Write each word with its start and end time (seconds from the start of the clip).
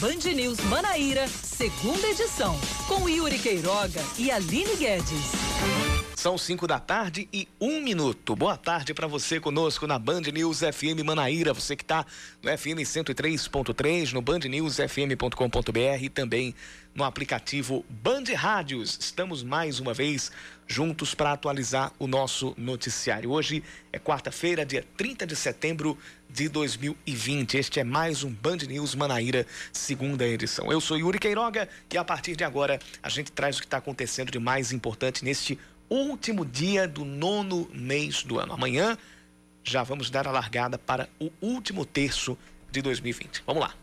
Band 0.00 0.32
News 0.34 0.58
Manaíra, 0.60 1.28
segunda 1.28 2.08
edição, 2.08 2.58
com 2.88 3.06
Yuri 3.06 3.38
Queiroga 3.38 4.02
e 4.16 4.30
Aline 4.30 4.74
Guedes. 4.76 5.30
São 6.16 6.38
5 6.38 6.66
da 6.66 6.80
tarde 6.80 7.28
e 7.30 7.46
um 7.60 7.82
minuto. 7.82 8.34
Boa 8.34 8.56
tarde 8.56 8.94
para 8.94 9.06
você 9.06 9.38
conosco 9.38 9.86
na 9.86 9.98
Band 9.98 10.22
News 10.32 10.60
FM 10.60 11.04
Manaíra. 11.04 11.52
Você 11.52 11.76
que 11.76 11.82
está 11.82 12.06
no 12.42 12.50
FM 12.50 12.80
103.3, 12.80 14.12
no 14.12 14.22
bandnewsfm.com.br 14.22 16.02
e 16.02 16.08
também 16.08 16.54
no 16.94 17.04
aplicativo 17.04 17.84
Band 17.88 18.24
Rádios. 18.34 18.98
Estamos 19.00 19.42
mais 19.42 19.80
uma 19.80 19.94
vez 19.94 20.30
juntos 20.66 21.14
para 21.14 21.32
atualizar 21.32 21.92
o 21.98 22.06
nosso 22.06 22.54
noticiário. 22.56 23.30
Hoje 23.30 23.62
é 23.92 23.98
quarta-feira, 23.98 24.64
dia 24.64 24.84
30 24.96 25.26
de 25.26 25.36
setembro 25.36 25.96
de 26.28 26.48
2020. 26.48 27.56
Este 27.56 27.80
é 27.80 27.84
mais 27.84 28.22
um 28.22 28.30
Band 28.30 28.58
News 28.68 28.94
Manaíra, 28.94 29.46
segunda 29.72 30.26
edição. 30.26 30.70
Eu 30.70 30.80
sou 30.80 30.98
Yuri 30.98 31.18
Queiroga 31.18 31.68
e 31.92 31.98
a 31.98 32.04
partir 32.04 32.36
de 32.36 32.44
agora 32.44 32.78
a 33.02 33.08
gente 33.08 33.32
traz 33.32 33.56
o 33.56 33.60
que 33.60 33.66
está 33.66 33.78
acontecendo 33.78 34.30
de 34.30 34.38
mais 34.38 34.72
importante 34.72 35.24
neste 35.24 35.58
último 35.88 36.44
dia 36.44 36.86
do 36.86 37.04
nono 37.04 37.68
mês 37.72 38.22
do 38.22 38.38
ano. 38.38 38.52
Amanhã 38.52 38.96
já 39.62 39.82
vamos 39.82 40.10
dar 40.10 40.26
a 40.26 40.30
largada 40.30 40.78
para 40.78 41.08
o 41.20 41.30
último 41.40 41.84
terço 41.84 42.36
de 42.70 42.80
2020. 42.80 43.42
Vamos 43.46 43.62
lá. 43.62 43.79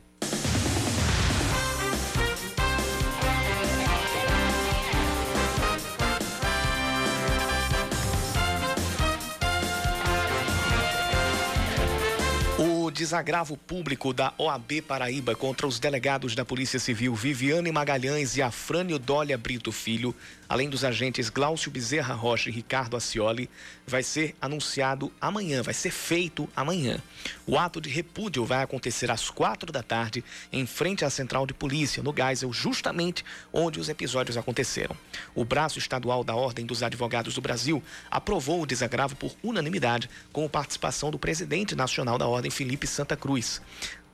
Desagravo 12.97 13.55
público 13.55 14.11
da 14.11 14.33
OAB 14.39 14.81
Paraíba 14.81 15.35
contra 15.35 15.67
os 15.67 15.77
delegados 15.77 16.33
da 16.33 16.43
Polícia 16.43 16.79
Civil 16.79 17.13
Viviane 17.13 17.71
Magalhães 17.71 18.35
e 18.35 18.41
Afrânio 18.41 18.97
Dólia 18.97 19.37
Brito 19.37 19.71
Filho, 19.71 20.15
além 20.49 20.67
dos 20.67 20.83
agentes 20.83 21.29
Glaucio 21.29 21.69
Bezerra 21.69 22.15
Rocha 22.15 22.49
e 22.49 22.51
Ricardo 22.51 22.97
Acioli, 22.97 23.47
vai 23.85 24.01
ser 24.01 24.35
anunciado 24.41 25.11
amanhã, 25.21 25.61
vai 25.61 25.75
ser 25.75 25.91
feito 25.91 26.49
amanhã. 26.55 26.99
O 27.45 27.55
ato 27.55 27.79
de 27.79 27.87
repúdio 27.87 28.43
vai 28.45 28.63
acontecer 28.63 29.11
às 29.11 29.29
quatro 29.29 29.71
da 29.71 29.83
tarde, 29.83 30.23
em 30.51 30.65
frente 30.65 31.05
à 31.05 31.09
Central 31.11 31.45
de 31.45 31.53
Polícia, 31.53 32.01
no 32.01 32.11
Geisel, 32.11 32.51
justamente 32.51 33.23
onde 33.53 33.79
os 33.79 33.89
episódios 33.89 34.37
aconteceram. 34.37 34.97
O 35.35 35.45
braço 35.45 35.77
estadual 35.77 36.23
da 36.23 36.35
Ordem 36.35 36.65
dos 36.65 36.81
Advogados 36.81 37.35
do 37.35 37.41
Brasil 37.41 37.83
aprovou 38.09 38.63
o 38.63 38.65
desagravo 38.65 39.15
por 39.15 39.35
unanimidade, 39.43 40.09
com 40.33 40.49
participação 40.49 41.11
do 41.11 41.19
presidente 41.19 41.75
nacional 41.75 42.17
da 42.17 42.27
Ordem, 42.27 42.49
Felipe 42.49 42.86
Santa 42.87 43.15
Cruz. 43.15 43.61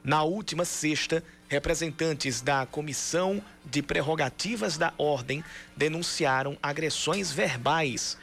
Na 0.04 0.24
última 0.24 0.66
sexta, 0.66 1.24
representantes 1.48 2.42
da 2.42 2.66
Comissão 2.66 3.42
de 3.64 3.82
Prerrogativas 3.82 4.78
da 4.78 4.94
Ordem 4.98 5.44
denunciaram 5.78 6.58
agressões 6.62 7.32
verbais 7.32 8.18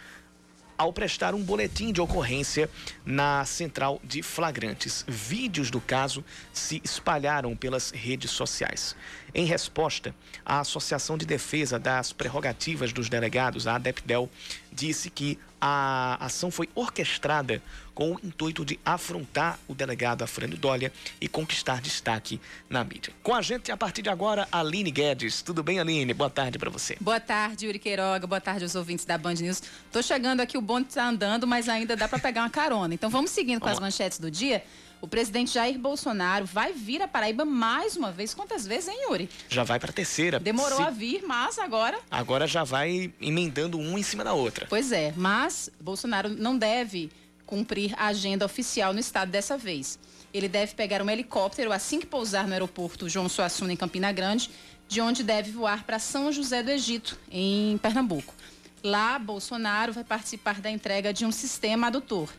ao 0.81 0.95
prestar 0.95 1.35
um 1.35 1.43
boletim 1.43 1.93
de 1.93 2.01
ocorrência 2.01 2.69
na 3.05 3.45
central 3.45 4.01
de 4.03 4.23
flagrantes. 4.23 5.05
Vídeos 5.07 5.71
do 5.71 5.79
caso 5.79 6.25
se 6.55 6.81
espalharam 6.83 7.55
pelas 7.55 7.91
redes 7.91 8.31
sociais. 8.31 8.97
Em 9.35 9.45
resposta, 9.45 10.15
a 10.43 10.61
Associação 10.61 11.19
de 11.19 11.27
Defesa 11.27 11.79
das 11.79 12.15
Prerrogativas 12.15 12.95
dos 12.95 13.11
Delegados, 13.11 13.67
a 13.67 13.75
ADEPDEL, 13.75 14.31
disse 14.73 15.11
que 15.11 15.39
a 15.61 16.17
ação 16.25 16.51
foi 16.51 16.69
orquestrada 16.75 17.63
com 17.95 18.13
o 18.13 18.21
intuito 18.25 18.65
de 18.65 18.81
afrontar 18.85 19.59
o 19.69 19.75
delegado 19.75 20.23
Afrânio 20.23 20.57
Dólia 20.57 20.91
e 21.21 21.29
conquistar 21.29 21.83
destaque 21.83 22.41
na 22.69 22.83
mídia. 22.83 23.13
Com 23.23 23.35
a 23.35 23.43
gente, 23.43 23.71
a 23.71 23.77
partir 23.77 24.01
de 24.01 24.09
agora, 24.09 24.49
Aline 24.51 24.91
Guedes. 24.91 25.43
Tudo 25.43 25.63
bem, 25.63 25.79
Aline? 25.79 26.15
Boa 26.15 26.31
tarde 26.31 26.59
para 26.59 26.71
você. 26.71 26.97
Boa 26.99 27.21
tarde, 27.21 27.67
Yuri 27.67 27.79
Queiroga. 27.79 28.27
Boa 28.27 28.41
tarde 28.41 28.65
aos 28.65 28.75
ouvintes 28.75 29.05
da 29.05 29.19
Band 29.19 29.35
News. 29.35 29.63
Tô 29.93 30.03
chegando 30.03 30.41
aqui, 30.41 30.57
o 30.57 30.63
bonde 30.63 30.89
está 30.89 31.07
andando, 31.07 31.47
mas 31.47 31.69
ainda 31.69 31.95
dá 31.95 32.09
para 32.09 32.19
pegar 32.19 32.43
uma 32.43 32.51
carona. 32.51 32.95
Então 32.95 33.11
vamos 33.11 33.31
seguindo 33.31 33.61
com 33.61 33.67
vamos 33.67 33.79
as 33.79 33.83
manchetes 33.83 34.19
do 34.19 34.31
dia. 34.31 34.65
O 35.01 35.09
presidente 35.09 35.55
Jair 35.55 35.79
Bolsonaro 35.79 36.45
vai 36.45 36.73
vir 36.73 37.01
a 37.01 37.09
Paraíba 37.09 37.45
mais 37.45 37.97
uma 37.97 38.13
vez. 38.13 38.35
Quantas 38.35 38.67
vezes, 38.67 38.89
hein, 38.89 39.07
Yuri? 39.09 39.31
Já 39.49 39.65
vai 39.65 39.81
para 39.81 39.91
a 39.91 39.95
terceira. 39.95 40.39
Demorou 40.39 40.77
Se... 40.77 40.83
a 40.83 40.91
vir, 40.91 41.23
mas 41.27 41.59
agora. 41.59 41.99
Agora 42.11 42.47
já 42.47 42.65
vai 42.65 43.13
emendando 43.21 43.79
um 43.79 43.99
em 43.99 44.03
cima 44.03 44.23
da 44.23 44.35
outra. 44.35 44.67
Pois 44.69 44.93
é, 44.93 45.15
mas 45.17 45.71
Bolsonaro 45.81 46.29
não 46.29 46.57
deve 46.59 47.11
cumprir 47.47 47.95
a 47.97 48.09
agenda 48.09 48.45
oficial 48.45 48.93
no 48.93 49.01
estado 49.01 49.31
dessa 49.31 49.57
vez. 49.57 49.99
Ele 50.33 50.49
deve 50.49 50.75
pegar 50.75 51.03
um 51.03 51.11
helicóptero 51.11 51.73
assim 51.73 51.99
que 51.99 52.07
pousar 52.07 52.47
no 52.47 52.53
aeroporto 52.53 53.09
João 53.09 53.29
Suassuna, 53.29 53.73
em 53.73 53.77
Campina 53.77 54.13
Grande, 54.13 54.51
de 54.87 55.01
onde 55.01 55.23
deve 55.23 55.51
voar 55.51 55.85
para 55.85 55.99
São 55.99 56.31
José 56.31 56.63
do 56.63 56.71
Egito, 56.71 57.19
em 57.31 57.79
Pernambuco. 57.79 58.35
Lá, 58.83 59.19
Bolsonaro 59.19 59.93
vai 59.93 60.05
participar 60.05 60.61
da 60.61 60.71
entrega 60.71 61.13
de 61.13 61.27
um 61.27 61.33
sistema 61.33 61.89
adutor. 61.89 62.31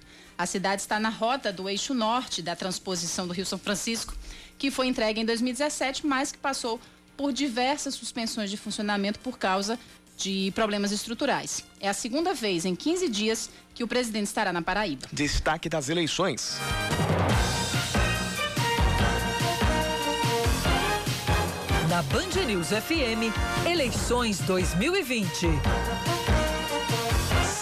A 0.41 0.45
cidade 0.47 0.81
está 0.81 0.99
na 0.99 1.09
rota 1.09 1.53
do 1.53 1.69
eixo 1.69 1.93
norte 1.93 2.41
da 2.41 2.55
transposição 2.55 3.27
do 3.27 3.33
Rio 3.33 3.45
São 3.45 3.59
Francisco, 3.59 4.15
que 4.57 4.71
foi 4.71 4.87
entregue 4.87 5.21
em 5.21 5.25
2017, 5.25 6.07
mas 6.07 6.31
que 6.31 6.39
passou 6.39 6.81
por 7.15 7.31
diversas 7.31 7.93
suspensões 7.93 8.49
de 8.49 8.57
funcionamento 8.57 9.19
por 9.19 9.37
causa 9.37 9.77
de 10.17 10.51
problemas 10.55 10.91
estruturais. 10.91 11.63
É 11.79 11.87
a 11.87 11.93
segunda 11.93 12.33
vez 12.33 12.65
em 12.65 12.75
15 12.75 13.07
dias 13.07 13.51
que 13.75 13.83
o 13.83 13.87
presidente 13.87 14.25
estará 14.25 14.51
na 14.51 14.63
Paraíba. 14.63 15.07
Destaque 15.13 15.69
das 15.69 15.89
eleições. 15.89 16.57
Na 21.87 22.01
Band 22.01 22.47
News 22.47 22.69
FM, 22.69 23.29
eleições 23.69 24.39
2020. 24.39 25.49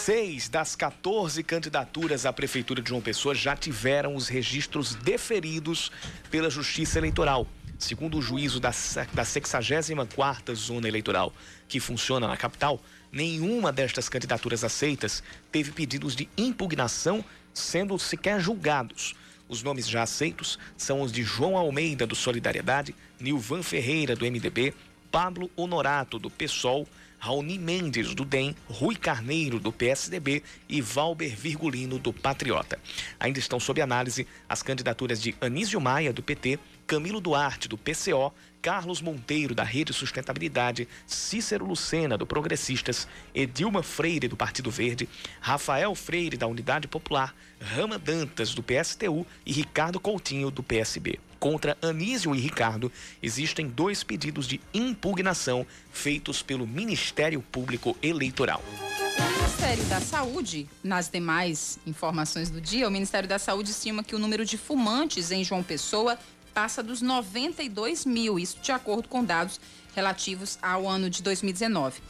Seis 0.09 0.49
das 0.49 0.75
14 0.75 1.43
candidaturas 1.43 2.25
à 2.25 2.33
Prefeitura 2.33 2.81
de 2.81 2.89
João 2.89 2.99
Pessoa 2.99 3.35
já 3.35 3.55
tiveram 3.55 4.15
os 4.15 4.27
registros 4.27 4.95
deferidos 4.95 5.91
pela 6.31 6.49
Justiça 6.49 6.97
Eleitoral. 6.97 7.45
Segundo 7.77 8.17
o 8.17 8.21
juízo 8.23 8.59
da, 8.59 8.71
da 9.13 9.23
64ª 9.23 10.55
Zona 10.55 10.87
Eleitoral, 10.87 11.31
que 11.67 11.79
funciona 11.79 12.27
na 12.27 12.35
capital, 12.35 12.81
nenhuma 13.11 13.71
destas 13.71 14.09
candidaturas 14.09 14.63
aceitas 14.63 15.21
teve 15.51 15.71
pedidos 15.71 16.15
de 16.15 16.27
impugnação 16.35 17.23
sendo 17.53 17.99
sequer 17.99 18.39
julgados. 18.39 19.15
Os 19.47 19.61
nomes 19.61 19.87
já 19.87 20.01
aceitos 20.01 20.57
são 20.75 21.01
os 21.01 21.11
de 21.11 21.21
João 21.21 21.55
Almeida, 21.55 22.07
do 22.07 22.15
Solidariedade, 22.15 22.95
Nilvan 23.19 23.61
Ferreira, 23.61 24.15
do 24.15 24.25
MDB, 24.25 24.73
Pablo 25.11 25.51
Honorato, 25.55 26.17
do 26.17 26.31
PSOL, 26.31 26.87
Raoni 27.19 27.59
Mendes, 27.59 28.15
do 28.15 28.23
DEM, 28.23 28.55
Rui 28.67 28.95
Carneiro, 28.95 29.59
do 29.59 29.71
PSDB 29.71 30.41
e 30.67 30.81
Valber 30.81 31.35
Virgulino, 31.35 31.99
do 31.99 32.13
Patriota. 32.13 32.79
Ainda 33.19 33.39
estão 33.39 33.59
sob 33.59 33.81
análise 33.81 34.25
as 34.47 34.63
candidaturas 34.63 35.21
de 35.21 35.35
Anísio 35.41 35.81
Maia, 35.81 36.13
do 36.13 36.23
PT, 36.23 36.57
Camilo 36.89 37.21
Duarte, 37.21 37.67
do 37.67 37.77
PCO, 37.77 38.33
Carlos 38.63 38.99
Monteiro, 38.99 39.53
da 39.53 39.63
Rede 39.63 39.93
Sustentabilidade, 39.93 40.87
Cícero 41.05 41.63
Lucena, 41.63 42.17
do 42.17 42.25
Progressistas, 42.25 43.07
Edilma 43.31 43.83
Freire, 43.83 44.27
do 44.27 44.35
Partido 44.35 44.71
Verde, 44.71 45.07
Rafael 45.39 45.93
Freire, 45.93 46.35
da 46.35 46.47
Unidade 46.47 46.87
Popular, 46.87 47.35
Rama 47.61 47.99
Dantas, 47.99 48.55
do 48.55 48.63
PSTU 48.63 49.23
e 49.45 49.53
Ricardo 49.53 49.99
Coutinho, 49.99 50.49
do 50.49 50.63
PSB. 50.63 51.19
Contra 51.39 51.77
Anísio 51.79 52.35
e 52.35 52.39
Ricardo, 52.39 52.91
existem 53.21 53.67
dois 53.67 54.03
pedidos 54.03 54.47
de 54.47 54.59
impugnação 54.73 55.67
feitos 55.91 56.41
pelo 56.41 56.65
Ministério 56.65 57.39
Público 57.39 57.95
Eleitoral. 58.01 58.63
O 58.65 59.37
Ministério 59.37 59.83
da 59.85 60.01
Saúde, 60.01 60.67
nas 60.83 61.07
demais 61.07 61.77
informações 61.85 62.49
do 62.49 62.59
dia, 62.59 62.87
o 62.87 62.91
Ministério 62.91 63.29
da 63.29 63.37
Saúde 63.37 63.69
estima 63.69 64.03
que 64.03 64.15
o 64.15 64.19
número 64.19 64.43
de 64.43 64.57
fumantes 64.57 65.29
em 65.31 65.43
João 65.43 65.61
Pessoa 65.61 66.17
passa 66.49 66.83
dos 66.83 67.01
92 67.01 68.05
mil, 68.05 68.37
isso 68.39 68.59
de 68.59 68.71
acordo 68.71 69.07
com 69.07 69.23
dados 69.23 69.59
relativos 69.95 70.57
ao 70.61 70.87
ano 70.87 71.09
de 71.09 71.21
2019. 71.23 72.01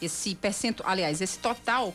Esse 0.00 0.34
percentual, 0.34 0.90
aliás, 0.90 1.20
esse 1.20 1.38
total 1.38 1.94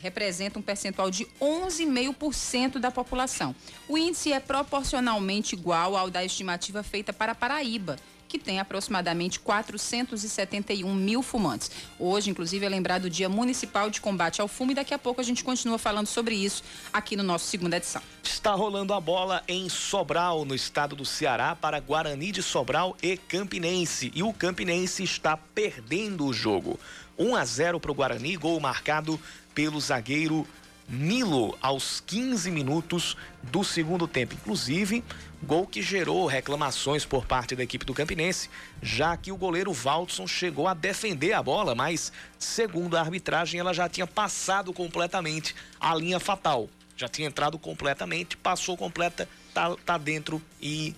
representa 0.00 0.58
um 0.58 0.62
percentual 0.62 1.10
de 1.10 1.26
11,5% 1.40 2.78
da 2.78 2.90
população. 2.90 3.54
O 3.88 3.98
índice 3.98 4.32
é 4.32 4.40
proporcionalmente 4.40 5.54
igual 5.54 5.96
ao 5.96 6.10
da 6.10 6.24
estimativa 6.24 6.82
feita 6.82 7.12
para 7.12 7.34
Paraíba, 7.34 7.96
que 8.28 8.38
tem 8.38 8.60
aproximadamente 8.60 9.40
471 9.40 10.94
mil 10.94 11.22
fumantes. 11.22 11.70
Hoje, 11.98 12.30
inclusive, 12.30 12.64
é 12.64 12.68
lembrado 12.68 13.06
o 13.06 13.10
Dia 13.10 13.28
Municipal 13.28 13.88
de 13.88 14.00
Combate 14.00 14.40
ao 14.40 14.46
Fumo 14.46 14.72
e 14.72 14.74
daqui 14.74 14.92
a 14.92 14.98
pouco 14.98 15.20
a 15.20 15.24
gente 15.24 15.42
continua 15.42 15.78
falando 15.78 16.06
sobre 16.06 16.34
isso 16.34 16.62
aqui 16.92 17.16
no 17.16 17.22
nosso 17.22 17.46
segunda 17.46 17.76
edição. 17.76 18.02
Está 18.22 18.52
rolando 18.52 18.92
a 18.92 19.00
bola 19.00 19.42
em 19.48 19.68
Sobral, 19.68 20.44
no 20.44 20.54
estado 20.54 20.94
do 20.94 21.04
Ceará, 21.04 21.56
para 21.56 21.80
Guarani 21.80 22.30
de 22.30 22.42
Sobral 22.42 22.96
e 23.02 23.16
Campinense. 23.16 24.12
E 24.14 24.22
o 24.22 24.32
Campinense 24.32 25.02
está 25.02 25.36
perdendo 25.36 26.26
o 26.26 26.32
jogo. 26.32 26.78
1 27.18 27.34
a 27.34 27.44
0 27.44 27.80
para 27.80 27.90
o 27.90 27.94
Guarani, 27.94 28.36
gol 28.36 28.60
marcado 28.60 29.18
pelo 29.54 29.80
zagueiro 29.80 30.46
Nilo 30.88 31.56
aos 31.60 32.02
15 32.06 32.50
minutos 32.50 33.16
do 33.42 33.62
segundo 33.62 34.08
tempo. 34.08 34.34
Inclusive, 34.34 35.04
gol 35.42 35.66
que 35.66 35.82
gerou 35.82 36.26
reclamações 36.26 37.04
por 37.04 37.26
parte 37.26 37.54
da 37.54 37.62
equipe 37.62 37.84
do 37.84 37.92
Campinense, 37.92 38.48
já 38.82 39.16
que 39.16 39.30
o 39.30 39.36
goleiro 39.36 39.72
Valdson 39.72 40.26
chegou 40.26 40.66
a 40.66 40.72
defender 40.72 41.34
a 41.34 41.42
bola, 41.42 41.74
mas, 41.74 42.10
segundo 42.38 42.96
a 42.96 43.00
arbitragem, 43.00 43.60
ela 43.60 43.74
já 43.74 43.88
tinha 43.88 44.06
passado 44.06 44.72
completamente 44.72 45.54
a 45.78 45.94
linha 45.94 46.18
fatal. 46.18 46.70
Já 46.96 47.06
tinha 47.06 47.28
entrado 47.28 47.58
completamente, 47.58 48.36
passou 48.36 48.76
completa, 48.76 49.28
tá, 49.52 49.76
tá 49.84 49.98
dentro 49.98 50.42
e 50.60 50.96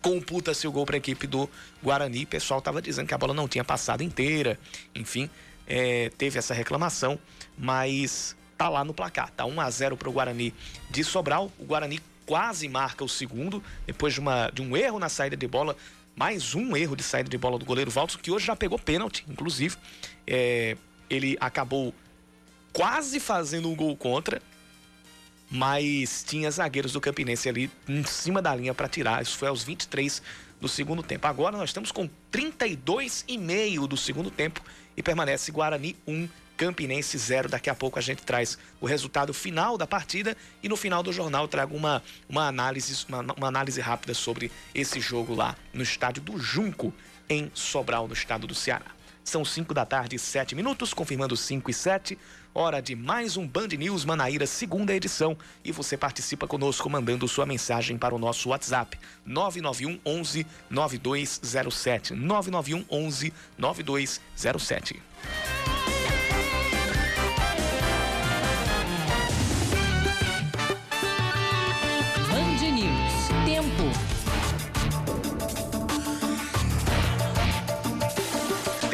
computa-se 0.00 0.68
o 0.68 0.72
gol 0.72 0.86
para 0.86 0.96
a 0.96 0.98
equipe 0.98 1.26
do 1.26 1.50
Guarani. 1.82 2.22
O 2.22 2.26
pessoal 2.26 2.58
estava 2.60 2.80
dizendo 2.80 3.08
que 3.08 3.14
a 3.14 3.18
bola 3.18 3.34
não 3.34 3.48
tinha 3.48 3.64
passado 3.64 4.02
inteira, 4.02 4.58
enfim, 4.94 5.28
é, 5.66 6.10
teve 6.16 6.38
essa 6.38 6.54
reclamação, 6.54 7.18
mas 7.58 8.36
tá 8.56 8.68
lá 8.68 8.84
no 8.84 8.94
placar. 8.94 9.30
Tá 9.30 9.44
1 9.44 9.60
a 9.60 9.70
0 9.70 9.96
para 9.96 10.08
o 10.08 10.12
Guarani 10.12 10.54
de 10.90 11.04
Sobral. 11.04 11.50
O 11.58 11.64
Guarani 11.64 12.00
quase 12.26 12.68
marca 12.68 13.04
o 13.04 13.08
segundo 13.08 13.62
depois 13.86 14.14
de, 14.14 14.20
uma, 14.20 14.50
de 14.50 14.62
um 14.62 14.76
erro 14.76 14.98
na 14.98 15.08
saída 15.08 15.36
de 15.36 15.46
bola. 15.46 15.76
Mais 16.16 16.54
um 16.54 16.76
erro 16.76 16.94
de 16.94 17.02
saída 17.02 17.28
de 17.28 17.36
bola 17.36 17.58
do 17.58 17.64
goleiro 17.64 17.90
Valtos, 17.90 18.16
que 18.16 18.30
hoje 18.30 18.46
já 18.46 18.54
pegou 18.54 18.78
pênalti, 18.78 19.24
inclusive. 19.28 19.76
É, 20.26 20.76
ele 21.10 21.36
acabou 21.40 21.92
quase 22.72 23.18
fazendo 23.18 23.68
um 23.68 23.74
gol 23.74 23.96
contra, 23.96 24.40
mas 25.50 26.24
tinha 26.26 26.50
zagueiros 26.50 26.92
do 26.92 27.00
Campinense 27.00 27.48
ali 27.48 27.70
em 27.88 28.04
cima 28.04 28.40
da 28.40 28.54
linha 28.54 28.72
para 28.72 28.88
tirar. 28.88 29.22
Isso 29.22 29.36
foi 29.36 29.48
aos 29.48 29.64
23 29.64 30.22
do 30.60 30.68
segundo 30.68 31.02
tempo. 31.02 31.26
Agora 31.26 31.56
nós 31.56 31.70
estamos 31.70 31.90
com 31.90 32.08
32 32.30 33.24
e 33.28 33.36
meio 33.36 33.86
do 33.86 33.96
segundo 33.96 34.30
tempo 34.30 34.60
e 34.96 35.02
permanece 35.02 35.50
Guarani 35.50 35.96
1, 36.06 36.28
Campinense 36.56 37.16
0. 37.16 37.48
Daqui 37.48 37.68
a 37.68 37.74
pouco 37.74 37.98
a 37.98 38.02
gente 38.02 38.22
traz 38.22 38.58
o 38.80 38.86
resultado 38.86 39.34
final 39.34 39.76
da 39.76 39.86
partida 39.86 40.36
e 40.62 40.68
no 40.68 40.76
final 40.76 41.02
do 41.02 41.12
jornal 41.12 41.48
trago 41.48 41.76
uma, 41.76 42.02
uma, 42.28 42.46
análise, 42.46 43.04
uma, 43.08 43.20
uma 43.36 43.48
análise 43.48 43.80
rápida 43.80 44.14
sobre 44.14 44.50
esse 44.74 45.00
jogo 45.00 45.34
lá 45.34 45.56
no 45.72 45.82
estádio 45.82 46.22
do 46.22 46.38
Junco, 46.38 46.92
em 47.28 47.50
Sobral, 47.54 48.06
no 48.06 48.14
estado 48.14 48.46
do 48.46 48.54
Ceará. 48.54 48.94
São 49.24 49.42
5 49.42 49.72
da 49.72 49.86
tarde, 49.86 50.18
7 50.18 50.54
minutos, 50.54 50.92
confirmando 50.92 51.34
5 51.34 51.70
e 51.70 51.74
7. 51.74 52.18
Hora 52.54 52.80
de 52.80 52.94
mais 52.94 53.38
um 53.38 53.48
Band 53.48 53.68
News 53.68 54.04
Manaíra, 54.04 54.46
segunda 54.46 54.94
edição. 54.94 55.36
E 55.64 55.72
você 55.72 55.96
participa 55.96 56.46
conosco 56.46 56.88
mandando 56.90 57.26
sua 57.26 57.46
mensagem 57.46 57.96
para 57.96 58.14
o 58.14 58.18
nosso 58.18 58.50
WhatsApp: 58.50 58.98
991 59.24 59.98
11 60.04 60.46
9207. 60.68 62.14
991 62.14 62.84
11 62.90 63.32
9207. 63.58 65.02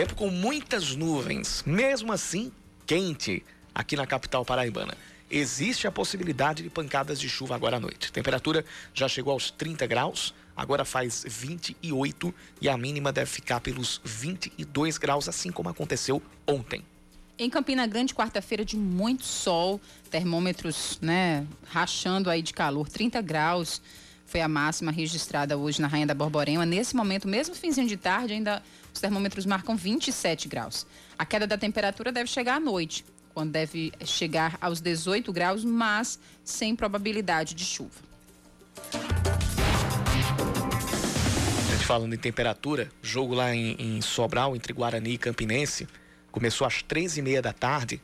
Tempo 0.00 0.14
com 0.14 0.30
muitas 0.30 0.96
nuvens, 0.96 1.62
mesmo 1.66 2.10
assim 2.10 2.50
quente 2.86 3.44
aqui 3.74 3.96
na 3.96 4.06
capital 4.06 4.46
paraibana. 4.46 4.96
Existe 5.30 5.86
a 5.86 5.92
possibilidade 5.92 6.62
de 6.62 6.70
pancadas 6.70 7.20
de 7.20 7.28
chuva 7.28 7.54
agora 7.54 7.76
à 7.76 7.80
noite. 7.80 8.10
Temperatura 8.10 8.64
já 8.94 9.06
chegou 9.08 9.34
aos 9.34 9.50
30 9.50 9.86
graus, 9.86 10.32
agora 10.56 10.86
faz 10.86 11.22
28 11.28 12.34
e 12.62 12.68
a 12.70 12.78
mínima 12.78 13.12
deve 13.12 13.30
ficar 13.30 13.60
pelos 13.60 14.00
22 14.02 14.96
graus, 14.96 15.28
assim 15.28 15.52
como 15.52 15.68
aconteceu 15.68 16.22
ontem. 16.46 16.82
Em 17.38 17.50
Campina 17.50 17.86
Grande, 17.86 18.14
quarta-feira 18.14 18.64
de 18.64 18.78
muito 18.78 19.26
sol, 19.26 19.78
termômetros, 20.10 20.98
né, 21.02 21.46
rachando 21.66 22.30
aí 22.30 22.40
de 22.40 22.54
calor, 22.54 22.88
30 22.88 23.20
graus 23.20 23.82
foi 24.24 24.40
a 24.40 24.48
máxima 24.48 24.92
registrada 24.92 25.58
hoje 25.58 25.82
na 25.82 25.88
Rainha 25.88 26.06
da 26.06 26.14
Borborema. 26.14 26.64
Nesse 26.64 26.94
momento, 26.94 27.26
mesmo 27.26 27.54
finzinho 27.54 27.88
de 27.88 27.96
tarde, 27.96 28.32
ainda 28.32 28.62
os 28.92 29.00
termômetros 29.00 29.46
marcam 29.46 29.76
27 29.76 30.48
graus. 30.48 30.86
A 31.18 31.24
queda 31.24 31.46
da 31.46 31.58
temperatura 31.58 32.10
deve 32.10 32.28
chegar 32.28 32.56
à 32.56 32.60
noite, 32.60 33.04
quando 33.32 33.52
deve 33.52 33.92
chegar 34.04 34.58
aos 34.60 34.80
18 34.80 35.32
graus, 35.32 35.64
mas 35.64 36.18
sem 36.44 36.74
probabilidade 36.74 37.54
de 37.54 37.64
chuva. 37.64 38.10
A 41.68 41.72
gente 41.72 41.86
falando 41.86 42.14
em 42.14 42.18
temperatura, 42.18 42.90
jogo 43.02 43.34
lá 43.34 43.54
em, 43.54 43.76
em 43.78 44.00
Sobral, 44.00 44.56
entre 44.56 44.72
Guarani 44.72 45.12
e 45.12 45.18
Campinense, 45.18 45.86
começou 46.30 46.66
às 46.66 46.82
três 46.82 47.16
e 47.16 47.22
meia 47.22 47.42
da 47.42 47.52
tarde. 47.52 48.00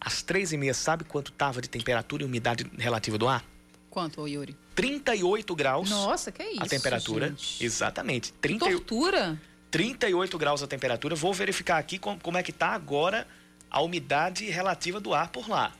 Às 0.00 0.22
três 0.22 0.52
e 0.52 0.56
meia, 0.56 0.74
sabe 0.74 1.04
quanto 1.04 1.32
estava 1.32 1.60
de 1.60 1.68
temperatura 1.68 2.22
e 2.22 2.26
umidade 2.26 2.70
relativa 2.78 3.18
do 3.18 3.28
ar? 3.28 3.44
Quanto, 3.90 4.28
Yuri? 4.28 4.54
38 4.74 5.54
graus. 5.54 5.88
Nossa, 5.88 6.30
que 6.30 6.42
é 6.42 6.52
isso? 6.52 6.62
A 6.62 6.66
temperatura. 6.66 7.28
Gente. 7.30 7.64
Exatamente. 7.64 8.32
30... 8.34 8.66
Tortura? 8.66 9.40
38 9.76 10.38
graus 10.38 10.62
a 10.62 10.66
temperatura. 10.66 11.14
Vou 11.14 11.34
verificar 11.34 11.76
aqui 11.76 11.98
como, 11.98 12.18
como 12.18 12.38
é 12.38 12.42
que 12.42 12.50
está 12.50 12.68
agora 12.68 13.28
a 13.70 13.82
umidade 13.82 14.48
relativa 14.48 14.98
do 14.98 15.12
ar 15.12 15.28
por 15.28 15.50
lá. 15.50 15.70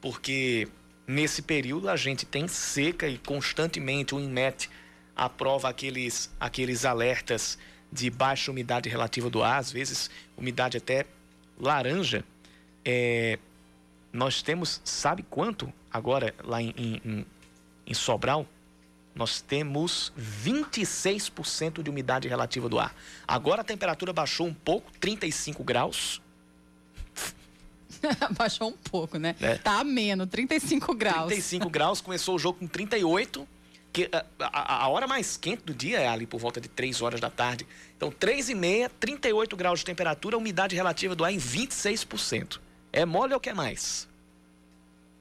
Porque 0.00 0.66
nesse 1.06 1.42
período 1.42 1.88
a 1.88 1.94
gente 1.94 2.26
tem 2.26 2.48
seca 2.48 3.06
e 3.06 3.18
constantemente 3.18 4.16
o 4.16 4.20
INMET 4.20 4.68
aprova 5.14 5.68
aqueles, 5.68 6.28
aqueles 6.40 6.84
alertas 6.84 7.56
de 7.92 8.10
baixa 8.10 8.50
umidade 8.50 8.88
relativa 8.88 9.30
do 9.30 9.44
ar, 9.44 9.60
às 9.60 9.70
vezes 9.70 10.10
umidade 10.36 10.76
até 10.76 11.06
laranja. 11.56 12.24
É, 12.84 13.38
nós 14.12 14.42
temos, 14.42 14.80
sabe 14.82 15.22
quanto 15.22 15.72
agora 15.88 16.34
lá 16.42 16.60
em, 16.60 16.74
em, 16.76 17.26
em 17.86 17.94
Sobral, 17.94 18.44
nós 19.16 19.40
temos 19.40 20.12
26% 20.44 21.82
de 21.82 21.88
umidade 21.88 22.28
relativa 22.28 22.68
do 22.68 22.78
ar. 22.78 22.94
Agora 23.26 23.62
a 23.62 23.64
temperatura 23.64 24.12
baixou 24.12 24.46
um 24.46 24.52
pouco, 24.52 24.92
35 25.00 25.64
graus. 25.64 26.20
baixou 28.36 28.68
um 28.68 28.76
pouco, 28.90 29.18
né? 29.18 29.34
É. 29.40 29.54
Tá 29.54 29.80
ameno, 29.80 30.26
35 30.26 30.94
graus. 30.94 31.28
35 31.28 31.70
graus, 31.70 32.02
começou 32.02 32.36
o 32.36 32.38
jogo 32.38 32.58
com 32.58 32.66
38. 32.66 33.48
Que 33.90 34.10
a, 34.12 34.26
a, 34.38 34.84
a, 34.84 34.88
hora 34.88 35.06
mais 35.06 35.38
quente 35.38 35.62
do 35.62 35.72
dia 35.72 35.98
é 35.98 36.06
ali 36.06 36.26
por 36.26 36.38
volta 36.38 36.60
de 36.60 36.68
3 36.68 37.00
horas 37.00 37.18
da 37.18 37.30
tarde. 37.30 37.66
Então, 37.96 38.10
3 38.10 38.50
e 38.50 38.54
meia, 38.54 38.90
38 39.00 39.56
graus 39.56 39.78
de 39.78 39.86
temperatura, 39.86 40.36
umidade 40.36 40.76
relativa 40.76 41.14
do 41.14 41.24
ar 41.24 41.32
em 41.32 41.38
26%. 41.38 42.60
É 42.92 43.06
mole 43.06 43.32
ou 43.32 43.40
quer 43.40 43.54
mais? 43.54 44.06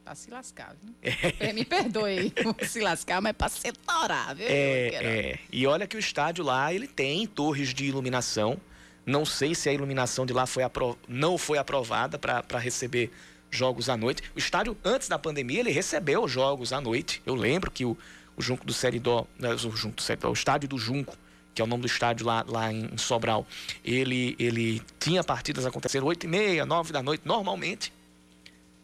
Pra 0.05 0.13
se 0.13 0.29
lascar, 0.29 0.75
viu? 0.79 0.93
É. 1.39 1.51
Me 1.51 1.65
perdoe 1.65 2.31
se 2.67 2.79
lascar, 2.79 3.19
mas 3.23 3.33
pra 3.33 3.49
se 3.49 3.71
torar, 3.71 4.35
viu? 4.35 4.45
É, 4.47 4.89
é, 4.93 5.39
E 5.51 5.65
olha 5.65 5.87
que 5.87 5.97
o 5.97 5.99
estádio 5.99 6.45
lá, 6.45 6.71
ele 6.71 6.87
tem 6.87 7.25
torres 7.25 7.73
de 7.73 7.85
iluminação. 7.85 8.61
Não 9.03 9.25
sei 9.25 9.55
se 9.55 9.67
a 9.67 9.73
iluminação 9.73 10.23
de 10.23 10.31
lá 10.31 10.45
foi 10.45 10.61
apro... 10.61 10.95
não 11.07 11.39
foi 11.39 11.57
aprovada 11.57 12.19
para 12.19 12.59
receber 12.59 13.11
jogos 13.49 13.89
à 13.89 13.97
noite. 13.97 14.21
O 14.35 14.37
estádio, 14.37 14.77
antes 14.85 15.07
da 15.07 15.17
pandemia, 15.17 15.61
ele 15.61 15.71
recebeu 15.71 16.27
jogos 16.27 16.71
à 16.71 16.79
noite. 16.79 17.19
Eu 17.25 17.33
lembro 17.33 17.71
que 17.71 17.83
o, 17.83 17.97
o 18.37 18.43
Junco 18.43 18.63
do 18.63 18.73
Seridó, 18.73 19.25
né, 19.39 19.55
o 19.55 19.57
Junco 19.57 19.95
do 19.95 20.03
Seridó, 20.03 20.29
o 20.29 20.33
estádio 20.33 20.69
do 20.69 20.77
Junco, 20.77 21.17
que 21.55 21.63
é 21.63 21.65
o 21.65 21.67
nome 21.67 21.81
do 21.81 21.87
estádio 21.87 22.27
lá, 22.27 22.45
lá 22.47 22.71
em 22.71 22.95
Sobral, 22.95 23.47
ele, 23.83 24.35
ele 24.37 24.83
tinha 24.99 25.23
partidas 25.23 25.65
acontecendo 25.65 26.05
8 26.05 26.25
e 26.25 26.27
meia, 26.27 26.63
9 26.63 26.93
da 26.93 27.01
noite, 27.01 27.23
normalmente. 27.25 27.91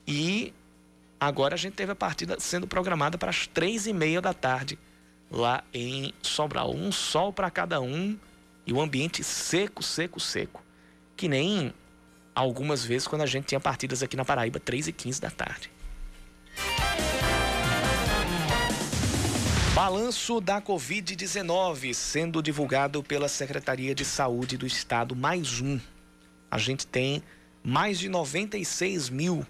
E 0.08 0.52
Agora 1.22 1.54
a 1.54 1.58
gente 1.58 1.76
teve 1.76 1.92
a 1.92 1.96
partida 1.96 2.40
sendo 2.40 2.66
programada 2.66 3.16
para 3.16 3.30
as 3.30 3.46
três 3.46 3.86
e 3.86 3.94
meia 3.94 4.20
da 4.20 4.34
tarde 4.34 4.80
lá 5.30 5.64
em 5.72 6.12
Sobral. 6.20 6.74
Um 6.74 6.92
sol 6.92 7.32
para 7.32 7.52
cada 7.52 7.80
um 7.80 8.18
e 8.66 8.74
o 8.74 8.82
ambiente 8.82 9.24
seco, 9.24 9.84
seco, 9.84 10.20
seco. 10.20 10.64
Que 11.16 11.28
nem 11.28 11.76
algumas 12.34 12.84
vezes 12.84 13.08
quando 13.08 13.22
a 13.22 13.28
gente 13.28 13.46
tinha 13.46 13.60
partidas 13.60 14.02
aqui 14.02 14.18
na 14.18 14.26
Paraíba, 14.26 14.60
3 14.60 14.88
e 14.88 14.92
15 14.92 15.22
da 15.22 15.30
tarde. 15.30 15.70
Balanço 19.76 20.42
da 20.42 20.60
Covid-19 20.60 21.94
sendo 21.94 22.42
divulgado 22.42 23.04
pela 23.04 23.28
Secretaria 23.28 23.94
de 23.94 24.04
Saúde 24.04 24.58
do 24.58 24.66
Estado, 24.66 25.16
mais 25.16 25.62
um. 25.62 25.80
A 26.50 26.58
gente 26.58 26.88
tem 26.88 27.22
mais 27.64 28.00
de 28.00 28.10
96 28.10 29.12
mil 29.12 29.46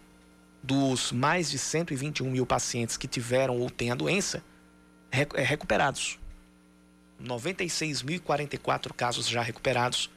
dos 0.63 1.11
mais 1.11 1.49
de 1.49 1.57
121 1.57 2.29
mil 2.29 2.45
pacientes 2.45 2.95
que 2.97 3.07
tiveram 3.07 3.57
ou 3.57 3.67
têm 3.69 3.91
a 3.91 3.95
doença 3.95 4.43
é, 5.11 5.25
recuperados. 5.41 6.19
96.044 7.21 8.93
casos 8.93 9.27
já 9.27 9.41
recuperados. 9.41 10.09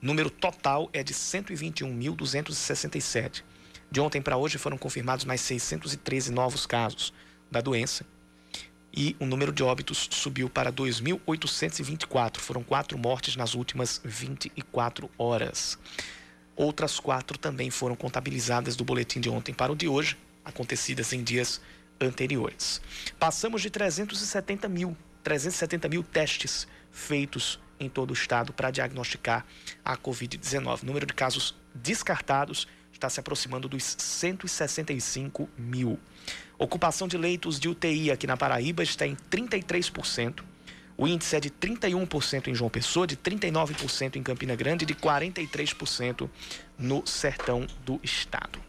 Número 0.00 0.30
total 0.30 0.88
é 0.92 1.02
de 1.02 1.12
121.267. 1.14 3.42
De 3.90 4.00
ontem 4.00 4.20
para 4.20 4.36
hoje 4.36 4.58
foram 4.58 4.76
confirmados 4.76 5.24
mais 5.24 5.40
613 5.40 6.30
novos 6.32 6.66
casos 6.66 7.14
da 7.50 7.60
doença. 7.60 8.04
E 8.96 9.16
o 9.18 9.26
número 9.26 9.52
de 9.52 9.62
óbitos 9.62 10.08
subiu 10.12 10.48
para 10.48 10.72
2.824. 10.72 12.38
Foram 12.38 12.62
quatro 12.62 12.96
mortes 12.96 13.34
nas 13.34 13.54
últimas 13.54 14.00
24 14.04 15.10
horas. 15.18 15.76
Outras 16.56 17.00
quatro 17.00 17.36
também 17.36 17.70
foram 17.70 17.96
contabilizadas 17.96 18.76
do 18.76 18.84
boletim 18.84 19.20
de 19.20 19.28
ontem 19.28 19.52
para 19.52 19.72
o 19.72 19.76
de 19.76 19.88
hoje. 19.88 20.16
acontecidas 20.44 21.12
em 21.14 21.22
dias 21.22 21.60
anteriores. 22.00 22.80
Passamos 23.18 23.62
de 23.62 23.70
370 23.70 24.68
mil, 24.68 24.96
370 25.22 25.88
mil 25.88 26.02
testes 26.02 26.68
feitos 26.90 27.58
em 27.80 27.88
todo 27.88 28.10
o 28.10 28.12
estado 28.12 28.52
para 28.52 28.70
diagnosticar 28.70 29.44
a 29.84 29.96
Covid-19. 29.96 30.82
O 30.82 30.86
número 30.86 31.06
de 31.06 31.14
casos 31.14 31.54
descartados 31.74 32.68
está 32.92 33.08
se 33.10 33.20
aproximando 33.20 33.68
dos 33.68 33.96
165 33.98 35.48
mil. 35.56 35.98
Ocupação 36.58 37.08
de 37.08 37.18
leitos 37.18 37.58
de 37.58 37.68
UTI 37.68 38.10
aqui 38.10 38.26
na 38.26 38.36
Paraíba 38.36 38.82
está 38.82 39.06
em 39.06 39.16
33%. 39.16 40.44
O 40.96 41.08
índice 41.08 41.34
é 41.36 41.40
de 41.40 41.50
31% 41.50 42.48
em 42.48 42.54
João 42.54 42.70
Pessoa, 42.70 43.06
de 43.06 43.16
39% 43.16 44.16
em 44.16 44.22
Campina 44.22 44.54
Grande 44.54 44.84
e 44.84 44.86
de 44.86 44.94
43% 44.94 46.28
no 46.78 47.04
sertão 47.06 47.66
do 47.84 47.98
estado. 48.02 48.60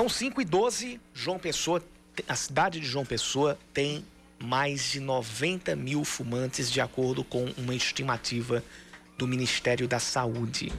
São 0.00 0.08
5 0.08 0.40
e 0.40 0.46
12. 0.46 0.98
João 1.12 1.38
Pessoa, 1.38 1.84
a 2.26 2.34
cidade 2.34 2.80
de 2.80 2.86
João 2.86 3.04
Pessoa 3.04 3.58
tem 3.74 4.02
mais 4.42 4.92
de 4.92 4.98
90 4.98 5.76
mil 5.76 6.06
fumantes, 6.06 6.72
de 6.72 6.80
acordo 6.80 7.22
com 7.22 7.44
uma 7.58 7.74
estimativa 7.74 8.64
do 9.18 9.28
Ministério 9.28 9.86
da 9.86 9.98
Saúde. 9.98 10.72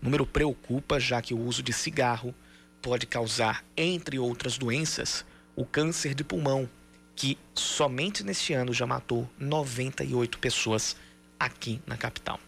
O 0.00 0.04
número 0.04 0.24
preocupa, 0.24 1.00
já 1.00 1.20
que 1.20 1.34
o 1.34 1.40
uso 1.40 1.60
de 1.60 1.72
cigarro 1.72 2.32
pode 2.80 3.04
causar, 3.04 3.64
entre 3.76 4.16
outras 4.16 4.56
doenças, 4.56 5.24
o 5.56 5.64
câncer 5.66 6.14
de 6.14 6.22
pulmão, 6.22 6.70
que 7.16 7.36
somente 7.56 8.22
neste 8.22 8.52
ano 8.52 8.72
já 8.72 8.86
matou 8.86 9.28
98 9.40 10.38
pessoas 10.38 10.94
aqui 11.36 11.82
na 11.84 11.96
capital. 11.96 12.38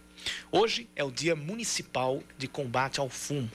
Hoje 0.53 0.89
é 0.95 1.03
o 1.03 1.11
Dia 1.11 1.35
Municipal 1.35 2.23
de 2.39 2.47
Combate 2.47 3.01
ao 3.01 3.09
Fumo. 3.09 3.51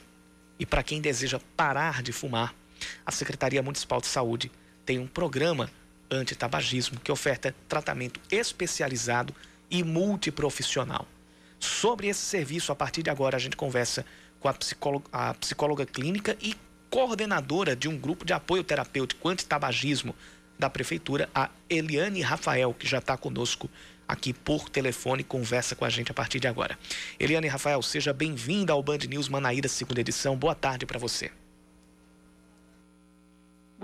E 0.60 0.65
para 0.65 0.84
quem 0.84 1.00
deseja 1.00 1.39
parar 1.55 2.03
de 2.03 2.12
fumar, 2.12 2.53
a 3.06 3.12
Secretaria 3.12 3.62
Municipal 3.62 4.01
de 4.01 4.08
Saúde 4.08 4.51
tem 4.86 5.00
um 5.00 5.08
programa 5.08 5.70
anti-tabagismo 6.10 7.00
que 7.00 7.12
oferta 7.12 7.56
tratamento 7.68 8.20
especializado 8.32 9.34
e 9.70 9.84
multiprofissional. 9.84 11.08
Sobre 11.60 12.08
esse 12.08 12.22
serviço, 12.22 12.72
a 12.72 12.75
partir 12.75 13.01
de 13.01 13.10
agora, 13.10 13.38
a 13.38 13.39
gente 13.39 13.56
conversa 13.56 14.06
com 14.39 14.48
a 14.48 14.54
psicóloga, 14.54 15.06
a 15.12 15.34
psicóloga 15.34 15.86
clínica 15.86 16.38
e 16.42 16.56
coordenadora 16.89 17.75
de 17.75 17.89
um 17.89 17.98
grupo 17.98 18.24
de 18.24 18.34
apoio 18.34 18.63
terapêutico 18.63 19.27
anti-tabagismo 19.27 20.15
da 20.58 20.70
Prefeitura, 20.70 21.30
a 21.34 21.50
Eliane 21.70 22.22
Rafael, 22.22 22.74
que 22.74 22.88
já 22.88 23.00
está 23.00 23.18
conosco 23.18 23.70
aqui 24.08 24.32
por 24.32 24.70
telefone, 24.70 25.24
conversa 25.24 25.75
com 25.75 25.84
a 25.84 25.89
gente 25.89 26.12
a 26.12 26.13
partir 26.13 26.39
de 26.39 26.48
agora. 26.48 26.77
Eliane 27.20 27.48
Rafael, 27.48 27.82
seja 27.82 28.13
bem-vinda 28.13 28.72
ao 28.72 28.82
Band 28.84 29.00
News 29.10 29.27
Manaíra, 29.27 29.68
segunda 29.68 30.01
edição. 30.01 30.38
Boa 30.38 30.56
tarde 30.56 30.86
para 30.86 31.00
você. 31.00 31.32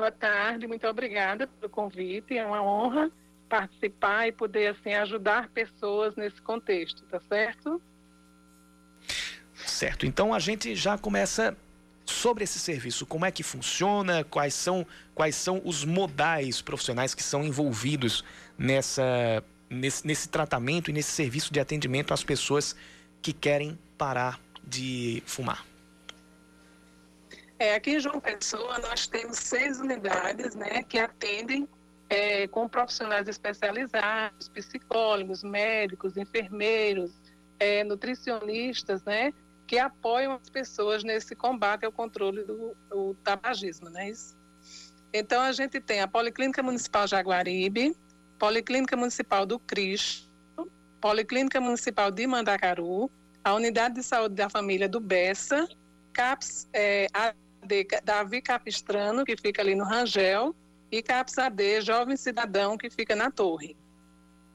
Boa 0.02 0.12
tarde, 0.12 0.66
muito 0.66 0.88
obrigada 0.88 1.46
pelo 1.46 1.70
convite. 1.70 2.36
É 2.36 2.44
uma 2.44 2.64
honra 2.64 3.12
participar 3.48 4.28
e 4.28 4.32
poder 4.32 4.70
assim 4.72 4.96
ajudar 4.96 5.48
pessoas 5.50 6.16
nesse 6.16 6.42
contexto, 6.42 7.04
tá 7.04 7.22
certo? 7.30 7.80
Certo. 9.54 10.08
Então 10.08 10.34
a 10.34 10.40
gente 10.40 10.74
já 10.74 10.98
começa 10.98 11.56
sobre 12.04 12.44
esse 12.44 12.58
serviço. 12.58 13.06
Como 13.06 13.28
é 13.28 13.32
que 13.32 13.44
funciona? 13.44 14.24
Quais 14.24 14.56
são 14.56 14.88
quais 15.14 15.36
são 15.36 15.62
os 15.64 15.86
modais 15.86 16.64
profissionais 16.64 17.14
que 17.14 17.22
são 17.22 17.44
envolvidos 17.44 18.26
nessa 18.58 19.44
nesse, 19.70 20.08
nesse 20.08 20.30
tratamento 20.30 20.90
e 20.90 20.94
nesse 20.96 21.12
serviço 21.12 21.54
de 21.54 21.60
atendimento 21.60 22.12
às 22.12 22.24
pessoas 22.24 22.76
que 23.22 23.34
querem 23.34 23.78
parar 24.00 24.40
de 24.64 25.22
fumar? 25.28 25.71
É, 27.62 27.76
aqui 27.76 27.92
em 27.92 28.00
João 28.00 28.20
Pessoa 28.20 28.80
nós 28.80 29.06
temos 29.06 29.38
seis 29.38 29.80
unidades 29.80 30.56
né, 30.56 30.82
que 30.82 30.98
atendem 30.98 31.70
é, 32.10 32.48
com 32.48 32.68
profissionais 32.68 33.28
especializados, 33.28 34.50
psicólogos, 34.50 35.44
médicos, 35.44 36.18
enfermeiros, 36.18 37.12
é, 37.60 37.84
nutricionistas, 37.84 39.04
né, 39.04 39.32
que 39.68 39.78
apoiam 39.78 40.34
as 40.34 40.50
pessoas 40.50 41.04
nesse 41.04 41.36
combate 41.36 41.86
ao 41.86 41.92
controle 41.92 42.44
do, 42.44 42.76
do 42.90 43.14
tabagismo, 43.24 43.92
né? 43.92 44.10
Isso. 44.10 44.36
Então 45.14 45.40
a 45.44 45.52
gente 45.52 45.80
tem 45.80 46.02
a 46.02 46.08
Policlínica 46.08 46.64
Municipal 46.64 47.08
Jaguaribe, 47.08 47.96
Policlínica 48.40 48.98
Municipal 48.98 49.46
do 49.46 49.60
Cristo, 49.60 50.28
Policlínica 51.00 51.62
Municipal 51.62 52.10
de 52.10 52.26
Mandacaru, 52.26 53.08
a 53.44 53.54
Unidade 53.54 53.94
de 53.94 54.04
Saúde 54.04 54.34
da 54.34 54.50
Família 54.50 54.90
do 54.90 55.00
Bessa, 55.00 55.70
CAPS, 56.12 56.68
é, 56.74 57.06
de 57.64 57.86
Davi 58.04 58.42
Capistrano, 58.42 59.24
que 59.24 59.36
fica 59.38 59.62
ali 59.62 59.76
no 59.76 59.84
Rangel, 59.84 60.56
e 60.92 61.02
CAPS-AD, 61.02 61.82
Jovem 61.82 62.18
Cidadão, 62.18 62.78
que 62.78 62.90
fica 62.90 63.16
na 63.16 63.32
Torre. 63.32 63.78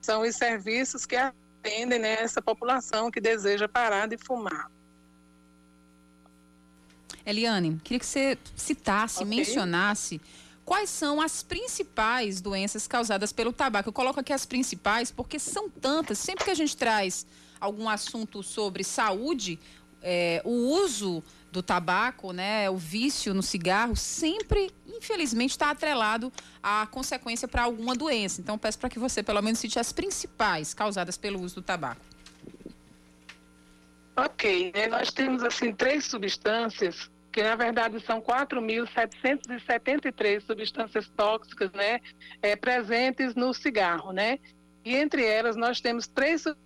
São 0.02 0.22
os 0.22 0.36
serviços 0.36 1.06
que 1.06 1.16
atendem 1.16 1.98
né, 1.98 2.22
essa 2.22 2.42
população 2.42 3.10
que 3.10 3.20
deseja 3.20 3.66
parar 3.66 4.06
de 4.06 4.18
fumar. 4.18 4.70
Eliane, 7.24 7.80
queria 7.82 7.98
que 7.98 8.06
você 8.06 8.38
citasse, 8.54 9.24
okay. 9.24 9.26
mencionasse 9.26 10.20
quais 10.64 10.90
são 10.90 11.20
as 11.20 11.42
principais 11.42 12.40
doenças 12.40 12.86
causadas 12.86 13.32
pelo 13.32 13.52
tabaco. 13.52 13.88
Eu 13.88 13.92
coloco 13.92 14.20
aqui 14.20 14.32
as 14.32 14.46
principais 14.46 15.10
porque 15.10 15.38
são 15.38 15.70
tantas. 15.70 16.18
Sempre 16.18 16.44
que 16.44 16.50
a 16.50 16.54
gente 16.54 16.76
traz 16.76 17.26
algum 17.60 17.88
assunto 17.88 18.42
sobre 18.42 18.84
saúde, 18.84 19.58
é, 20.02 20.40
o 20.44 20.50
uso 20.50 21.22
do 21.56 21.62
tabaco, 21.62 22.34
né, 22.34 22.68
o 22.68 22.76
vício 22.76 23.32
no 23.32 23.42
cigarro, 23.42 23.96
sempre, 23.96 24.70
infelizmente, 24.86 25.52
está 25.52 25.70
atrelado 25.70 26.30
à 26.62 26.86
consequência 26.86 27.48
para 27.48 27.62
alguma 27.62 27.94
doença. 27.94 28.42
Então, 28.42 28.58
peço 28.58 28.78
para 28.78 28.90
que 28.90 28.98
você, 28.98 29.22
pelo 29.22 29.40
menos, 29.40 29.58
cite 29.58 29.78
as 29.78 29.90
principais 29.90 30.74
causadas 30.74 31.16
pelo 31.16 31.40
uso 31.40 31.54
do 31.54 31.62
tabaco. 31.62 32.02
Ok, 34.14 34.70
né, 34.74 34.86
nós 34.86 35.10
temos, 35.10 35.42
assim, 35.42 35.72
três 35.72 36.04
substâncias 36.04 37.10
que 37.32 37.42
na 37.42 37.56
verdade 37.56 37.98
são 38.00 38.20
4.773 38.20 40.46
substâncias 40.46 41.08
tóxicas, 41.14 41.72
né, 41.72 42.00
é, 42.40 42.56
presentes 42.56 43.34
no 43.34 43.52
cigarro, 43.52 44.10
né? 44.10 44.38
E 44.82 44.96
entre 44.96 45.22
elas 45.22 45.54
nós 45.54 45.78
temos 45.78 46.06
três 46.06 46.40
substâncias 46.40 46.65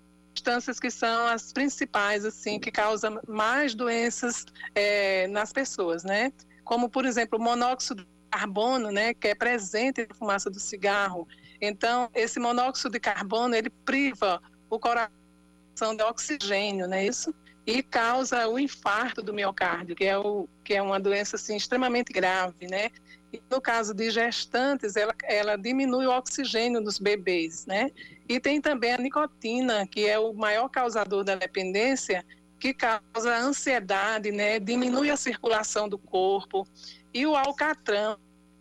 que 0.80 0.90
são 0.90 1.26
as 1.26 1.52
principais, 1.52 2.24
assim, 2.24 2.58
que 2.58 2.70
causam 2.70 3.20
mais 3.28 3.74
doenças 3.74 4.44
é, 4.74 5.26
nas 5.28 5.52
pessoas, 5.52 6.04
né? 6.04 6.32
Como, 6.64 6.88
por 6.88 7.04
exemplo, 7.04 7.38
o 7.38 7.42
monóxido 7.42 8.04
de 8.04 8.10
carbono, 8.30 8.90
né, 8.90 9.12
que 9.12 9.28
é 9.28 9.34
presente 9.34 10.06
na 10.08 10.14
fumaça 10.14 10.48
do 10.48 10.60
cigarro. 10.60 11.26
Então, 11.60 12.08
esse 12.14 12.38
monóxido 12.38 12.90
de 12.90 13.00
carbono, 13.00 13.54
ele 13.54 13.70
priva 13.70 14.40
o 14.70 14.78
coração 14.78 15.96
de 15.96 16.02
oxigênio, 16.02 16.86
não 16.86 16.96
é 16.96 17.06
isso? 17.06 17.34
E 17.66 17.82
causa 17.82 18.48
o 18.48 18.58
infarto 18.58 19.22
do 19.22 19.34
miocárdio, 19.34 19.94
que 19.96 20.04
é, 20.04 20.16
o, 20.16 20.48
que 20.64 20.74
é 20.74 20.82
uma 20.82 20.98
doença, 20.98 21.36
assim, 21.36 21.56
extremamente 21.56 22.12
grave, 22.12 22.66
né? 22.66 22.90
E 23.32 23.40
no 23.48 23.60
caso 23.60 23.94
de 23.94 24.10
gestantes, 24.10 24.96
ela, 24.96 25.14
ela 25.24 25.56
diminui 25.56 26.06
o 26.06 26.10
oxigênio 26.10 26.80
dos 26.80 26.98
bebês, 26.98 27.64
né? 27.66 27.90
E 28.28 28.40
tem 28.40 28.60
também 28.60 28.92
a 28.92 28.98
nicotina, 28.98 29.86
que 29.86 30.06
é 30.06 30.18
o 30.18 30.32
maior 30.32 30.68
causador 30.68 31.22
da 31.22 31.36
dependência, 31.36 32.24
que 32.58 32.74
causa 32.74 33.36
ansiedade, 33.36 34.32
né? 34.32 34.58
Diminui 34.58 35.10
a 35.10 35.16
circulação 35.16 35.88
do 35.88 35.96
corpo. 35.96 36.66
E 37.14 37.24
o 37.26 37.36
alcatrão, 37.36 38.18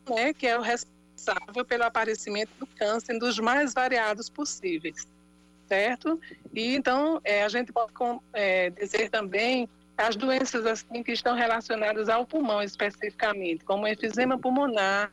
né? 0.07 0.33
Que 0.33 0.47
é 0.47 0.57
o 0.57 0.61
responsável 0.61 1.65
pelo 1.65 1.83
aparecimento 1.83 2.51
do 2.59 2.67
câncer 2.67 3.17
dos 3.17 3.39
mais 3.39 3.73
variados 3.73 4.29
possíveis, 4.29 5.07
certo? 5.67 6.19
E 6.53 6.75
então 6.75 7.19
é, 7.23 7.43
a 7.43 7.49
gente 7.49 7.73
pode 7.73 7.91
é, 8.33 8.69
dizer 8.69 9.09
também 9.09 9.67
as 9.99 10.15
doenças 10.15 10.65
assim 10.65 11.03
que 11.03 11.11
estão 11.11 11.35
relacionadas 11.35 12.07
ao 12.07 12.25
pulmão 12.25 12.61
especificamente, 12.61 13.65
como 13.65 13.85
enfisema 13.85 14.37
pulmonar, 14.37 15.11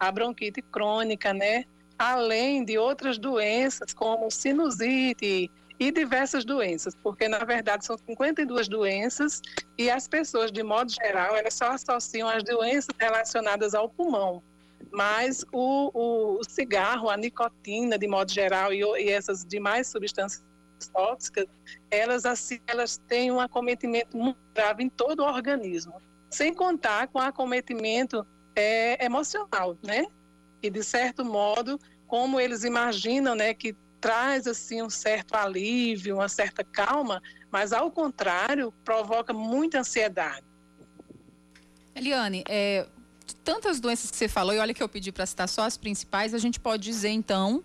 a 0.00 0.10
bronquite 0.10 0.62
crônica, 0.62 1.32
né? 1.34 1.64
Além 1.98 2.64
de 2.64 2.78
outras 2.78 3.18
doenças 3.18 3.92
como 3.92 4.30
sinusite 4.30 5.50
e 5.78 5.92
diversas 5.92 6.44
doenças, 6.44 6.94
porque 7.02 7.28
na 7.28 7.38
verdade 7.44 7.84
são 7.84 7.98
52 7.98 8.66
doenças 8.66 9.42
e 9.76 9.90
as 9.90 10.08
pessoas 10.08 10.50
de 10.50 10.62
modo 10.62 10.90
geral 10.90 11.36
elas 11.36 11.54
só 11.54 11.72
associam 11.72 12.28
as 12.28 12.42
doenças 12.42 12.94
relacionadas 12.98 13.74
ao 13.74 13.88
pulmão. 13.88 14.42
mas 14.90 15.44
o, 15.52 15.90
o, 15.92 16.38
o 16.40 16.44
cigarro, 16.48 17.10
a 17.10 17.16
nicotina 17.16 17.98
de 17.98 18.06
modo 18.06 18.32
geral 18.32 18.72
e, 18.72 18.80
e 18.80 19.10
essas 19.10 19.44
demais 19.44 19.88
substâncias 19.88 20.42
tóxicas, 20.88 21.46
elas 21.90 22.24
assim, 22.24 22.60
elas 22.66 22.98
têm 23.08 23.30
um 23.30 23.40
acometimento 23.40 24.16
muito 24.16 24.38
grave 24.54 24.84
em 24.84 24.88
todo 24.88 25.20
o 25.20 25.26
organismo, 25.26 26.00
sem 26.30 26.52
contar 26.52 27.08
com 27.08 27.18
o 27.18 27.22
acometimento 27.22 28.26
é, 28.56 29.04
emocional, 29.04 29.76
né? 29.82 30.06
E 30.62 30.70
de 30.70 30.82
certo 30.82 31.24
modo, 31.24 31.78
como 32.06 32.40
eles 32.40 32.64
imaginam, 32.64 33.34
né, 33.34 33.52
que 33.52 33.76
traz 34.00 34.46
assim 34.46 34.82
um 34.82 34.90
certo 34.90 35.34
alívio, 35.34 36.16
uma 36.16 36.28
certa 36.28 36.62
calma, 36.62 37.22
mas 37.50 37.72
ao 37.72 37.90
contrário 37.90 38.72
provoca 38.84 39.32
muita 39.32 39.80
ansiedade. 39.80 40.44
Eliane, 41.94 42.44
é, 42.48 42.86
tantas 43.42 43.80
doenças 43.80 44.10
que 44.10 44.16
você 44.16 44.28
falou, 44.28 44.54
e 44.54 44.58
olha 44.58 44.74
que 44.74 44.82
eu 44.82 44.88
pedi 44.88 45.12
para 45.12 45.24
citar 45.24 45.48
só 45.48 45.62
as 45.62 45.76
principais, 45.76 46.34
a 46.34 46.38
gente 46.38 46.60
pode 46.60 46.82
dizer 46.82 47.10
então 47.10 47.64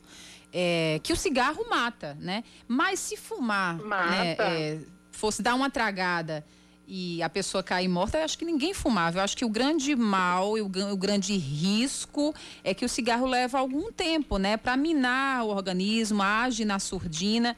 é, 0.52 1.00
que 1.04 1.14
o 1.14 1.16
cigarro 1.16 1.66
mata, 1.70 2.18
né? 2.20 2.44
Mas 2.68 3.00
se 3.00 3.16
fumar, 3.18 3.78
né, 3.78 4.36
é, 4.40 4.80
fosse 5.12 5.42
dar 5.42 5.56
uma 5.56 5.70
tragada 5.70 6.46
e 6.92 7.22
a 7.22 7.30
pessoa 7.30 7.62
cair 7.62 7.88
morta, 7.88 8.18
eu 8.18 8.24
acho 8.24 8.36
que 8.38 8.44
ninguém 8.44 8.74
fumava. 8.74 9.20
Eu 9.20 9.24
acho 9.24 9.38
que 9.38 9.46
o 9.46 9.50
grande 9.50 9.96
mal 9.96 10.58
e 10.58 10.62
o, 10.62 10.66
o 10.66 10.98
grande 10.98 11.38
risco 11.38 12.34
é 12.64 12.74
que 12.74 12.84
o 12.84 12.90
cigarro 12.90 13.28
leva 13.28 13.60
algum 13.60 13.92
tempo, 13.92 14.38
né, 14.40 14.58
para 14.58 14.76
minar 14.76 15.46
o 15.46 15.50
organismo, 15.50 16.24
age 16.24 16.66
na 16.66 16.80
surdina. 16.80 17.56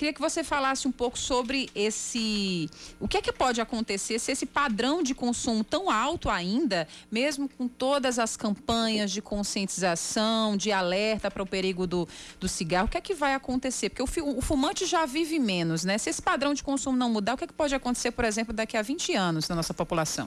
Queria 0.00 0.14
que 0.14 0.20
você 0.22 0.42
falasse 0.42 0.88
um 0.88 0.90
pouco 0.90 1.18
sobre 1.18 1.68
esse. 1.74 2.70
O 2.98 3.06
que 3.06 3.18
é 3.18 3.20
que 3.20 3.30
pode 3.30 3.60
acontecer 3.60 4.18
se 4.18 4.32
esse 4.32 4.46
padrão 4.46 5.02
de 5.02 5.14
consumo 5.14 5.62
tão 5.62 5.90
alto 5.90 6.30
ainda, 6.30 6.88
mesmo 7.12 7.46
com 7.46 7.68
todas 7.68 8.18
as 8.18 8.34
campanhas 8.34 9.10
de 9.10 9.20
conscientização, 9.20 10.56
de 10.56 10.72
alerta 10.72 11.30
para 11.30 11.42
o 11.42 11.46
perigo 11.46 11.86
do, 11.86 12.08
do 12.40 12.48
cigarro, 12.48 12.86
o 12.86 12.88
que 12.88 12.96
é 12.96 13.00
que 13.02 13.12
vai 13.12 13.34
acontecer? 13.34 13.90
Porque 13.90 14.22
o, 14.22 14.38
o 14.38 14.40
fumante 14.40 14.86
já 14.86 15.04
vive 15.04 15.38
menos, 15.38 15.84
né? 15.84 15.98
Se 15.98 16.08
esse 16.08 16.22
padrão 16.22 16.54
de 16.54 16.62
consumo 16.62 16.96
não 16.96 17.10
mudar, 17.10 17.34
o 17.34 17.36
que 17.36 17.44
é 17.44 17.46
que 17.46 17.52
pode 17.52 17.74
acontecer, 17.74 18.10
por 18.12 18.24
exemplo, 18.24 18.54
daqui 18.54 18.78
a 18.78 18.82
20 18.82 19.14
anos 19.14 19.50
na 19.50 19.54
nossa 19.54 19.74
população? 19.74 20.26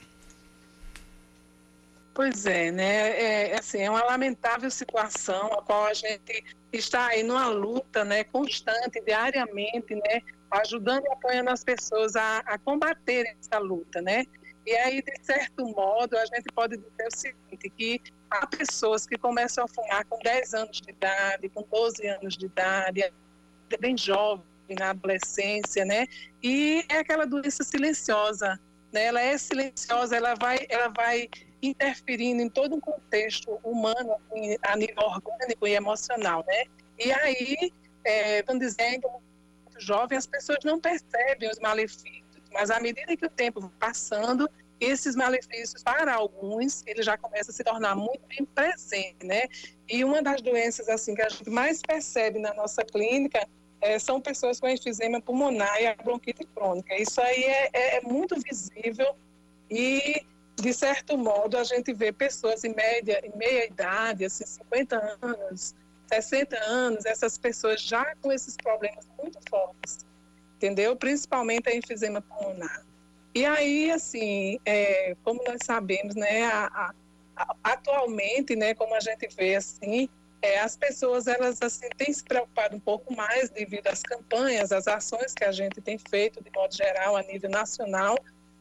Pois 2.13 2.45
é, 2.45 2.71
né? 2.71 3.09
É, 3.09 3.49
é, 3.49 3.59
assim, 3.59 3.79
é 3.79 3.89
uma 3.89 4.03
lamentável 4.03 4.69
situação 4.69 5.51
a 5.53 5.63
qual 5.63 5.87
a 5.87 5.93
gente 5.95 6.43
está 6.71 7.07
aí 7.07 7.23
numa 7.23 7.47
luta, 7.47 8.05
né, 8.05 8.23
constante, 8.25 9.01
diariamente, 9.01 9.95
né, 9.95 10.21
ajudando 10.51 11.05
e 11.05 11.11
apoiando 11.11 11.49
as 11.49 11.63
pessoas 11.63 12.15
a, 12.15 12.39
a 12.39 12.59
combater 12.59 13.35
essa 13.39 13.57
luta, 13.57 13.99
né? 14.01 14.25
E 14.65 14.71
aí, 14.77 15.01
de 15.01 15.13
certo 15.23 15.65
modo, 15.65 16.15
a 16.17 16.25
gente 16.27 16.45
pode 16.53 16.77
dizer 16.77 17.07
o 17.11 17.17
seguinte, 17.17 17.69
que 17.71 18.01
há 18.29 18.45
pessoas 18.47 19.05
que 19.05 19.17
começam 19.17 19.65
a 19.65 19.67
fumar 19.67 20.05
com 20.05 20.17
10 20.19 20.53
anos 20.53 20.79
de 20.79 20.91
idade, 20.91 21.49
com 21.49 21.63
12 21.63 22.07
anos 22.07 22.37
de 22.37 22.45
idade, 22.45 23.11
bem 23.79 23.97
jovem, 23.97 24.45
na 24.79 24.91
adolescência, 24.91 25.83
né? 25.83 26.07
E 26.41 26.85
é 26.89 26.99
aquela 26.99 27.25
doença 27.25 27.63
silenciosa, 27.63 28.59
né? 28.91 29.05
Ela 29.05 29.21
é 29.21 29.37
silenciosa, 29.37 30.15
ela 30.15 30.35
vai, 30.35 30.65
ela 30.69 30.87
vai 30.87 31.27
interferindo 31.67 32.41
em 32.41 32.49
todo 32.49 32.75
um 32.75 32.79
contexto 32.79 33.59
humano, 33.63 34.13
assim, 34.13 34.57
a 34.61 34.75
nível 34.75 35.03
orgânico 35.03 35.65
e 35.65 35.73
emocional, 35.73 36.43
né? 36.47 36.65
E 36.99 37.11
aí, 37.11 37.71
é, 38.03 38.43
vamos 38.43 38.65
dizendo, 38.65 39.09
muito 39.63 39.79
jovem, 39.79 40.17
as 40.17 40.27
pessoas 40.27 40.59
não 40.63 40.79
percebem 40.79 41.49
os 41.49 41.59
malefícios, 41.59 42.23
mas 42.51 42.69
à 42.69 42.79
medida 42.79 43.15
que 43.15 43.25
o 43.25 43.29
tempo 43.29 43.61
vai 43.61 43.71
passando, 43.79 44.49
esses 44.79 45.15
malefícios, 45.15 45.81
para 45.81 46.13
alguns, 46.13 46.83
ele 46.85 47.01
já 47.01 47.17
começa 47.17 47.51
a 47.51 47.53
se 47.53 47.63
tornar 47.63 47.95
muito 47.95 48.21
bem 48.27 48.45
presente, 48.45 49.25
né? 49.25 49.43
E 49.87 50.03
uma 50.03 50.21
das 50.21 50.41
doenças, 50.41 50.89
assim, 50.89 51.15
que 51.15 51.21
a 51.21 51.29
gente 51.29 51.49
mais 51.49 51.81
percebe 51.81 52.39
na 52.39 52.53
nossa 52.53 52.83
clínica 52.83 53.47
é, 53.79 53.97
são 53.99 54.19
pessoas 54.19 54.59
com 54.59 54.67
enfisema 54.67 55.21
pulmonar 55.21 55.81
e 55.81 55.87
a 55.87 55.95
bronquite 55.95 56.45
crônica. 56.55 56.95
Isso 56.95 57.21
aí 57.21 57.43
é, 57.43 57.69
é, 57.73 57.97
é 57.97 58.01
muito 58.01 58.35
visível 58.41 59.15
e 59.69 60.25
de 60.55 60.73
certo 60.73 61.17
modo, 61.17 61.57
a 61.57 61.63
gente 61.63 61.93
vê 61.93 62.11
pessoas 62.11 62.63
em 62.63 62.73
média, 62.73 63.21
em 63.25 63.35
meia 63.37 63.65
idade, 63.65 64.25
assim, 64.25 64.45
50 64.45 65.17
anos, 65.21 65.75
60 66.07 66.57
anos, 66.63 67.05
essas 67.05 67.37
pessoas 67.37 67.81
já 67.81 68.15
com 68.21 68.31
esses 68.31 68.55
problemas 68.55 69.07
muito 69.21 69.39
fortes, 69.49 70.05
entendeu? 70.57 70.95
Principalmente 70.95 71.69
a 71.69 71.75
enfisema 71.75 72.21
pulmonar. 72.21 72.85
E 73.35 73.45
aí, 73.45 73.89
assim, 73.89 74.59
é, 74.63 75.15
como 75.23 75.43
nós 75.43 75.57
sabemos, 75.65 76.13
né, 76.13 76.45
a, 76.45 76.93
a, 77.35 77.55
atualmente, 77.63 78.55
né, 78.55 78.75
como 78.75 78.93
a 78.93 78.99
gente 78.99 79.27
vê, 79.35 79.55
assim, 79.55 80.07
é, 80.39 80.59
as 80.59 80.77
pessoas, 80.77 81.25
elas, 81.25 81.61
assim, 81.61 81.89
têm 81.97 82.13
se 82.13 82.23
preocupado 82.23 82.75
um 82.75 82.79
pouco 82.79 83.15
mais 83.15 83.49
devido 83.49 83.87
às 83.87 84.03
campanhas, 84.03 84.71
às 84.71 84.87
ações 84.87 85.33
que 85.33 85.43
a 85.43 85.51
gente 85.51 85.81
tem 85.81 85.97
feito, 85.97 86.43
de 86.43 86.51
modo 86.51 86.75
geral, 86.75 87.15
a 87.15 87.23
nível 87.23 87.49
nacional, 87.49 88.15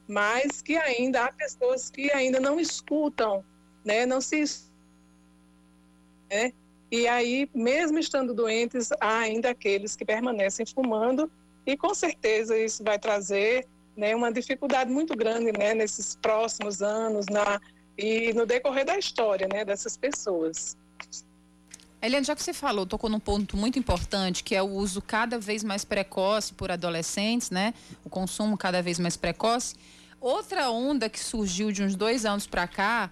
mas 0.09 0.62
que 0.62 0.77
ainda 0.77 1.25
há 1.25 1.33
pessoas 1.33 1.91
que 1.91 2.11
ainda 2.12 2.41
não 2.41 2.59
escutam, 2.59 3.45
né, 3.85 4.07
não 4.07 4.21
se 4.21 4.45
né? 6.31 6.53
E 6.91 7.09
aí, 7.09 7.49
mesmo 7.55 7.99
estando 7.99 8.35
doentes, 8.35 8.91
há 9.01 9.21
ainda 9.21 9.51
aqueles 9.51 9.97
que 9.97 10.05
permanecem 10.05 10.67
fumando 10.67 11.31
e 11.67 11.77
com 11.77 11.95
certeza 11.95 12.59
isso 12.59 12.83
vai 12.85 12.99
trazer 12.99 13.67
né, 13.97 14.15
uma 14.15 14.33
dificuldade 14.33 14.91
muito 14.91 15.17
grande 15.17 15.53
né, 15.53 15.75
nesses 15.75 16.17
próximos 16.17 16.83
anos 16.83 17.27
na, 17.27 17.61
e 17.97 18.33
no 18.35 18.45
decorrer 18.45 18.85
da 18.85 18.99
história 18.99 19.49
né, 19.51 19.65
dessas 19.65 19.97
pessoas. 19.97 20.77
Eliane, 22.03 22.27
já 22.27 22.35
que 22.35 22.43
você 22.43 22.53
falou, 22.53 22.85
tocou 22.85 23.09
num 23.09 23.21
ponto 23.21 23.57
muito 23.57 23.79
importante, 23.79 24.43
que 24.43 24.57
é 24.57 24.62
o 24.62 24.67
uso 24.67 25.01
cada 25.01 25.38
vez 25.38 25.62
mais 25.62 25.85
precoce 25.85 26.53
por 26.53 26.69
adolescentes, 26.69 27.49
né? 27.49 27.73
O 28.05 28.11
consumo 28.11 28.59
cada 28.59 28.83
vez 28.83 28.99
mais 28.99 29.17
precoce. 29.17 29.77
Outra 30.21 30.69
onda 30.69 31.09
que 31.09 31.21
surgiu 31.21 31.71
de 31.71 31.81
uns 31.81 31.95
dois 31.95 32.25
anos 32.25 32.45
para 32.45 32.67
cá, 32.67 33.09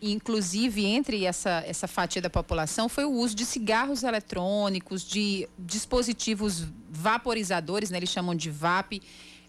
inclusive 0.00 0.86
entre 0.86 1.26
essa, 1.26 1.62
essa 1.66 1.86
fatia 1.86 2.22
da 2.22 2.30
população, 2.30 2.88
foi 2.88 3.04
o 3.04 3.10
uso 3.10 3.34
de 3.34 3.44
cigarros 3.44 4.02
eletrônicos, 4.02 5.02
de 5.02 5.46
dispositivos 5.58 6.66
vaporizadores, 6.88 7.90
né? 7.90 7.98
Eles 7.98 8.08
chamam 8.08 8.34
de 8.34 8.50
VAP. 8.50 9.02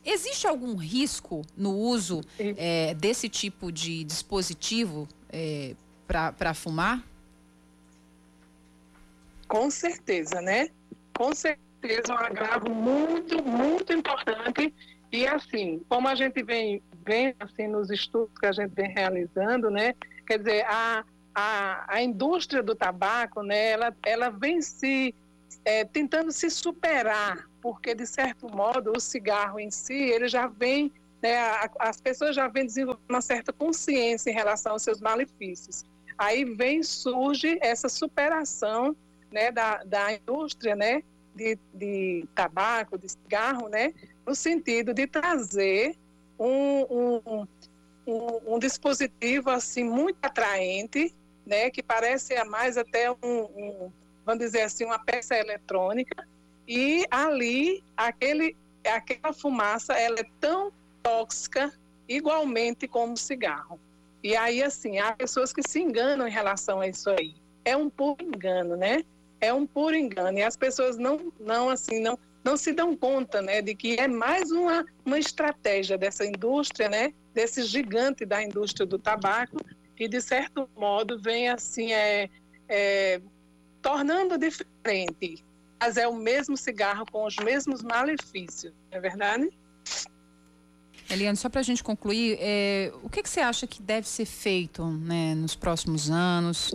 Existe 0.04 0.45
algum 0.47 0.75
risco 0.75 1.45
no 1.56 1.77
uso 1.77 2.21
é, 2.58 2.93
desse 2.95 3.30
tipo 3.30 3.71
de 3.71 4.04
dispositivo 4.04 5.08
é, 5.30 5.75
para 6.06 6.54
fumar? 6.54 7.11
Com 9.51 9.69
certeza, 9.69 10.41
né? 10.41 10.69
Com 11.13 11.33
certeza, 11.33 12.13
um 12.13 12.17
agravo 12.17 12.69
muito, 12.73 13.43
muito 13.43 13.91
importante. 13.91 14.73
E 15.11 15.27
assim, 15.27 15.83
como 15.89 16.07
a 16.07 16.15
gente 16.15 16.41
vem, 16.41 16.81
vem 17.05 17.35
assim, 17.37 17.67
nos 17.67 17.91
estudos 17.91 18.31
que 18.39 18.45
a 18.45 18.53
gente 18.53 18.73
vem 18.73 18.89
realizando, 18.89 19.69
né? 19.69 19.93
Quer 20.25 20.37
dizer, 20.37 20.65
a, 20.65 21.03
a, 21.35 21.95
a 21.95 22.01
indústria 22.01 22.63
do 22.63 22.73
tabaco, 22.73 23.43
né? 23.43 23.71
Ela, 23.71 23.93
ela 24.05 24.29
vem 24.29 24.61
se 24.61 25.13
é, 25.65 25.83
tentando 25.83 26.31
se 26.31 26.49
superar, 26.49 27.45
porque 27.61 27.93
de 27.93 28.07
certo 28.07 28.47
modo 28.55 28.93
o 28.95 29.01
cigarro 29.01 29.59
em 29.59 29.69
si, 29.69 29.95
ele 29.95 30.29
já 30.29 30.47
vem, 30.47 30.93
né? 31.21 31.35
as 31.77 31.99
pessoas 31.99 32.37
já 32.37 32.47
vêm 32.47 32.65
desenvolvendo 32.65 33.03
uma 33.09 33.21
certa 33.21 33.51
consciência 33.51 34.31
em 34.31 34.33
relação 34.33 34.71
aos 34.71 34.81
seus 34.81 35.01
malefícios. 35.01 35.83
Aí 36.17 36.45
vem, 36.45 36.81
surge 36.83 37.59
essa 37.61 37.89
superação 37.89 38.95
né, 39.31 39.51
da, 39.51 39.83
da 39.83 40.13
indústria 40.13 40.75
né, 40.75 41.03
de, 41.35 41.57
de 41.73 42.25
tabaco, 42.35 42.97
de 42.97 43.09
cigarro, 43.09 43.69
né, 43.69 43.93
no 44.25 44.35
sentido 44.35 44.93
de 44.93 45.07
trazer 45.07 45.95
um, 46.37 46.85
um, 46.89 47.47
um, 48.05 48.55
um 48.55 48.59
dispositivo 48.59 49.49
assim 49.49 49.83
muito 49.83 50.17
atraente, 50.21 51.13
né, 51.45 51.69
que 51.69 51.81
parece 51.81 52.41
mais 52.45 52.77
até 52.77 53.11
um, 53.11 53.15
um, 53.23 53.91
vamos 54.25 54.39
dizer 54.39 54.61
assim, 54.61 54.85
uma 54.85 54.99
peça 54.99 55.35
eletrônica, 55.35 56.27
e 56.67 57.05
ali 57.09 57.83
aquele, 57.97 58.55
aquela 58.85 59.33
fumaça 59.33 59.93
ela 59.93 60.19
é 60.19 60.25
tão 60.39 60.71
tóxica 61.01 61.73
igualmente 62.07 62.87
como 62.87 63.13
o 63.13 63.17
cigarro. 63.17 63.79
E 64.23 64.35
aí, 64.35 64.61
assim, 64.61 64.99
há 64.99 65.13
pessoas 65.13 65.51
que 65.51 65.67
se 65.67 65.81
enganam 65.81 66.27
em 66.27 66.31
relação 66.31 66.79
a 66.79 66.87
isso 66.87 67.09
aí. 67.09 67.33
É 67.65 67.75
um 67.75 67.89
puro 67.89 68.23
engano, 68.23 68.77
né? 68.77 69.03
É 69.41 69.51
um 69.51 69.65
puro 69.65 69.95
engano. 69.95 70.38
E 70.38 70.43
as 70.43 70.56
pessoas 70.56 70.97
não, 70.97 71.34
não 71.39 71.69
assim, 71.69 71.99
não, 71.99 72.17
não 72.43 72.56
se 72.56 72.71
dão 72.71 72.95
conta, 72.95 73.41
né, 73.41 73.62
de 73.62 73.75
que 73.75 73.99
é 73.99 74.08
mais 74.08 74.51
uma, 74.51 74.86
uma 75.04 75.19
estratégia 75.19 75.97
dessa 75.97 76.25
indústria, 76.25 76.88
né, 76.88 77.13
desse 77.34 77.63
gigante 77.63 78.25
da 78.25 78.41
indústria 78.41 78.86
do 78.86 78.99
tabaco, 78.99 79.58
que 79.95 80.08
de 80.08 80.21
certo 80.21 80.69
modo 80.75 81.19
vem 81.19 81.49
assim, 81.49 81.91
é, 81.91 82.30
é 82.69 83.21
tornando 83.82 84.38
diferente, 84.38 85.43
mas 85.80 85.97
é 85.97 86.08
o 86.08 86.15
mesmo 86.15 86.56
cigarro 86.56 87.06
com 87.12 87.25
os 87.25 87.36
mesmos 87.38 87.82
malefícios, 87.82 88.73
não 88.91 88.97
é 88.97 89.01
verdade? 89.01 89.49
Eliane, 91.10 91.36
só 91.36 91.49
para 91.49 91.60
a 91.60 91.63
gente 91.63 91.84
concluir, 91.84 92.38
é, 92.39 92.91
o 93.04 93.10
que, 93.10 93.21
que, 93.21 93.30
você 93.30 93.41
acha 93.41 93.67
que 93.67 93.82
deve 93.82 94.08
ser 94.08 94.25
feito 94.25 94.86
né, 94.86 95.36
nos 95.36 95.56
próximos 95.56 96.10
anos 96.10 96.73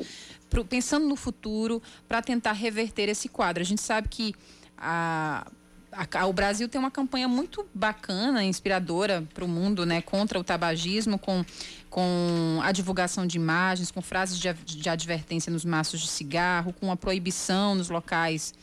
pro, 0.48 0.64
pensando 0.64 1.06
no 1.06 1.16
futuro 1.16 1.82
para 2.08 2.22
tentar 2.22 2.52
reverter 2.52 3.08
esse 3.08 3.28
quadro. 3.28 3.62
A 3.62 3.66
gente 3.66 3.80
sabe 3.80 4.08
que 4.08 4.34
a, 4.76 5.46
a, 5.92 6.26
o 6.26 6.32
Brasil 6.32 6.68
tem 6.68 6.78
uma 6.78 6.90
campanha 6.90 7.26
muito 7.26 7.66
bacana, 7.74 8.44
inspiradora 8.44 9.26
para 9.32 9.44
o 9.44 9.48
mundo, 9.48 9.86
né, 9.86 10.02
contra 10.02 10.38
o 10.38 10.44
tabagismo, 10.44 11.18
com, 11.18 11.44
com 11.88 12.60
a 12.62 12.72
divulgação 12.72 13.26
de 13.26 13.36
imagens, 13.36 13.90
com 13.90 14.02
frases 14.02 14.38
de, 14.38 14.52
de 14.52 14.88
advertência 14.88 15.50
nos 15.50 15.64
maços 15.64 16.00
de 16.00 16.08
cigarro, 16.08 16.72
com 16.72 16.90
a 16.90 16.96
proibição 16.96 17.74
nos 17.74 17.88
locais 17.88 18.54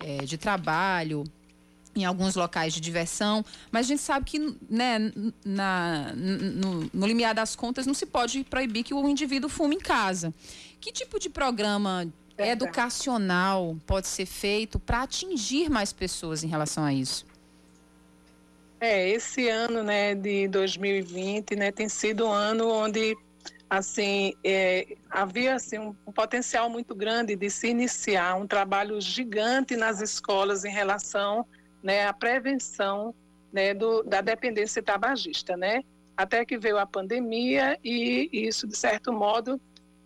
é, 0.00 0.24
de 0.24 0.36
trabalho, 0.36 1.24
em 1.94 2.04
alguns 2.04 2.36
locais 2.36 2.72
de 2.72 2.80
diversão, 2.80 3.44
mas 3.70 3.86
a 3.86 3.88
gente 3.88 4.02
sabe 4.02 4.24
que 4.24 4.38
né, 4.68 5.12
na, 5.44 6.12
no, 6.14 6.90
no 6.92 7.06
limiar 7.06 7.34
das 7.34 7.56
contas 7.56 7.86
não 7.86 7.94
se 7.94 8.06
pode 8.06 8.44
proibir 8.44 8.84
que 8.84 8.94
o 8.94 9.08
indivíduo 9.08 9.50
fume 9.50 9.76
em 9.76 9.80
casa. 9.80 10.32
Que 10.80 10.90
tipo 10.92 11.18
de 11.18 11.28
programa 11.28 12.10
educacional 12.38 13.76
pode 13.86 14.06
ser 14.06 14.26
feito 14.26 14.78
para 14.78 15.02
atingir 15.02 15.68
mais 15.68 15.92
pessoas 15.92 16.42
em 16.42 16.48
relação 16.48 16.84
a 16.84 16.92
isso? 16.92 17.26
É, 18.80 19.10
esse 19.10 19.46
ano, 19.48 19.82
né, 19.82 20.14
de 20.14 20.48
2020, 20.48 21.54
né, 21.54 21.70
tem 21.70 21.86
sido 21.86 22.26
um 22.26 22.32
ano 22.32 22.66
onde, 22.66 23.14
assim, 23.68 24.32
é, 24.42 24.96
havia, 25.10 25.56
assim, 25.56 25.78
um, 25.78 25.94
um, 26.06 26.12
potencial 26.12 26.70
muito 26.70 26.94
grande 26.94 27.36
de 27.36 27.50
se 27.50 27.68
iniciar 27.68 28.36
um 28.36 28.46
trabalho 28.46 28.98
gigante 28.98 29.76
nas 29.76 30.00
escolas 30.00 30.64
em 30.64 30.70
relação, 30.70 31.46
né, 31.82 32.06
à 32.06 32.12
prevenção, 32.14 33.14
né, 33.52 33.74
do, 33.74 34.02
da 34.02 34.22
dependência 34.22 34.82
tabagista, 34.82 35.58
né? 35.58 35.82
Até 36.16 36.44
que 36.44 36.56
veio 36.56 36.78
a 36.78 36.86
pandemia 36.86 37.78
e 37.84 38.30
isso, 38.32 38.66
de 38.66 38.76
certo 38.76 39.12
modo, 39.12 39.60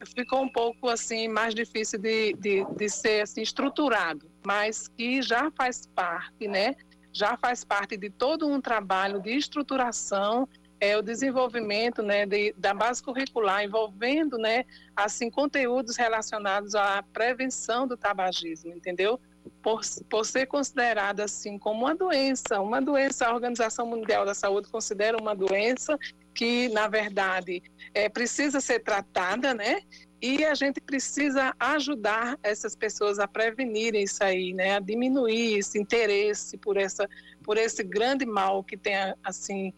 ficou 0.04 0.42
um 0.42 0.48
pouco 0.48 0.88
assim 0.88 1.28
mais 1.28 1.54
difícil 1.54 1.98
de, 1.98 2.32
de, 2.34 2.64
de 2.76 2.88
ser 2.88 3.22
assim, 3.22 3.42
estruturado, 3.42 4.30
mas 4.44 4.88
que 4.88 5.22
já 5.22 5.50
faz 5.50 5.86
parte, 5.86 6.46
né? 6.48 6.74
Já 7.12 7.36
faz 7.36 7.64
parte 7.64 7.96
de 7.96 8.10
todo 8.10 8.46
um 8.48 8.60
trabalho 8.60 9.20
de 9.20 9.30
estruturação 9.30 10.48
é 10.80 10.96
o 10.98 11.02
desenvolvimento 11.02 12.02
né, 12.02 12.26
de, 12.26 12.52
da 12.58 12.74
base 12.74 13.02
curricular 13.02 13.64
envolvendo 13.64 14.36
né, 14.36 14.64
assim 14.94 15.30
conteúdos 15.30 15.96
relacionados 15.96 16.74
à 16.74 17.02
prevenção 17.02 17.86
do 17.86 17.96
tabagismo, 17.96 18.72
entendeu? 18.74 19.18
Por, 19.62 19.80
por 20.10 20.26
ser 20.26 20.46
considerada 20.46 21.24
assim 21.24 21.58
como 21.58 21.84
uma 21.84 21.94
doença, 21.94 22.60
uma 22.60 22.80
doença, 22.80 23.26
a 23.26 23.34
Organização 23.34 23.86
Mundial 23.86 24.24
da 24.24 24.34
Saúde 24.34 24.68
considera 24.68 25.16
uma 25.20 25.34
doença 25.34 25.98
que, 26.34 26.68
na 26.70 26.88
verdade, 26.88 27.62
é, 27.94 28.08
precisa 28.08 28.60
ser 28.60 28.80
tratada, 28.80 29.54
né? 29.54 29.80
E 30.20 30.44
a 30.44 30.54
gente 30.54 30.80
precisa 30.80 31.54
ajudar 31.58 32.38
essas 32.42 32.74
pessoas 32.74 33.18
a 33.18 33.28
prevenirem 33.28 34.02
isso 34.02 34.24
aí, 34.24 34.52
né? 34.52 34.76
A 34.76 34.80
diminuir 34.80 35.58
esse 35.58 35.78
interesse 35.78 36.56
por, 36.56 36.76
essa, 36.76 37.08
por 37.42 37.56
esse 37.56 37.82
grande 37.82 38.26
mal 38.26 38.64
que 38.64 38.76
tem, 38.76 38.94
assim, 39.22 39.72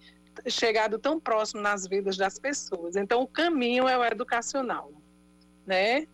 chegado 0.49 0.99
tão 0.99 1.19
próximo 1.19 1.61
nas 1.61 1.87
vidas 1.87 2.17
das 2.17 2.39
pessoas. 2.39 2.97
Então, 2.97 3.23
o 3.23 3.27
caminho 3.27 3.89
é 3.89 3.99
o 3.99 4.05
educacional, 4.05 4.93
né? 5.67 6.07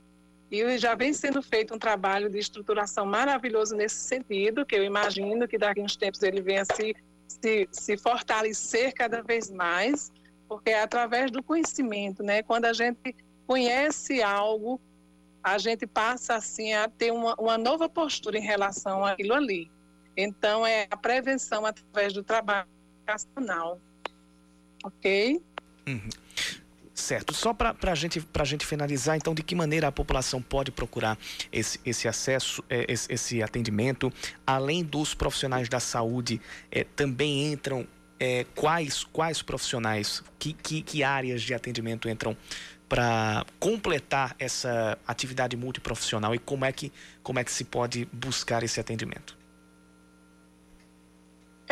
E 0.52 0.78
já 0.78 0.94
vem 0.94 1.12
sendo 1.12 1.42
feito 1.42 1.74
um 1.74 1.78
trabalho 1.78 2.28
de 2.28 2.38
estruturação 2.38 3.06
maravilhoso 3.06 3.74
nesse 3.74 3.96
sentido, 3.96 4.64
que 4.64 4.76
eu 4.76 4.84
imagino 4.84 5.48
que 5.48 5.56
daqui 5.56 5.80
a 5.80 5.84
uns 5.84 5.96
tempos 5.96 6.22
ele 6.22 6.42
venha 6.42 6.64
se, 6.64 6.94
se, 7.26 7.68
se 7.72 7.96
fortalecer 7.96 8.92
cada 8.92 9.22
vez 9.22 9.50
mais 9.50 10.12
porque 10.52 10.68
é 10.68 10.82
através 10.82 11.30
do 11.30 11.42
conhecimento, 11.42 12.22
né? 12.22 12.42
Quando 12.42 12.66
a 12.66 12.74
gente 12.74 13.16
conhece 13.46 14.22
algo, 14.22 14.78
a 15.42 15.56
gente 15.56 15.86
passa 15.86 16.34
assim 16.34 16.74
a 16.74 16.90
ter 16.90 17.10
uma, 17.10 17.34
uma 17.36 17.56
nova 17.56 17.88
postura 17.88 18.36
em 18.36 18.42
relação 18.42 19.02
àquilo 19.02 19.32
ali. 19.32 19.70
Então 20.14 20.66
é 20.66 20.86
a 20.90 20.96
prevenção 20.96 21.64
através 21.64 22.12
do 22.12 22.22
trabalho 22.22 22.68
educacional, 22.98 23.80
ok? 24.84 25.40
Uhum. 25.88 26.10
Certo. 27.02 27.34
Só 27.34 27.52
para 27.52 27.74
a 27.82 27.94
gente, 27.96 28.24
gente 28.44 28.64
finalizar, 28.64 29.16
então, 29.16 29.34
de 29.34 29.42
que 29.42 29.56
maneira 29.56 29.88
a 29.88 29.92
população 29.92 30.40
pode 30.40 30.70
procurar 30.70 31.18
esse, 31.50 31.80
esse 31.84 32.06
acesso, 32.06 32.62
é, 32.70 32.86
esse, 32.88 33.12
esse 33.12 33.42
atendimento? 33.42 34.12
Além 34.46 34.84
dos 34.84 35.12
profissionais 35.12 35.68
da 35.68 35.80
saúde, 35.80 36.40
é, 36.70 36.84
também 36.84 37.52
entram 37.52 37.88
é, 38.20 38.46
quais, 38.54 39.02
quais 39.02 39.42
profissionais, 39.42 40.22
que, 40.38 40.52
que, 40.52 40.80
que 40.80 41.02
áreas 41.02 41.42
de 41.42 41.52
atendimento 41.52 42.08
entram 42.08 42.36
para 42.88 43.44
completar 43.58 44.36
essa 44.38 44.96
atividade 45.04 45.56
multiprofissional 45.56 46.36
e 46.36 46.38
como 46.38 46.64
é, 46.64 46.70
que, 46.70 46.92
como 47.20 47.40
é 47.40 47.44
que 47.44 47.50
se 47.50 47.64
pode 47.64 48.06
buscar 48.12 48.62
esse 48.62 48.78
atendimento? 48.78 49.41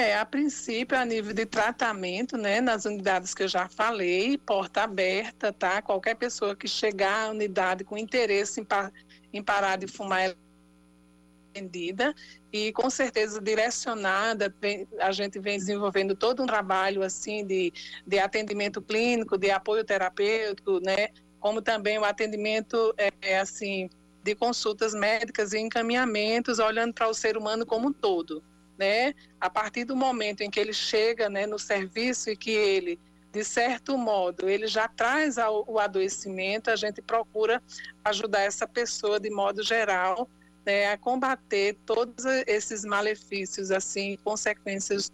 É, 0.01 0.17
a 0.17 0.25
princípio, 0.25 0.97
a 0.97 1.05
nível 1.05 1.35
de 1.35 1.45
tratamento, 1.45 2.39
né, 2.39 2.59
nas 2.59 2.87
unidades 2.87 3.35
que 3.35 3.43
eu 3.43 3.49
já 3.49 3.69
falei, 3.69 4.39
porta 4.39 4.83
aberta, 4.85 5.53
tá? 5.53 5.83
Qualquer 5.83 6.15
pessoa 6.15 6.57
que 6.57 6.67
chegar 6.67 7.27
à 7.27 7.31
unidade 7.31 7.85
com 7.85 7.99
interesse 7.99 8.63
em, 8.63 8.65
par, 8.65 8.91
em 9.31 9.43
parar 9.43 9.77
de 9.77 9.87
fumar, 9.87 10.35
atendida 11.51 12.15
e 12.51 12.73
com 12.73 12.89
certeza 12.89 13.43
direcionada, 13.43 14.55
a 15.01 15.13
gente 15.13 15.39
vem 15.39 15.59
desenvolvendo 15.59 16.17
todo 16.17 16.43
um 16.43 16.47
trabalho 16.47 17.03
assim 17.03 17.45
de, 17.45 17.71
de 18.07 18.19
atendimento 18.19 18.81
clínico, 18.81 19.37
de 19.37 19.51
apoio 19.51 19.85
terapêutico, 19.85 20.81
né, 20.81 21.09
como 21.39 21.61
também 21.61 21.99
o 21.99 22.07
atendimento 22.07 22.95
é, 22.97 23.11
é 23.21 23.39
assim 23.39 23.91
de 24.25 24.35
consultas 24.35 24.95
médicas 24.95 25.53
e 25.53 25.59
encaminhamentos, 25.59 26.59
olhando 26.59 26.95
para 26.95 27.07
o 27.07 27.13
ser 27.13 27.37
humano 27.37 27.67
como 27.67 27.89
um 27.89 27.93
todo, 27.93 28.43
né? 28.81 29.15
A 29.39 29.51
partir 29.51 29.85
do 29.85 29.95
momento 29.95 30.41
em 30.41 30.51
que 30.51 30.59
ele 30.59 30.73
chega, 30.73 31.29
né, 31.29 31.47
no 31.47 31.59
serviço 31.59 32.31
e 32.31 32.37
que 32.37 32.51
ele 32.51 32.99
de 33.33 33.45
certo 33.45 33.97
modo, 33.97 34.49
ele 34.49 34.67
já 34.67 34.89
traz 34.89 35.39
ao, 35.39 35.65
o 35.69 35.79
adoecimento, 35.79 36.69
a 36.69 36.75
gente 36.75 37.01
procura 37.01 37.63
ajudar 38.05 38.41
essa 38.41 38.67
pessoa 38.67 39.21
de 39.21 39.31
modo 39.31 39.63
geral 39.63 40.29
né, 40.67 40.91
a 40.91 40.99
combater 40.99 41.77
todos 41.87 42.25
esses 42.47 42.85
malefícios, 42.85 43.71
assim, 43.71 44.19
consequências 44.25 45.13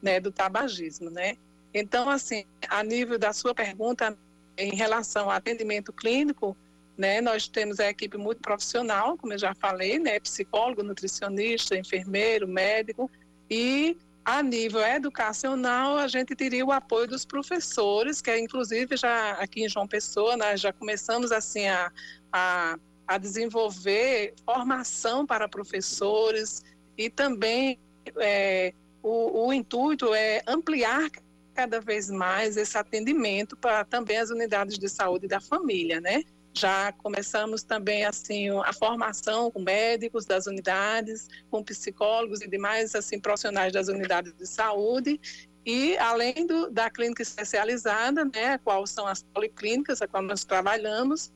né, 0.00 0.18
do 0.18 0.32
tabagismo, 0.32 1.10
né? 1.10 1.36
Então, 1.74 2.08
assim, 2.08 2.46
a 2.66 2.82
nível 2.82 3.18
da 3.18 3.34
sua 3.34 3.54
pergunta 3.54 4.16
em 4.56 4.74
relação 4.74 5.24
ao 5.24 5.32
atendimento 5.32 5.92
clínico, 5.92 6.56
né, 7.00 7.20
nós 7.20 7.48
temos 7.48 7.80
a 7.80 7.88
equipe 7.88 8.16
muito 8.18 8.40
profissional, 8.40 9.16
como 9.16 9.32
eu 9.32 9.38
já 9.38 9.54
falei, 9.54 9.98
né, 9.98 10.20
psicólogo, 10.20 10.82
nutricionista, 10.82 11.76
enfermeiro, 11.76 12.46
médico, 12.46 13.10
e 13.50 13.96
a 14.24 14.42
nível 14.42 14.82
educacional, 14.82 15.96
a 15.96 16.06
gente 16.06 16.36
teria 16.36 16.64
o 16.64 16.70
apoio 16.70 17.08
dos 17.08 17.24
professores, 17.24 18.20
que 18.20 18.30
é, 18.30 18.38
inclusive 18.38 18.96
já 18.96 19.32
aqui 19.32 19.64
em 19.64 19.68
João 19.68 19.88
Pessoa, 19.88 20.36
nós 20.36 20.60
já 20.60 20.72
começamos 20.72 21.32
assim 21.32 21.66
a, 21.66 21.90
a 22.30 22.78
a 23.10 23.18
desenvolver 23.18 24.34
formação 24.44 25.26
para 25.26 25.48
professores 25.48 26.62
e 26.96 27.10
também 27.10 27.76
é, 28.20 28.72
o, 29.02 29.48
o 29.48 29.52
intuito 29.52 30.14
é 30.14 30.40
ampliar 30.46 31.10
cada 31.52 31.80
vez 31.80 32.08
mais 32.08 32.56
esse 32.56 32.78
atendimento 32.78 33.56
para 33.56 33.84
também 33.84 34.16
as 34.16 34.30
unidades 34.30 34.78
de 34.78 34.88
saúde 34.88 35.26
da 35.26 35.40
família, 35.40 36.00
né? 36.00 36.22
Já 36.52 36.92
começamos 36.92 37.62
também 37.62 38.04
assim 38.04 38.48
a 38.50 38.72
formação 38.72 39.50
com 39.50 39.62
médicos 39.62 40.24
das 40.26 40.46
unidades, 40.46 41.28
com 41.50 41.62
psicólogos 41.62 42.40
e 42.42 42.48
demais 42.48 42.94
assim 42.94 43.20
profissionais 43.20 43.72
das 43.72 43.88
unidades 43.88 44.34
de 44.34 44.46
saúde 44.46 45.20
e 45.64 45.96
além 45.98 46.46
do, 46.46 46.70
da 46.70 46.90
clínica 46.90 47.22
especializada, 47.22 48.24
né, 48.24 48.58
qual 48.58 48.86
são 48.86 49.06
as 49.06 49.22
policlínicas 49.22 50.00
a 50.00 50.08
qual 50.08 50.22
nós 50.22 50.44
trabalhamos, 50.44 51.32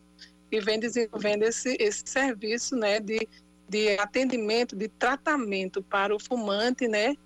e 0.50 0.60
vem 0.60 0.78
desenvolvendo 0.78 1.42
esse, 1.42 1.76
esse 1.80 2.02
serviço 2.06 2.76
né, 2.76 3.00
de, 3.00 3.28
de 3.68 3.98
atendimento, 3.98 4.76
de 4.76 4.88
tratamento 4.88 5.82
para 5.82 6.14
o 6.14 6.18
fumante, 6.18 6.88
né, 6.88 7.16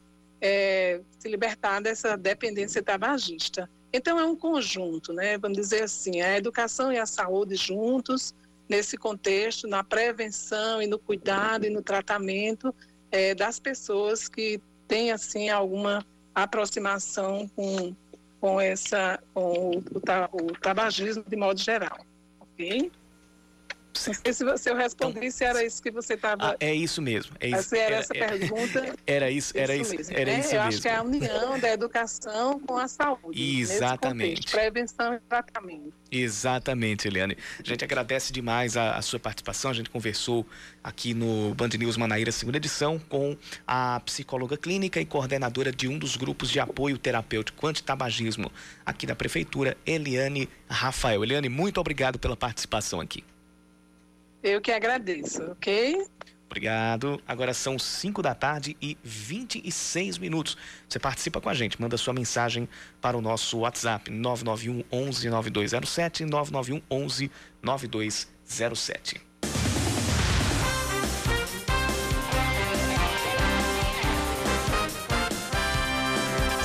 é, 0.40 1.00
se 1.18 1.28
libertar 1.28 1.80
dessa 1.80 2.16
dependência 2.16 2.82
tabagista. 2.82 3.68
Então 3.92 4.18
é 4.18 4.24
um 4.24 4.36
conjunto, 4.36 5.12
né, 5.12 5.38
vamos 5.38 5.56
dizer 5.56 5.84
assim, 5.84 6.20
a 6.20 6.36
educação 6.36 6.92
e 6.92 6.98
a 6.98 7.06
saúde 7.06 7.56
juntos 7.56 8.34
nesse 8.68 8.98
contexto, 8.98 9.66
na 9.66 9.82
prevenção 9.82 10.82
e 10.82 10.86
no 10.86 10.98
cuidado 10.98 11.64
e 11.64 11.70
no 11.70 11.82
tratamento 11.82 12.74
é, 13.10 13.34
das 13.34 13.58
pessoas 13.58 14.28
que 14.28 14.60
têm 14.86 15.10
assim 15.10 15.48
alguma 15.48 16.04
aproximação 16.34 17.48
com, 17.56 17.94
com 18.40 18.60
essa 18.60 19.18
com 19.32 19.70
o, 19.70 19.78
o, 19.78 20.46
o 20.48 20.52
tabagismo 20.60 21.24
de 21.26 21.36
modo 21.36 21.58
geral, 21.58 22.04
ok? 22.40 22.92
Não 23.94 24.14
sei 24.14 24.32
se, 24.32 24.44
você, 24.44 24.70
eu 24.70 24.76
respondi 24.76 25.18
então, 25.18 25.30
se 25.30 25.44
era 25.44 25.64
isso 25.64 25.82
que 25.82 25.90
você 25.90 26.14
estava. 26.14 26.50
Ah, 26.50 26.56
é 26.60 26.74
isso 26.74 27.02
mesmo. 27.02 27.34
É 27.40 27.48
isso, 27.48 27.70
se 27.70 27.78
era, 27.78 27.86
era 27.86 27.96
essa 27.96 28.16
era, 28.16 28.38
pergunta. 28.38 28.94
Era 29.06 29.30
isso, 29.30 29.56
era 29.56 29.74
isso, 29.74 29.96
mesmo, 29.96 30.16
era 30.16 30.32
né? 30.32 30.40
isso 30.40 30.48
eu 30.54 30.64
mesmo. 30.64 30.68
acho 30.68 30.82
que 30.82 30.88
é 30.88 30.94
a 30.94 31.02
união 31.02 31.58
da 31.58 31.70
educação 31.70 32.60
com 32.60 32.76
a 32.76 32.86
saúde. 32.86 33.58
Exatamente. 33.60 34.36
Contexto, 34.36 34.50
prevenção 34.52 35.14
e 35.14 35.20
tratamento. 35.20 35.92
Exatamente, 36.10 37.08
Eliane. 37.08 37.36
A 37.58 37.66
gente 37.66 37.84
agradece 37.84 38.32
demais 38.32 38.76
a, 38.76 38.96
a, 38.96 39.02
sua 39.02 39.18
participação. 39.18 39.70
A 39.70 39.74
gente 39.74 39.90
conversou 39.90 40.46
aqui 40.84 41.14
no 41.14 41.54
Band 41.54 41.70
News 41.78 41.96
Manaíra, 41.96 42.30
segunda 42.30 42.58
edição, 42.58 42.98
com 43.08 43.36
a 43.66 44.00
psicóloga 44.00 44.56
clínica 44.56 45.00
e 45.00 45.06
coordenadora 45.06 45.72
de 45.72 45.88
um 45.88 45.98
dos 45.98 46.16
grupos 46.16 46.50
de 46.50 46.60
apoio 46.60 46.98
terapêutico 46.98 47.66
antitabagismo 47.66 48.50
aqui 48.84 49.06
da 49.06 49.16
Prefeitura, 49.16 49.76
Eliane 49.86 50.48
Rafael. 50.68 51.24
Eliane, 51.24 51.48
muito 51.48 51.80
obrigado 51.80 52.18
pela 52.18 52.36
participação 52.36 53.00
aqui. 53.00 53.24
Eu 54.42 54.60
que 54.60 54.70
agradeço, 54.70 55.42
ok? 55.52 56.06
Obrigado. 56.46 57.20
Agora 57.26 57.52
são 57.52 57.78
5 57.78 58.22
da 58.22 58.34
tarde 58.34 58.76
e 58.80 58.96
26 59.02 60.16
minutos. 60.16 60.56
Você 60.88 60.98
participa 60.98 61.40
com 61.40 61.48
a 61.48 61.54
gente, 61.54 61.80
manda 61.80 61.96
sua 61.98 62.14
mensagem 62.14 62.66
para 63.02 63.16
o 63.16 63.20
nosso 63.20 63.58
WhatsApp 63.58 64.10
991 64.10 64.82
11 64.90 65.28
9207 65.28 66.24
991 66.24 66.82
11 66.90 67.30
9207. 67.62 69.27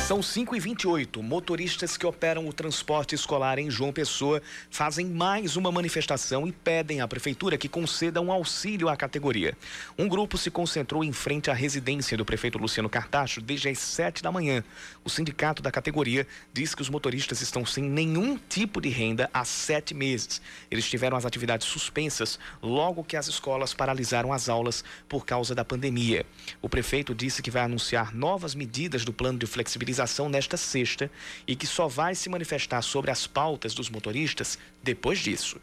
São 0.06 0.22
5 0.22 0.54
e 0.54 0.60
28 0.60 1.24
Motoristas 1.24 1.96
que 1.96 2.06
operam 2.06 2.46
o 2.46 2.52
transporte 2.52 3.16
escolar 3.16 3.58
em 3.58 3.72
João 3.72 3.94
Pessoa 3.94 4.42
fazem 4.70 5.06
mais 5.06 5.56
uma 5.56 5.72
manifestação 5.72 6.46
e 6.46 6.52
pedem 6.52 7.00
à 7.00 7.08
prefeitura 7.08 7.58
que 7.58 7.70
conceda 7.70 8.20
um 8.20 8.30
auxílio 8.30 8.90
à 8.90 8.98
categoria. 8.98 9.56
Um 9.98 10.10
grupo 10.10 10.38
se 10.38 10.52
concentrou 10.52 11.06
em 11.06 11.14
frente 11.14 11.50
à 11.50 11.54
residência 11.54 12.18
do 12.18 12.26
prefeito 12.26 12.58
Luciano 12.58 12.90
Cartacho 12.90 13.40
desde 13.40 13.70
as 13.70 13.80
7 13.80 14.22
da 14.22 14.30
manhã. 14.30 14.62
O 15.06 15.10
sindicato 15.10 15.64
da 15.64 15.72
categoria 15.72 16.28
diz 16.52 16.76
que 16.76 16.82
os 16.82 16.90
motoristas 16.90 17.40
estão 17.40 17.66
sem 17.66 17.86
nenhum 17.86 18.38
tipo 18.50 18.82
de 18.82 18.90
renda 18.90 19.30
há 19.34 19.46
sete 19.46 19.94
meses. 19.94 20.42
Eles 20.70 20.90
tiveram 20.90 21.16
as 21.16 21.26
atividades 21.26 21.66
suspensas 21.66 22.38
logo 22.62 23.06
que 23.06 23.16
as 23.16 23.30
escolas 23.30 23.74
paralisaram 23.74 24.34
as 24.34 24.50
aulas 24.50 24.84
por 25.08 25.26
causa 25.26 25.56
da 25.56 25.64
pandemia. 25.64 26.26
O 26.62 26.68
prefeito 26.68 27.16
disse 27.16 27.42
que 27.42 27.50
vai 27.50 27.62
anunciar 27.62 28.14
novas 28.14 28.54
medidas 28.54 29.06
do 29.06 29.14
plano 29.14 29.40
de 29.40 29.46
flexibilização 29.46 29.93
nesta 30.30 30.58
sexta 30.58 31.12
e 31.48 31.56
que 31.56 31.68
só 31.68 31.88
vai 31.88 32.16
se 32.16 32.30
manifestar 32.30 32.82
sobre 32.82 33.12
as 33.12 33.28
pautas 33.28 33.74
dos 33.74 33.90
motoristas 33.90 34.58
depois 34.82 35.20
disso. 35.20 35.60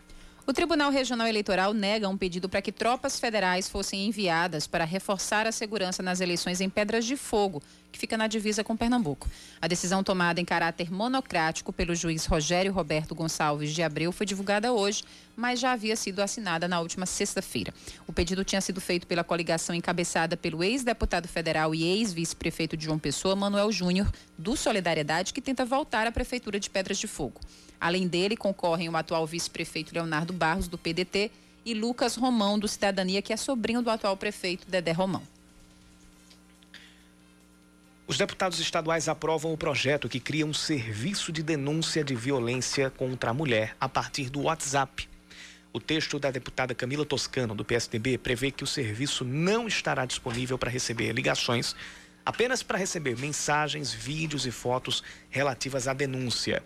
O 0.47 0.53
Tribunal 0.53 0.91
Regional 0.91 1.29
Eleitoral 1.29 1.73
nega 1.73 2.09
um 2.09 2.17
pedido 2.17 2.49
para 2.49 2.61
que 2.61 2.73
tropas 2.73 3.21
federais 3.21 3.69
fossem 3.69 4.07
enviadas 4.07 4.67
para 4.67 4.85
reforçar 4.85 5.47
a 5.47 5.53
segurança 5.53 6.03
nas 6.03 6.21
eleições 6.21 6.61
em 6.61 6.69
Pedras 6.69 7.05
de 7.05 7.17
Fogo, 7.17 7.63
que 7.91 7.99
fica 7.99 8.17
na 8.17 8.27
divisa 8.27 8.63
com 8.63 8.77
Pernambuco. 8.77 9.29
A 9.61 9.67
decisão 9.67 10.03
tomada 10.03 10.41
em 10.41 10.45
caráter 10.45 10.93
monocrático 10.93 11.73
pelo 11.73 11.95
juiz 11.95 12.27
Rogério 12.27 12.73
Roberto 12.73 13.15
Gonçalves 13.15 13.73
de 13.73 13.83
Abreu 13.83 14.13
foi 14.13 14.27
divulgada 14.27 14.73
hoje, 14.73 15.05
mas 15.37 15.61
já 15.61 15.73
havia 15.73 15.97
sido 15.97 16.21
assinada 16.21 16.69
na 16.69 16.81
última 16.81 17.07
sexta-feira. 17.07 17.73
O 18.07 18.13
pedido 18.13 18.45
tinha 18.45 18.61
sido 18.61 18.81
feito 18.81 19.07
pela 19.07 19.25
coligação 19.25 19.75
encabeçada 19.75 20.37
pelo 20.37 20.63
ex-deputado 20.63 21.29
federal 21.29 21.75
e 21.75 21.83
ex-vice-prefeito 21.83 22.77
de 22.77 22.85
João 22.85 22.99
Pessoa, 22.99 23.37
Manuel 23.37 23.73
Júnior, 23.73 24.13
do 24.37 24.57
Solidariedade, 24.57 25.33
que 25.33 25.41
tenta 25.41 25.65
voltar 25.65 26.07
à 26.07 26.13
prefeitura 26.13 26.61
de 26.61 26.71
Pedras 26.71 26.99
de 26.99 27.07
Fogo. 27.07 27.41
Além 27.81 28.07
dele, 28.07 28.37
concorrem 28.37 28.89
o 28.89 28.97
atual 28.97 29.27
vice-prefeito 29.27 29.95
Leonardo 29.95 30.33
Barros, 30.33 30.69
do 30.69 30.77
PDT, 30.77 31.31
e 31.65 31.75
Lucas 31.75 32.17
Romão, 32.17 32.59
do 32.59 32.69
Cidadania, 32.69 33.23
que 33.23 33.33
é 33.33 33.37
sobrinho 33.37 33.83
do 33.83 33.91
atual 33.91 34.17
prefeito 34.17 34.67
Dedé 34.69 34.93
Romão. 34.93 35.23
Os 38.11 38.19
deputados 38.19 38.59
estaduais 38.59 39.09
aprovam 39.09 39.53
o 39.53 39.57
projeto 39.57 40.09
que 40.09 40.19
cria 40.19 40.45
um 40.45 40.53
serviço 40.53 41.31
de 41.31 41.45
denúncia 41.45 42.03
de 42.03 42.13
violência 42.13 42.91
contra 42.91 43.31
a 43.31 43.33
mulher 43.33 43.77
a 43.81 43.89
partir 43.89 44.29
do 44.29 44.41
WhatsApp. 44.41 45.09
O 45.73 45.79
texto 45.79 46.19
da 46.19 46.29
deputada 46.29 46.75
Camila 46.75 47.07
Toscano, 47.07 47.55
do 47.55 47.65
PSDB, 47.65 48.19
prevê 48.19 48.51
que 48.51 48.65
o 48.65 48.67
serviço 48.67 49.25
não 49.25 49.69
estará 49.69 50.05
disponível 50.05 50.59
para 50.59 50.69
receber 50.69 51.13
ligações, 51.13 51.77
apenas 52.27 52.65
para 52.65 52.77
receber 52.77 53.17
mensagens, 53.17 53.93
vídeos 53.93 54.45
e 54.45 54.51
fotos 54.51 55.05
relativas 55.31 55.87
à 55.87 55.93
denúncia. 55.93 56.65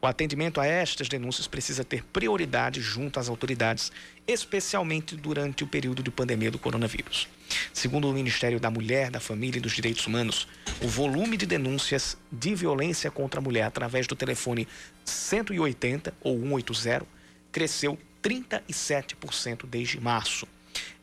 O 0.00 0.06
atendimento 0.06 0.60
a 0.60 0.66
estas 0.66 1.08
denúncias 1.08 1.46
precisa 1.46 1.84
ter 1.84 2.04
prioridade 2.04 2.80
junto 2.80 3.18
às 3.18 3.28
autoridades, 3.28 3.90
especialmente 4.26 5.16
durante 5.16 5.64
o 5.64 5.66
período 5.66 6.02
de 6.02 6.10
pandemia 6.10 6.50
do 6.50 6.58
coronavírus. 6.58 7.28
Segundo 7.72 8.08
o 8.08 8.12
Ministério 8.12 8.60
da 8.60 8.70
Mulher, 8.70 9.10
da 9.10 9.20
Família 9.20 9.58
e 9.58 9.62
dos 9.62 9.72
Direitos 9.72 10.06
Humanos, 10.06 10.48
o 10.82 10.88
volume 10.88 11.36
de 11.36 11.46
denúncias 11.46 12.16
de 12.30 12.54
violência 12.54 13.10
contra 13.10 13.40
a 13.40 13.42
mulher 13.42 13.62
através 13.62 14.06
do 14.06 14.16
telefone 14.16 14.66
180 15.04 16.14
ou 16.20 16.38
180 16.38 17.06
cresceu 17.52 17.98
37% 18.22 19.66
desde 19.66 20.00
março. 20.00 20.46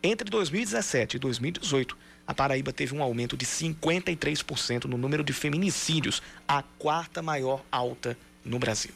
Entre 0.03 0.29
2017 0.29 1.15
e 1.15 1.19
2018, 1.19 1.97
a 2.27 2.33
Paraíba 2.33 2.71
teve 2.71 2.95
um 2.95 3.01
aumento 3.01 3.36
de 3.36 3.45
53% 3.45 4.86
no 4.86 4.97
número 4.97 5.23
de 5.23 5.33
feminicídios, 5.33 6.21
a 6.47 6.62
quarta 6.77 7.21
maior 7.21 7.63
alta 7.71 8.17
no 8.43 8.60
Brasil. 8.60 8.91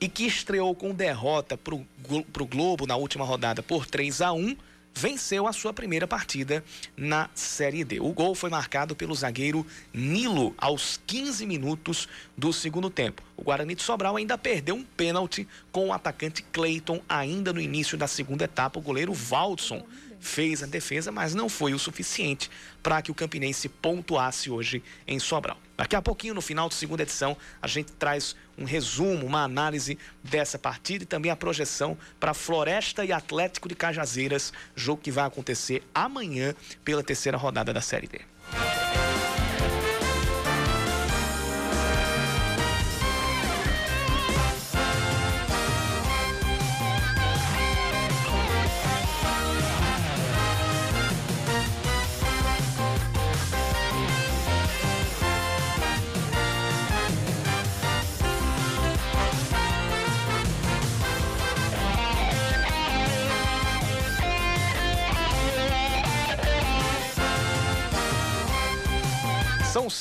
e 0.00 0.08
que 0.08 0.26
estreou 0.26 0.74
com 0.74 0.94
derrota 0.94 1.56
para 1.56 1.74
o 1.74 2.46
Globo 2.46 2.86
na 2.86 2.96
última 2.96 3.24
rodada 3.24 3.62
por 3.62 3.86
3 3.86 4.20
a 4.20 4.32
1 4.32 4.56
venceu 4.96 5.46
a 5.46 5.52
sua 5.52 5.74
primeira 5.74 6.06
partida 6.06 6.64
na 6.96 7.28
Série 7.34 7.84
D. 7.84 8.00
O 8.00 8.14
gol 8.14 8.34
foi 8.34 8.48
marcado 8.48 8.96
pelo 8.96 9.14
zagueiro 9.14 9.66
Nilo 9.92 10.54
aos 10.56 10.98
15 11.06 11.44
minutos 11.44 12.08
do 12.34 12.50
segundo 12.50 12.88
tempo. 12.88 13.22
O 13.36 13.42
Guarani 13.42 13.74
de 13.74 13.82
Sobral 13.82 14.16
ainda 14.16 14.38
perdeu 14.38 14.74
um 14.74 14.82
pênalti 14.82 15.46
com 15.70 15.88
o 15.88 15.92
atacante 15.92 16.42
Cleiton 16.42 17.02
ainda 17.06 17.52
no 17.52 17.60
início 17.60 17.98
da 17.98 18.06
segunda 18.06 18.44
etapa. 18.44 18.78
O 18.78 18.82
goleiro 18.82 19.12
Valdson 19.12 19.84
fez 20.20 20.62
a 20.62 20.66
defesa, 20.66 21.12
mas 21.12 21.34
não 21.34 21.48
foi 21.48 21.74
o 21.74 21.78
suficiente 21.78 22.50
para 22.82 23.00
que 23.02 23.10
o 23.10 23.14
Campinense 23.14 23.68
pontuasse 23.68 24.50
hoje 24.50 24.82
em 25.06 25.18
Sobral. 25.18 25.58
Daqui 25.76 25.94
a 25.94 26.00
pouquinho, 26.00 26.34
no 26.34 26.40
final 26.40 26.68
da 26.68 26.74
segunda 26.74 27.02
edição, 27.02 27.36
a 27.60 27.66
gente 27.66 27.92
traz 27.92 28.34
um 28.56 28.64
resumo, 28.64 29.26
uma 29.26 29.42
análise 29.42 29.98
dessa 30.22 30.58
partida 30.58 31.04
e 31.04 31.06
também 31.06 31.30
a 31.30 31.36
projeção 31.36 31.98
para 32.18 32.32
Floresta 32.32 33.04
e 33.04 33.12
Atlético 33.12 33.68
de 33.68 33.74
Cajazeiras, 33.74 34.52
jogo 34.74 35.02
que 35.02 35.10
vai 35.10 35.26
acontecer 35.26 35.82
amanhã 35.94 36.54
pela 36.84 37.02
terceira 37.02 37.36
rodada 37.36 37.72
da 37.72 37.80
Série 37.80 38.06
D. 38.06 38.20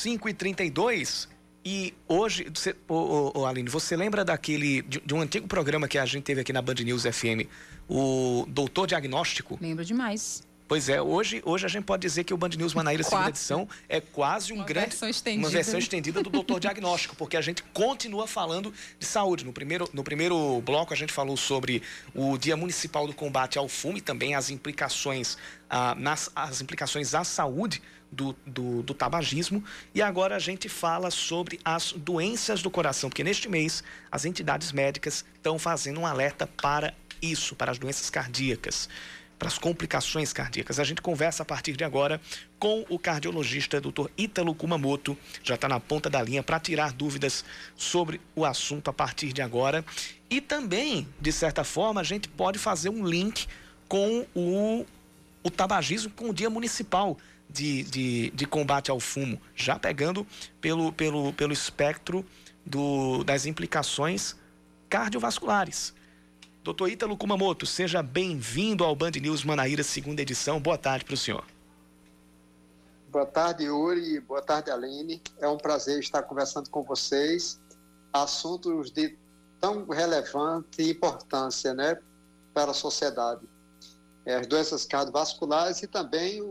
São 0.06 0.14
5h32 0.14 1.28
e 1.66 1.96
hoje, 2.08 2.46
você, 2.54 2.76
ô, 2.88 3.40
ô, 3.40 3.46
Aline, 3.48 3.68
você 3.68 3.96
lembra 3.96 4.24
daquele, 4.24 4.84
de, 4.84 5.02
de, 5.04 5.14
um 5.16 5.22
antigo 5.22 5.48
programa 5.48 5.88
que 5.88 5.98
a 5.98 6.06
gente 6.06 6.24
teve 6.24 6.42
aqui 6.42 6.54
na 6.54 6.62
Band 6.62 6.76
News 6.76 7.04
FM, 7.04 7.50
o 7.90 8.46
Doutor 8.48 8.86
Diagnóstico? 8.86 9.58
Lembro 9.60 9.84
demais. 9.84 10.44
Pois 10.68 10.90
é, 10.90 11.02
hoje, 11.02 11.42
hoje 11.44 11.66
a 11.66 11.70
gente 11.70 11.86
pode 11.86 12.02
dizer 12.02 12.24
que 12.24 12.34
o 12.34 12.38
Band 12.38 12.50
News 12.50 12.74
Manaíra 12.76 13.04
segunda 13.04 13.30
edição 13.30 13.68
é 13.90 14.00
quase 14.00 14.52
um 14.54 14.58
uma 14.58 14.66
grande 14.66 14.90
versão 14.90 15.10
estendida. 15.10 15.46
uma 15.48 15.50
versão 15.50 15.80
estendida 15.80 16.22
do 16.24 16.30
Doutor 16.30 16.60
Diagnóstico, 16.60 17.16
porque 17.16 17.38
a 17.38 17.42
gente 17.42 17.64
continua 17.74 18.28
falando 18.28 18.72
de 19.00 19.06
saúde. 19.06 19.44
No 19.44 19.54
primeiro, 19.54 19.90
no 19.92 20.04
primeiro 20.04 20.62
bloco 20.62 20.94
a 20.94 20.98
gente 20.98 21.14
falou 21.14 21.38
sobre 21.38 21.82
o 22.14 22.38
Dia 22.38 22.56
Municipal 22.56 23.08
do 23.08 23.14
Combate 23.14 23.58
ao 23.58 23.68
Fumo 23.68 23.98
e 23.98 24.02
também 24.02 24.36
as 24.36 24.50
implicações 24.50 25.38
ah, 25.70 25.96
nas 25.96 26.32
as 26.36 26.62
implicações 26.62 27.14
à 27.14 27.24
saúde 27.24 27.82
do, 28.16 28.36
do, 28.46 28.82
do, 28.82 28.94
tabagismo. 28.94 29.64
E 29.94 30.02
agora 30.02 30.36
a 30.36 30.40
gente 30.40 30.70
fala 30.70 31.12
sobre 31.12 31.60
as 31.64 31.92
doenças 31.92 32.62
do 32.62 32.72
coração, 32.72 33.10
porque 33.10 33.24
neste 33.24 33.50
mês 33.50 33.84
as 34.12 34.26
entidades 34.26 34.72
médicas 34.72 35.26
estão 35.36 35.60
fazendo 35.60 36.00
um 36.00 36.06
alerta 36.06 36.48
para 36.48 36.94
isso, 37.22 37.56
para 37.56 37.72
as 37.72 37.78
doenças 37.78 38.10
cardíacas 38.10 38.90
para 39.38 39.50
as 39.50 39.58
complicações 39.58 40.32
cardíacas. 40.32 40.80
A 40.80 40.84
gente 40.84 41.02
conversa 41.02 41.44
a 41.44 41.46
partir 41.46 41.76
de 41.76 41.84
agora 41.84 42.22
com 42.58 42.86
o 42.90 42.98
cardiologista 42.98 43.82
Dr. 43.82 44.08
Ítalo 44.18 44.56
Kumamoto, 44.56 45.18
já 45.44 45.56
está 45.56 45.68
na 45.68 45.80
ponta 45.80 46.10
da 46.10 46.22
linha 46.22 46.42
para 46.42 46.60
tirar 46.60 46.94
dúvidas 46.94 47.44
sobre 47.76 48.22
o 48.36 48.46
assunto 48.46 48.90
a 48.90 48.94
partir 48.94 49.34
de 49.34 49.42
agora. 49.42 49.84
E 50.30 50.40
também, 50.40 51.08
de 51.20 51.32
certa 51.32 51.64
forma, 51.64 52.02
a 52.02 52.04
gente 52.04 52.30
pode 52.30 52.58
fazer 52.58 52.90
um 52.90 53.06
link 53.06 53.48
com 53.88 54.26
o, 54.34 54.86
o 55.44 55.52
tabagismo, 55.52 56.12
com 56.12 56.30
o 56.30 56.34
Dia 56.34 56.50
Municipal 56.50 57.18
de, 57.50 57.84
de, 57.84 58.30
de 58.32 58.46
Combate 58.46 58.92
ao 58.92 59.00
Fumo, 59.00 59.42
já 59.56 59.78
pegando 59.78 60.26
pelo, 60.60 60.92
pelo, 60.92 61.34
pelo 61.34 61.54
espectro 61.54 62.26
do, 62.66 63.24
das 63.24 63.46
implicações 63.46 64.36
cardiovasculares. 64.90 65.94
Doutor 66.64 66.90
Ítalo 66.90 67.16
Kumamoto, 67.16 67.66
seja 67.66 68.02
bem-vindo 68.02 68.84
ao 68.84 68.96
Band 68.96 69.12
News 69.22 69.44
Manaíra, 69.44 69.84
segunda 69.84 70.22
edição. 70.22 70.60
Boa 70.60 70.78
tarde 70.78 71.06
para 71.06 71.14
o 71.14 71.18
senhor. 71.18 71.46
Boa 73.12 73.26
tarde, 73.26 73.66
Yuri. 73.66 74.20
Boa 74.20 74.42
tarde, 74.42 74.72
Aline. 74.72 75.22
É 75.40 75.48
um 75.48 75.58
prazer 75.58 76.00
estar 76.00 76.24
conversando 76.24 76.70
com 76.70 76.84
vocês. 76.84 77.62
Assuntos 78.12 78.92
de 78.92 79.18
tão 79.62 79.88
relevante 79.88 80.82
importância 80.84 81.74
né, 81.74 81.98
para 82.54 82.72
a 82.72 82.74
sociedade. 82.74 83.48
É, 84.26 84.36
as 84.36 84.48
doenças 84.48 84.86
cardiovasculares 84.86 85.82
e 85.84 85.88
também, 85.88 86.42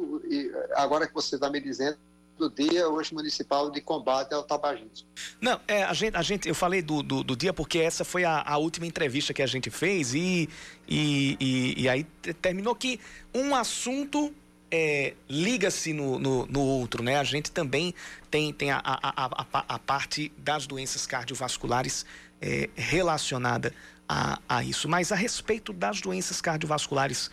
agora 0.74 1.06
que 1.06 1.14
você 1.14 1.34
está 1.34 1.50
me 1.50 1.60
dizendo, 1.60 1.98
do 2.38 2.50
Dia 2.50 2.88
hoje 2.88 3.14
municipal 3.14 3.70
de 3.70 3.80
combate 3.80 4.34
ao 4.34 4.42
tabagismo. 4.42 5.06
Não, 5.40 5.60
é, 5.66 5.84
a 5.84 5.92
gente, 5.92 6.16
a 6.16 6.22
gente, 6.22 6.48
eu 6.48 6.54
falei 6.54 6.82
do, 6.82 7.02
do, 7.02 7.22
do 7.22 7.36
dia 7.36 7.52
porque 7.52 7.78
essa 7.78 8.04
foi 8.04 8.24
a, 8.24 8.42
a, 8.44 8.56
última 8.56 8.86
entrevista 8.86 9.32
que 9.32 9.42
a 9.42 9.46
gente 9.46 9.70
fez 9.70 10.14
e, 10.14 10.48
e, 10.88 11.36
e, 11.40 11.82
e 11.82 11.88
aí 11.88 12.04
terminou 12.42 12.74
que 12.74 12.98
um 13.32 13.54
assunto 13.54 14.34
é, 14.70 15.14
liga-se 15.28 15.92
no, 15.92 16.18
no, 16.18 16.46
no, 16.46 16.60
outro, 16.60 17.02
né? 17.02 17.18
A 17.18 17.24
gente 17.24 17.52
também 17.52 17.94
tem, 18.30 18.52
tem 18.52 18.72
a, 18.72 18.80
a, 18.84 19.26
a, 19.26 19.64
a 19.68 19.78
parte 19.78 20.32
das 20.36 20.66
doenças 20.66 21.06
cardiovasculares 21.06 22.04
é, 22.42 22.68
relacionada 22.74 23.72
a, 24.08 24.40
a 24.48 24.64
isso. 24.64 24.88
Mas 24.88 25.12
a 25.12 25.14
respeito 25.14 25.72
das 25.72 26.00
doenças 26.00 26.40
cardiovasculares 26.40 27.30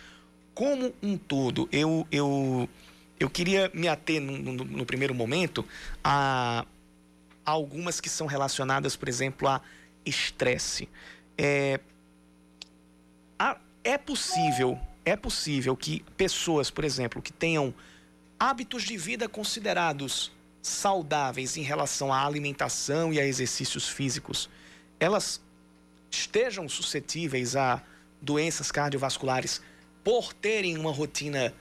como 0.54 0.94
um 1.02 1.18
todo, 1.18 1.68
eu, 1.72 2.06
eu 2.12 2.70
eu 3.20 3.30
queria 3.30 3.70
me 3.72 3.88
ater, 3.88 4.20
no, 4.20 4.38
no, 4.38 4.66
no 4.66 4.86
primeiro 4.86 5.14
momento, 5.14 5.64
a, 6.04 6.66
a, 7.46 7.52
algumas 7.52 8.02
que 8.02 8.10
são 8.10 8.26
relacionadas, 8.26 8.96
por 8.96 9.08
exemplo, 9.08 9.48
a 9.48 9.62
estresse. 10.04 10.90
É, 11.38 11.80
é 13.84 13.98
possível, 13.98 14.80
é 15.06 15.16
possível 15.16 15.76
que 15.76 16.04
pessoas, 16.18 16.70
por 16.70 16.84
exemplo, 16.84 17.22
que 17.22 17.34
tenham 17.34 17.74
hábitos 18.40 18.84
de 18.84 18.98
vida 18.98 19.28
considerados 19.28 20.32
saudáveis 20.62 21.58
em 21.58 21.64
relação 21.64 22.14
à 22.14 22.26
alimentação 22.26 23.12
e 23.12 23.20
a 23.20 23.26
exercícios 23.26 23.88
físicos, 23.88 24.50
elas 25.00 25.42
estejam 26.10 26.68
suscetíveis 26.70 27.56
a 27.56 27.82
doenças 28.22 28.72
cardiovasculares 28.72 29.62
por 30.04 30.34
terem 30.34 30.78
uma 30.78 30.92
rotina 30.92 31.54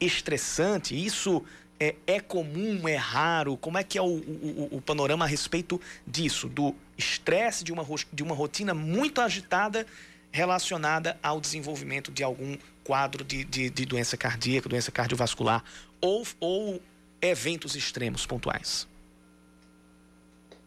estressante? 0.00 0.94
Isso 0.94 1.44
é, 1.80 1.94
é, 2.06 2.20
comum, 2.20 2.88
é 2.88 2.96
raro? 2.96 3.56
Como 3.56 3.78
é 3.78 3.84
que 3.84 3.98
é 3.98 4.02
o, 4.02 4.06
o, 4.06 4.68
o 4.72 4.82
panorama 4.82 5.24
a 5.24 5.28
respeito 5.28 5.80
disso? 6.06 6.48
Do 6.48 6.74
estresse 6.96 7.62
de 7.62 7.72
uma, 7.72 7.84
de 8.12 8.22
uma 8.22 8.34
rotina 8.34 8.74
muito 8.74 9.20
agitada 9.20 9.86
relacionada 10.30 11.18
ao 11.22 11.40
desenvolvimento 11.40 12.10
de 12.12 12.22
algum 12.22 12.56
quadro 12.84 13.24
de, 13.24 13.44
de, 13.44 13.70
de 13.70 13.86
doença 13.86 14.16
cardíaca, 14.16 14.68
doença 14.68 14.90
cardiovascular 14.90 15.64
ou, 16.00 16.26
ou 16.40 16.82
eventos 17.20 17.74
extremos 17.76 18.26
pontuais? 18.26 18.86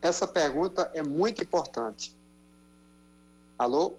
Essa 0.02 0.28
pergunta 0.28 0.90
é 0.94 1.04
muito 1.04 1.44
importante. 1.44 2.16
Alô? 3.58 3.98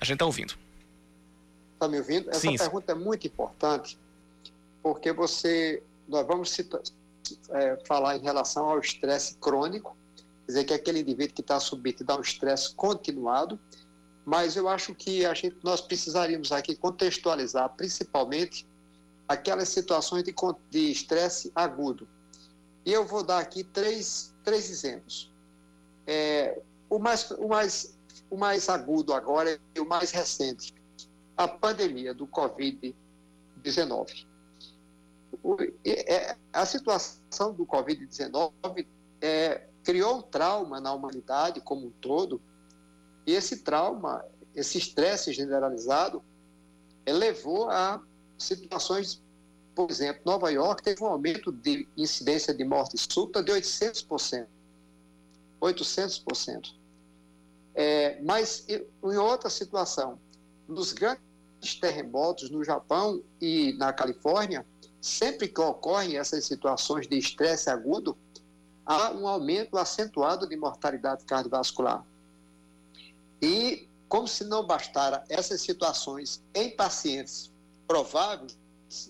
A 0.00 0.04
gente 0.04 0.14
está 0.14 0.26
ouvindo. 0.26 0.54
Está 1.78 1.86
me 1.86 1.98
ouvindo? 1.98 2.28
Essa 2.28 2.40
sim, 2.40 2.56
pergunta 2.56 2.90
é 2.90 2.94
muito 2.96 3.24
importante 3.24 3.96
porque 4.82 5.12
você, 5.12 5.80
nós 6.08 6.26
vamos 6.26 6.58
é, 7.50 7.78
falar 7.86 8.16
em 8.16 8.20
relação 8.20 8.68
ao 8.68 8.80
estresse 8.80 9.36
crônico, 9.36 9.96
quer 10.44 10.46
dizer 10.46 10.64
que 10.64 10.72
é 10.72 10.76
aquele 10.76 11.00
indivíduo 11.00 11.36
que 11.36 11.40
está 11.40 11.60
submetido 11.60 12.12
a 12.12 12.16
um 12.16 12.20
estresse 12.20 12.74
continuado, 12.74 13.60
mas 14.24 14.56
eu 14.56 14.68
acho 14.68 14.92
que 14.92 15.24
a 15.24 15.32
gente, 15.34 15.56
nós 15.62 15.80
precisaríamos 15.80 16.50
aqui 16.50 16.74
contextualizar 16.74 17.68
principalmente 17.76 18.66
aquelas 19.28 19.68
situações 19.68 20.24
de 20.24 20.90
estresse 20.90 21.52
agudo. 21.54 22.08
E 22.84 22.92
eu 22.92 23.06
vou 23.06 23.22
dar 23.22 23.38
aqui 23.38 23.62
três, 23.62 24.34
três 24.42 24.68
exemplos. 24.68 25.30
É, 26.06 26.60
o, 26.90 26.98
mais, 26.98 27.30
o, 27.30 27.46
mais, 27.46 27.96
o 28.30 28.36
mais 28.36 28.68
agudo 28.68 29.12
agora 29.12 29.60
é 29.74 29.80
o 29.80 29.86
mais 29.86 30.10
recente, 30.10 30.74
a 31.38 31.46
pandemia 31.46 32.12
do 32.12 32.26
Covid-19. 32.26 34.26
É, 35.84 36.36
a 36.52 36.66
situação 36.66 37.54
do 37.54 37.64
Covid-19 37.64 38.84
é, 39.20 39.68
criou 39.84 40.18
um 40.18 40.22
trauma 40.22 40.80
na 40.80 40.92
humanidade 40.92 41.60
como 41.60 41.86
um 41.86 41.92
todo, 42.00 42.42
e 43.24 43.34
esse 43.34 43.58
trauma, 43.58 44.24
esse 44.52 44.78
estresse 44.78 45.32
generalizado, 45.32 46.24
levou 47.06 47.70
a 47.70 48.02
situações, 48.36 49.22
por 49.76 49.88
exemplo, 49.90 50.22
Nova 50.26 50.50
York 50.50 50.82
teve 50.82 51.04
um 51.04 51.06
aumento 51.06 51.52
de 51.52 51.86
incidência 51.96 52.52
de 52.52 52.64
morte 52.64 52.98
súbita 52.98 53.44
de 53.44 53.52
800%. 53.52 54.44
800%. 55.60 56.74
É, 57.74 58.20
mas 58.22 58.66
em 58.68 59.16
outra 59.16 59.48
situação, 59.48 60.18
nos 60.66 60.92
grandes 60.92 61.27
terremotos 61.60 62.50
no 62.50 62.62
Japão 62.64 63.22
e 63.40 63.72
na 63.74 63.92
Califórnia, 63.92 64.66
sempre 65.00 65.48
que 65.48 65.60
ocorrem 65.60 66.16
essas 66.16 66.44
situações 66.44 67.06
de 67.06 67.16
estresse 67.16 67.70
agudo, 67.70 68.16
há 68.84 69.10
um 69.12 69.26
aumento 69.26 69.76
acentuado 69.76 70.48
de 70.48 70.56
mortalidade 70.56 71.24
cardiovascular. 71.24 72.04
E, 73.40 73.88
como 74.08 74.26
se 74.26 74.44
não 74.44 74.66
bastara 74.66 75.24
essas 75.28 75.60
situações 75.60 76.42
em 76.54 76.70
pacientes 76.74 77.52
prováveis, 77.86 78.58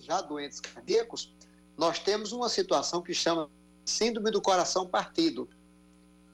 já 0.00 0.20
doentes 0.20 0.61
cardíacos, 0.61 1.32
nós 1.76 1.98
temos 1.98 2.32
uma 2.32 2.48
situação 2.48 3.00
que 3.00 3.14
chama 3.14 3.48
síndrome 3.84 4.30
do 4.30 4.42
coração 4.42 4.87
partido, 4.87 5.48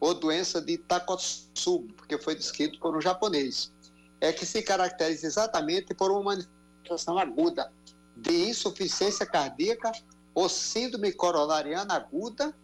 ou 0.00 0.14
doença 0.14 0.60
de 0.60 0.76
Takotsubo, 0.76 1.92
porque 1.94 2.18
foi 2.18 2.34
descrito 2.34 2.78
por 2.78 2.96
um 2.96 3.00
japonês. 3.00 3.72
É 4.20 4.32
que 4.32 4.46
se 4.46 4.62
caracteriza 4.62 5.26
exatamente 5.26 5.94
por 5.94 6.10
uma 6.10 6.22
manifestação 6.22 7.18
aguda 7.18 7.72
de 8.16 8.48
insuficiência 8.48 9.26
cardíaca 9.26 9.92
ou 10.34 10.48
síndrome 10.48 11.12
coronariana 11.12 11.94
aguda 11.94 12.54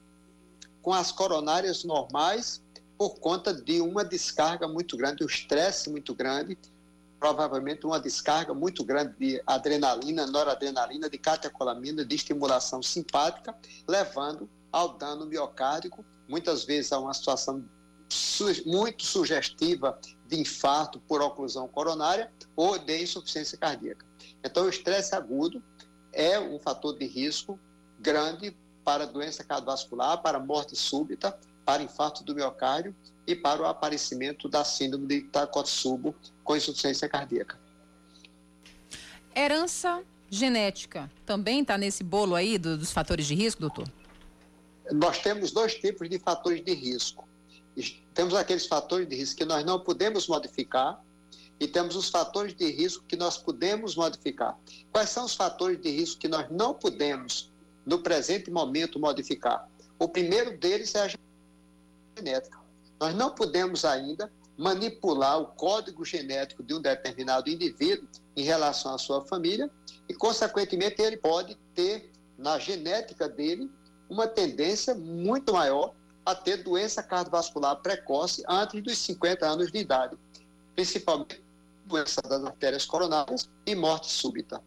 com 0.82 0.92
as 0.92 1.12
coronárias 1.12 1.84
normais 1.84 2.62
por 2.96 3.18
conta 3.18 3.52
de 3.54 3.80
uma 3.80 4.04
descarga 4.04 4.68
muito 4.68 4.96
grande, 4.96 5.24
um 5.24 5.26
estresse 5.26 5.90
muito 5.90 6.14
grande, 6.14 6.58
provavelmente 7.18 7.86
uma 7.86 8.00
descarga 8.00 8.52
muito 8.54 8.84
grande 8.84 9.14
de 9.18 9.42
adrenalina, 9.46 10.26
noradrenalina, 10.26 11.08
de 11.08 11.18
catecolamina, 11.18 12.04
de 12.04 12.14
estimulação 12.14 12.82
simpática, 12.82 13.54
levando 13.88 14.48
ao 14.72 14.96
dano 14.96 15.26
miocárdico, 15.26 16.04
muitas 16.28 16.64
vezes 16.64 16.92
a 16.92 16.98
uma 16.98 17.12
situação 17.12 17.64
muito 18.66 19.04
sugestiva 19.04 19.98
de 20.30 20.40
infarto 20.40 21.00
por 21.00 21.20
oclusão 21.20 21.66
coronária 21.66 22.30
ou 22.54 22.78
de 22.78 23.02
insuficiência 23.02 23.58
cardíaca. 23.58 24.06
Então, 24.44 24.66
o 24.66 24.68
estresse 24.68 25.14
agudo 25.14 25.60
é 26.12 26.38
um 26.38 26.58
fator 26.60 26.96
de 26.96 27.04
risco 27.04 27.58
grande 27.98 28.56
para 28.84 29.06
doença 29.06 29.42
cardiovascular, 29.42 30.22
para 30.22 30.38
morte 30.38 30.76
súbita, 30.76 31.36
para 31.64 31.82
infarto 31.82 32.22
do 32.22 32.34
miocárdio 32.34 32.94
e 33.26 33.34
para 33.34 33.60
o 33.60 33.66
aparecimento 33.66 34.48
da 34.48 34.64
síndrome 34.64 35.06
de 35.06 35.22
Takotsubo 35.22 36.14
com 36.44 36.56
insuficiência 36.56 37.08
cardíaca. 37.08 37.58
Herança 39.34 40.02
genética 40.30 41.10
também 41.26 41.60
está 41.60 41.76
nesse 41.76 42.04
bolo 42.04 42.36
aí 42.36 42.56
do, 42.56 42.78
dos 42.78 42.92
fatores 42.92 43.26
de 43.26 43.34
risco, 43.34 43.60
doutor? 43.60 43.88
Nós 44.92 45.18
temos 45.18 45.50
dois 45.50 45.74
tipos 45.74 46.08
de 46.08 46.18
fatores 46.18 46.64
de 46.64 46.72
risco. 46.72 47.28
Temos 48.14 48.34
aqueles 48.34 48.66
fatores 48.66 49.08
de 49.08 49.16
risco 49.16 49.36
que 49.36 49.44
nós 49.44 49.64
não 49.64 49.80
podemos 49.80 50.26
modificar 50.26 51.02
e 51.58 51.68
temos 51.68 51.94
os 51.94 52.08
fatores 52.08 52.54
de 52.54 52.70
risco 52.70 53.04
que 53.06 53.16
nós 53.16 53.36
podemos 53.36 53.94
modificar. 53.94 54.58
Quais 54.90 55.10
são 55.10 55.26
os 55.26 55.34
fatores 55.34 55.80
de 55.80 55.90
risco 55.90 56.18
que 56.18 56.28
nós 56.28 56.50
não 56.50 56.74
podemos, 56.74 57.52
no 57.84 58.02
presente 58.02 58.50
momento, 58.50 58.98
modificar? 58.98 59.68
O 59.98 60.08
primeiro 60.08 60.58
deles 60.58 60.94
é 60.94 61.02
a 61.02 62.18
genética. 62.18 62.58
Nós 62.98 63.14
não 63.14 63.34
podemos 63.34 63.84
ainda 63.84 64.32
manipular 64.56 65.40
o 65.40 65.46
código 65.46 66.04
genético 66.04 66.62
de 66.62 66.74
um 66.74 66.80
determinado 66.80 67.48
indivíduo 67.48 68.08
em 68.36 68.42
relação 68.42 68.94
à 68.94 68.98
sua 68.98 69.24
família 69.24 69.70
e, 70.08 70.14
consequentemente, 70.14 71.00
ele 71.00 71.16
pode 71.16 71.56
ter 71.74 72.10
na 72.36 72.58
genética 72.58 73.28
dele 73.28 73.70
uma 74.08 74.26
tendência 74.26 74.94
muito 74.94 75.52
maior 75.52 75.94
a 76.30 76.34
ter 76.34 76.58
doença 76.62 77.02
cardiovascular 77.02 77.76
precoce 77.76 78.42
antes 78.48 78.82
dos 78.82 78.98
50 78.98 79.46
anos 79.46 79.72
de 79.72 79.78
idade, 79.78 80.16
principalmente 80.74 81.42
doença 81.84 82.22
das 82.22 82.44
artérias 82.44 82.86
coronárias 82.86 83.50
e 83.66 83.74
morte 83.74 84.10
súbita. 84.10 84.62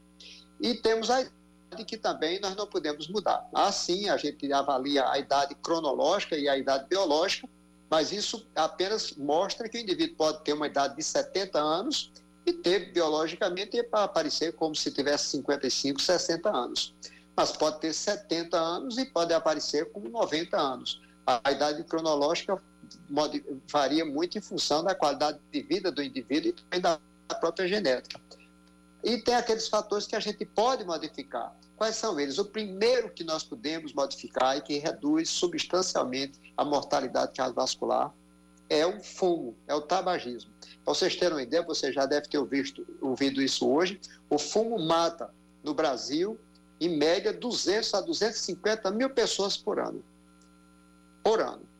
E 0.59 0.75
temos 0.75 1.09
a 1.09 1.21
idade 1.21 1.85
que 1.85 1.97
também 1.97 2.39
nós 2.39 2.55
não 2.55 2.67
podemos 2.67 3.07
mudar. 3.07 3.47
Assim, 3.53 4.09
a 4.09 4.17
gente 4.17 4.51
avalia 4.51 5.09
a 5.09 5.17
idade 5.17 5.55
cronológica 5.55 6.37
e 6.37 6.49
a 6.49 6.57
idade 6.57 6.85
biológica, 6.87 7.47
mas 7.89 8.11
isso 8.11 8.45
apenas 8.55 9.13
mostra 9.15 9.69
que 9.69 9.77
o 9.77 9.81
indivíduo 9.81 10.17
pode 10.17 10.43
ter 10.43 10.53
uma 10.53 10.67
idade 10.67 10.95
de 10.95 11.03
70 11.03 11.59
anos 11.59 12.11
e 12.45 12.51
ter 12.51 12.91
biologicamente 12.91 13.81
para 13.83 14.03
aparecer 14.03 14.53
como 14.53 14.75
se 14.75 14.91
tivesse 14.91 15.27
55, 15.27 16.01
60 16.01 16.49
anos. 16.49 16.93
Mas 17.35 17.51
pode 17.53 17.79
ter 17.79 17.93
70 17.93 18.57
anos 18.57 18.97
e 18.97 19.05
pode 19.05 19.33
aparecer 19.33 19.91
com 19.91 20.01
90 20.01 20.57
anos. 20.57 21.01
A 21.25 21.51
idade 21.51 21.83
cronológica 21.83 22.61
varia 23.71 24.03
muito 24.03 24.37
em 24.37 24.41
função 24.41 24.83
da 24.83 24.93
qualidade 24.93 25.39
de 25.51 25.61
vida 25.61 25.91
do 25.91 26.03
indivíduo 26.03 26.49
e 26.49 26.53
também 26.53 26.81
da 26.81 26.99
própria 27.39 27.67
genética. 27.67 28.19
E 29.03 29.17
tem 29.21 29.35
aqueles 29.35 29.67
fatores 29.67 30.07
que 30.07 30.15
a 30.15 30.19
gente 30.19 30.45
pode 30.45 30.85
modificar. 30.85 31.53
Quais 31.75 31.95
são 31.95 32.19
eles? 32.19 32.37
O 32.37 32.45
primeiro 32.45 33.09
que 33.09 33.23
nós 33.23 33.43
podemos 33.43 33.93
modificar 33.93 34.57
e 34.57 34.61
que 34.61 34.77
reduz 34.77 35.29
substancialmente 35.29 36.39
a 36.55 36.63
mortalidade 36.63 37.33
cardiovascular 37.33 38.13
é 38.69 38.85
o 38.85 39.01
fumo, 39.01 39.55
é 39.67 39.75
o 39.75 39.81
tabagismo. 39.81 40.51
Para 40.83 40.93
vocês 40.93 41.15
terem 41.15 41.35
uma 41.35 41.43
ideia, 41.43 41.63
você 41.63 41.91
já 41.91 42.05
deve 42.05 42.27
ter 42.27 42.37
ouvido, 42.37 42.85
ouvido 43.01 43.41
isso 43.41 43.69
hoje, 43.69 43.99
o 44.29 44.37
fumo 44.37 44.79
mata 44.79 45.33
no 45.63 45.73
Brasil, 45.73 46.39
em 46.79 46.97
média, 46.97 47.33
200 47.33 47.93
a 47.93 48.01
250 48.01 48.89
mil 48.91 49.09
pessoas 49.09 49.57
por 49.57 49.79
ano. 49.79 50.03
Por 51.23 51.41
ano. 51.41 51.73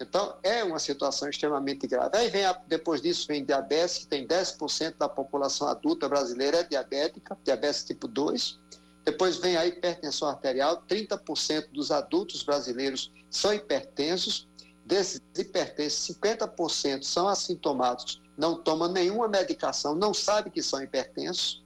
Então, 0.00 0.34
é 0.42 0.64
uma 0.64 0.78
situação 0.78 1.28
extremamente 1.28 1.86
grave. 1.86 2.16
Aí 2.16 2.30
vem, 2.30 2.44
a, 2.44 2.52
depois 2.66 3.02
disso, 3.02 3.26
vem 3.28 3.44
diabetes, 3.44 3.98
que 3.98 4.06
tem 4.06 4.26
10% 4.26 4.96
da 4.96 5.08
população 5.08 5.68
adulta 5.68 6.08
brasileira 6.08 6.58
é 6.58 6.62
diabética, 6.62 7.36
diabetes 7.44 7.84
tipo 7.84 8.08
2. 8.08 8.58
Depois 9.04 9.36
vem 9.36 9.56
a 9.56 9.66
hipertensão 9.66 10.28
arterial, 10.28 10.82
30% 10.88 11.68
dos 11.72 11.90
adultos 11.90 12.42
brasileiros 12.42 13.12
são 13.30 13.52
hipertensos. 13.52 14.48
Desses 14.86 15.20
hipertensos, 15.36 16.16
50% 16.16 17.02
são 17.02 17.28
assintomáticos, 17.28 18.20
não 18.36 18.56
tomam 18.56 18.90
nenhuma 18.90 19.28
medicação, 19.28 19.94
não 19.94 20.14
sabem 20.14 20.50
que 20.50 20.62
são 20.62 20.82
hipertensos. 20.82 21.62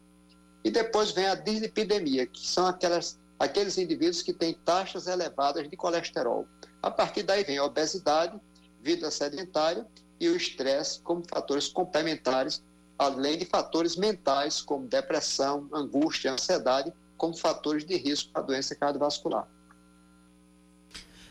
E 0.64 0.70
depois 0.70 1.12
vem 1.12 1.26
a 1.26 1.34
dislipidemia, 1.34 2.26
que 2.26 2.46
são 2.46 2.66
aquelas, 2.66 3.18
aqueles 3.38 3.78
indivíduos 3.78 4.22
que 4.22 4.32
têm 4.32 4.54
taxas 4.64 5.06
elevadas 5.06 5.68
de 5.68 5.76
colesterol. 5.76 6.46
A 6.84 6.90
partir 6.90 7.22
daí 7.22 7.42
vem 7.42 7.56
a 7.56 7.64
obesidade, 7.64 8.38
vida 8.82 9.10
sedentária 9.10 9.86
e 10.20 10.28
o 10.28 10.36
estresse 10.36 11.00
como 11.00 11.24
fatores 11.26 11.66
complementares, 11.66 12.62
além 12.98 13.38
de 13.38 13.46
fatores 13.46 13.96
mentais 13.96 14.60
como 14.60 14.86
depressão, 14.86 15.66
angústia, 15.72 16.30
ansiedade, 16.30 16.92
como 17.16 17.34
fatores 17.34 17.86
de 17.86 17.96
risco 17.96 18.30
para 18.30 18.42
a 18.42 18.44
doença 18.44 18.74
cardiovascular. 18.74 19.48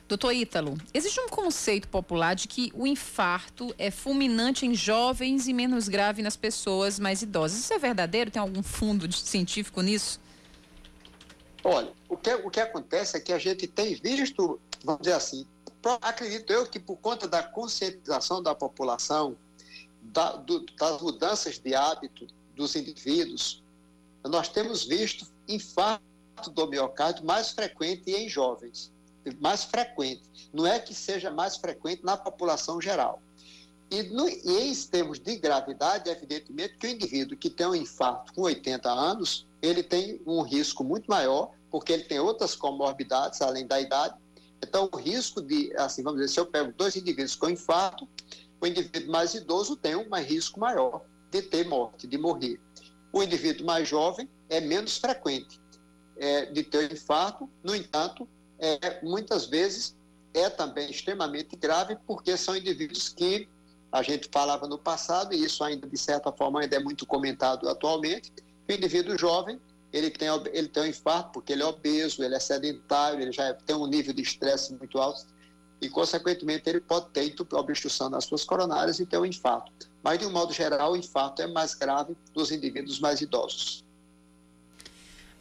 Doutor 0.08 0.34
Ítalo, 0.34 0.76
existe 0.91 1.20
um 1.22 1.30
conceito 1.30 1.88
popular 1.88 2.34
de 2.34 2.47
que 2.47 2.72
o 2.74 2.88
infarto 2.88 3.76
é 3.78 3.91
fulminante 3.91 4.66
em 4.66 4.74
jovens 4.74 5.47
e 5.47 5.54
menos 5.54 5.88
grave 5.88 6.24
nas 6.24 6.36
pessoas 6.36 6.97
mais 6.97 7.22
idosas. 7.22 7.60
Isso 7.60 7.74
é 7.74 7.78
verdadeiro? 7.78 8.32
Tem 8.32 8.41
algum 8.41 8.64
fundo 8.64 9.12
científico 9.14 9.84
nisso? 9.84 10.20
Olha, 11.64 11.91
o 12.09 12.18
que, 12.18 12.34
o 12.34 12.49
que 12.49 12.59
acontece 12.59 13.16
é 13.16 13.20
que 13.20 13.32
a 13.32 13.39
gente 13.39 13.68
tem 13.68 13.95
visto 13.95 14.59
vamos 14.84 15.01
dizer 15.01 15.16
assim, 15.16 15.47
acredito 16.01 16.51
eu 16.51 16.68
que 16.68 16.80
por 16.80 16.97
conta 16.97 17.28
da 17.28 17.41
conscientização 17.41 18.43
da 18.43 18.53
população, 18.53 19.36
da, 20.01 20.34
do, 20.34 20.66
das 20.78 21.01
mudanças 21.01 21.57
de 21.57 21.74
hábito 21.74 22.28
dos 22.55 22.76
indivíduos, 22.76 23.64
nós 24.24 24.49
temos 24.49 24.84
visto 24.84 25.26
infarto 25.47 26.03
do 26.51 26.68
miocárdio 26.68 27.26
mais 27.26 27.51
frequente 27.51 28.11
em 28.11 28.30
jovens, 28.30 28.91
mais 29.39 29.64
frequente. 29.64 30.24
Não 30.53 30.68
é 30.68 30.80
que 30.80 30.93
seja 30.93 31.32
mais 31.32 31.57
frequente 31.57 32.03
na 32.03 32.18
população 32.18 32.82
geral. 32.82 33.22
E, 33.89 34.03
no, 34.03 34.28
e 34.28 34.72
em 34.72 34.76
termos 34.86 35.20
de 35.20 35.36
gravidade, 35.36 36.09
evidentemente 36.09 36.78
que 36.78 36.88
o 36.88 36.89
indivíduo 36.89 37.38
que 37.38 37.49
tem 37.49 37.68
um 37.68 37.76
infarto 37.76 38.34
com 38.34 38.41
80 38.41 38.89
anos, 38.89 39.45
ele 39.64 39.82
tem 39.82 40.22
um 40.28 40.41
risco 40.41 40.84
muito 40.84 41.07
maior, 41.07 41.51
porque 41.72 41.91
ele 41.91 42.03
tem 42.03 42.20
outras 42.20 42.53
comorbidades 42.53 43.41
além 43.41 43.66
da 43.66 43.82
idade, 43.82 44.16
então, 44.64 44.89
o 44.93 44.95
risco 44.95 45.41
de, 45.41 45.74
assim, 45.78 46.01
vamos 46.01 46.22
dizer, 46.22 46.34
se 46.34 46.39
eu 46.39 46.45
pego 46.45 46.74
dois 46.78 46.95
indivíduos 46.95 47.36
com 47.36 47.49
infarto, 47.49 48.07
o 48.61 48.66
indivíduo 48.66 49.11
mais 49.11 49.34
idoso 49.34 49.76
tem 49.76 49.93
um 49.93 50.09
risco 50.16 50.57
maior 50.57 51.01
de 51.30 51.41
ter 51.41 51.68
morte, 51.68 52.07
de 52.07 52.18
morrer. 52.18 52.61
O 53.11 53.22
indivíduo 53.22 53.66
mais 53.66 53.89
jovem 53.89 54.30
é 54.49 54.61
menos 54.61 54.97
frequente 54.97 55.61
é, 56.18 56.45
de 56.45 56.64
ter 56.64 56.93
infarto, 56.93 57.49
no 57.61 57.76
entanto, 57.76 58.28
é, 58.57 59.03
muitas 59.03 59.47
vezes 59.47 59.97
é 60.34 60.49
também 60.49 60.89
extremamente 60.89 61.57
grave, 61.57 61.97
porque 62.07 62.38
são 62.38 62.55
indivíduos 62.55 63.09
que 63.09 63.49
a 63.91 64.01
gente 64.01 64.30
falava 64.32 64.66
no 64.66 64.80
passado, 64.80 65.34
e 65.34 65.43
isso 65.43 65.64
ainda, 65.64 65.88
de 65.88 65.97
certa 65.97 66.32
forma, 66.32 66.61
ainda 66.61 66.78
é 66.78 66.80
muito 66.80 67.05
comentado 67.05 67.68
atualmente, 67.68 68.32
o 68.68 68.72
indivíduo 68.72 69.18
jovem 69.18 69.59
ele 69.91 70.09
tem, 70.09 70.28
ele 70.51 70.68
tem 70.68 70.84
um 70.84 70.88
infarto 70.88 71.32
porque 71.34 71.53
ele 71.53 71.61
é 71.61 71.66
obeso, 71.66 72.24
ele 72.24 72.34
é 72.34 72.39
sedentário, 72.39 73.22
ele 73.22 73.32
já 73.32 73.53
tem 73.53 73.76
um 73.76 73.86
nível 73.86 74.14
de 74.14 74.24
estresse 74.24 74.74
muito 74.74 74.97
alto 74.97 75.28
e, 75.80 75.89
consequentemente, 75.89 76.68
ele 76.70 76.80
pode 76.80 77.09
ter 77.09 77.36
obstrução 77.51 78.09
nas 78.09 78.26
suas 78.26 78.43
coronárias 78.43 78.99
e 78.99 79.05
ter 79.05 79.18
um 79.18 79.26
infarto. 79.26 79.72
Mas, 80.01 80.18
de 80.18 80.26
um 80.26 80.32
modo 80.32 80.53
geral, 80.53 80.93
o 80.93 80.97
infarto 80.97 81.41
é 81.41 81.47
mais 81.47 81.76
grave 81.76 82.16
nos 82.34 82.51
indivíduos 82.51 82.99
mais 82.99 83.22
idosos. 83.22 83.84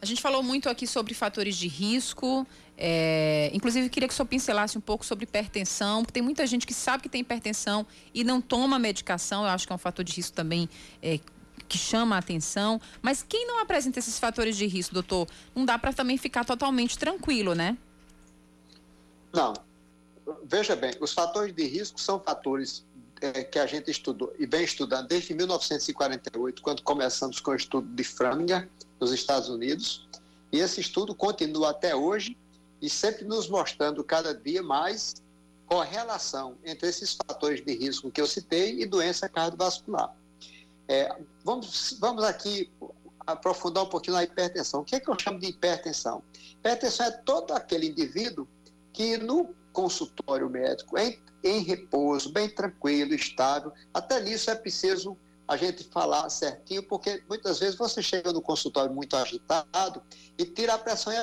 A 0.01 0.05
gente 0.05 0.21
falou 0.21 0.43
muito 0.43 0.67
aqui 0.67 0.85
sobre 0.85 1.13
fatores 1.13 1.55
de 1.55 1.69
risco, 1.69 2.45
é, 2.77 3.49
inclusive 3.53 3.87
queria 3.89 4.05
que 4.05 4.13
o 4.13 4.17
senhor 4.17 4.27
pincelasse 4.27 4.77
um 4.77 4.81
pouco 4.81 5.05
sobre 5.05 5.23
hipertensão, 5.23 6.01
porque 6.01 6.11
tem 6.11 6.21
muita 6.21 6.45
gente 6.45 6.67
que 6.67 6.73
sabe 6.73 7.03
que 7.03 7.09
tem 7.09 7.21
hipertensão 7.21 7.87
e 8.13 8.21
não 8.21 8.41
toma 8.41 8.77
medicação, 8.77 9.43
eu 9.43 9.49
acho 9.49 9.65
que 9.65 9.71
é 9.71 9.75
um 9.75 9.79
fator 9.79 10.03
de 10.03 10.11
risco 10.11 10.35
também 10.35 10.67
é, 11.01 11.21
que 11.67 11.77
chama 11.77 12.15
a 12.15 12.19
atenção. 12.19 12.79
Mas 13.01 13.23
quem 13.27 13.47
não 13.47 13.59
apresenta 13.59 13.99
esses 13.99 14.19
fatores 14.19 14.55
de 14.55 14.65
risco, 14.67 14.93
doutor, 14.93 15.27
não 15.55 15.65
dá 15.65 15.77
para 15.77 15.93
também 15.93 16.17
ficar 16.17 16.45
totalmente 16.45 16.97
tranquilo, 16.97 17.53
né? 17.55 17.77
Não. 19.33 19.53
Veja 20.45 20.75
bem, 20.75 20.93
os 21.01 21.11
fatores 21.11 21.53
de 21.53 21.65
risco 21.65 21.99
são 21.99 22.19
fatores 22.19 22.85
é, 23.21 23.43
que 23.43 23.57
a 23.57 23.65
gente 23.65 23.89
estudou 23.89 24.33
e 24.37 24.45
vem 24.45 24.63
estudando 24.63 25.07
desde 25.07 25.33
1948, 25.33 26.61
quando 26.61 26.81
começamos 26.83 27.39
com 27.39 27.51
o 27.51 27.55
estudo 27.55 27.87
de 27.87 28.03
Framingham, 28.03 28.67
nos 28.99 29.11
Estados 29.11 29.49
Unidos. 29.49 30.07
E 30.51 30.59
esse 30.59 30.79
estudo 30.79 31.15
continua 31.15 31.71
até 31.71 31.95
hoje 31.95 32.37
e 32.81 32.89
sempre 32.89 33.25
nos 33.25 33.49
mostrando 33.49 34.03
cada 34.03 34.33
dia 34.35 34.61
mais 34.61 35.15
correlação 35.65 36.55
entre 36.63 36.89
esses 36.89 37.13
fatores 37.13 37.63
de 37.63 37.73
risco 37.73 38.11
que 38.11 38.21
eu 38.21 38.27
citei 38.27 38.81
e 38.81 38.85
doença 38.85 39.27
cardiovascular. 39.27 40.13
É, 40.87 41.15
vamos, 41.43 41.97
vamos 41.99 42.23
aqui 42.23 42.71
aprofundar 43.25 43.83
um 43.83 43.89
pouquinho 43.89 44.15
na 44.15 44.23
hipertensão. 44.23 44.81
O 44.81 44.83
que, 44.83 44.95
é 44.95 44.99
que 44.99 45.09
eu 45.09 45.17
chamo 45.19 45.39
de 45.39 45.47
hipertensão? 45.47 46.21
Hipertensão 46.59 47.05
é 47.05 47.11
todo 47.11 47.53
aquele 47.53 47.87
indivíduo 47.87 48.47
que 48.91 49.17
no 49.17 49.53
consultório 49.71 50.49
médico, 50.49 50.97
em, 50.97 51.19
em 51.43 51.59
repouso, 51.63 52.31
bem 52.31 52.49
tranquilo, 52.49 53.13
estável, 53.13 53.71
até 53.93 54.21
nisso 54.21 54.51
é 54.51 54.55
preciso 54.55 55.17
a 55.47 55.57
gente 55.57 55.83
falar 55.85 56.29
certinho, 56.29 56.83
porque 56.83 57.23
muitas 57.27 57.59
vezes 57.59 57.75
você 57.75 58.01
chega 58.01 58.31
no 58.31 58.41
consultório 58.41 58.93
muito 58.93 59.15
agitado 59.15 60.01
e 60.37 60.45
tira 60.45 60.75
a 60.75 60.77
pressão 60.77 61.13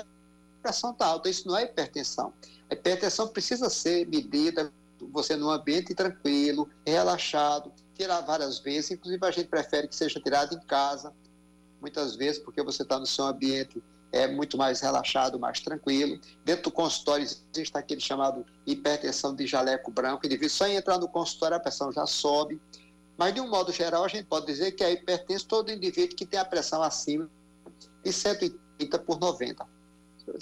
pressão 0.63 0.91
está 0.91 1.07
alta. 1.07 1.31
Isso 1.31 1.49
não 1.49 1.57
é 1.57 1.65
hipertensão. 1.65 2.35
A 2.69 2.75
hipertensão 2.75 3.29
precisa 3.29 3.71
ser 3.71 4.07
medida, 4.07 4.71
você 5.11 5.35
num 5.37 5.51
ambiente 5.51 5.95
tranquilo, 5.95 6.69
relaxado, 6.87 7.73
tirar 8.01 8.21
várias 8.23 8.59
vezes. 8.59 8.91
Inclusive, 8.93 9.27
a 9.27 9.31
gente 9.31 9.49
prefere 9.49 9.87
que 9.87 9.95
seja 9.95 10.19
tirado 10.21 10.55
em 10.55 10.61
casa, 10.61 11.13
muitas 11.81 12.17
vezes, 12.17 12.39
porque 12.39 12.63
você 12.63 12.83
está 12.83 12.99
no 12.99 13.07
seu 13.07 13.27
ambiente 13.27 13.83
é 14.13 14.27
muito 14.27 14.59
mais 14.59 14.81
relaxado, 14.81 15.39
mais 15.39 15.61
tranquilo. 15.61 16.21
Dentro 16.45 16.65
do 16.65 16.73
consultório 16.73 17.25
existe 17.25 17.77
aquele 17.77 18.01
chamado 18.01 18.45
hipertensão 18.67 19.33
de 19.35 19.47
jaleco 19.47 19.91
branco, 19.93 20.27
indivíduo 20.27 20.51
só 20.51 20.67
entrar 20.67 20.99
no 20.99 21.09
consultório 21.09 21.57
a 21.57 21.61
pressão 21.61 21.93
já 21.93 22.05
sobe. 22.07 22.61
Mas, 23.17 23.35
de 23.35 23.41
um 23.41 23.49
modo 23.49 23.71
geral, 23.71 24.05
a 24.05 24.09
gente 24.09 24.25
pode 24.25 24.47
dizer 24.47 24.73
que 24.73 24.83
é 24.83 24.93
hipertenso 24.93 25.47
todo 25.47 25.71
indivíduo 25.71 26.17
que 26.17 26.27
tem 26.27 26.41
a 26.41 26.45
pressão 26.45 26.83
acima 26.83 27.31
de 28.03 28.13
130 28.13 28.99
por 28.99 29.21
90. 29.21 29.65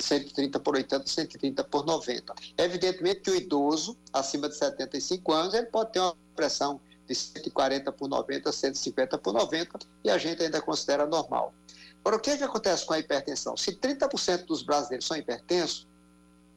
130 0.00 0.60
por 0.60 0.74
80, 0.74 1.06
130 1.06 1.64
por 1.64 1.84
90. 1.84 2.34
Evidentemente 2.56 3.20
que 3.20 3.30
o 3.30 3.34
idoso, 3.34 3.98
acima 4.12 4.48
de 4.48 4.56
75 4.56 5.32
anos, 5.32 5.54
ele 5.54 5.66
pode 5.66 5.92
ter 5.92 6.00
uma 6.00 6.16
pressão 6.34 6.80
de 7.08 7.14
140 7.14 7.90
por 7.92 8.08
90, 8.08 8.52
150 8.52 9.18
por 9.18 9.32
90, 9.32 9.78
e 10.04 10.10
a 10.10 10.18
gente 10.18 10.42
ainda 10.42 10.60
considera 10.60 11.06
normal. 11.06 11.54
Agora, 12.00 12.16
o 12.16 12.20
que, 12.20 12.30
é 12.30 12.36
que 12.36 12.44
acontece 12.44 12.84
com 12.84 12.92
a 12.92 12.98
hipertensão? 12.98 13.56
Se 13.56 13.72
30% 13.72 14.44
dos 14.44 14.62
brasileiros 14.62 15.06
são 15.06 15.16
hipertensos, 15.16 15.86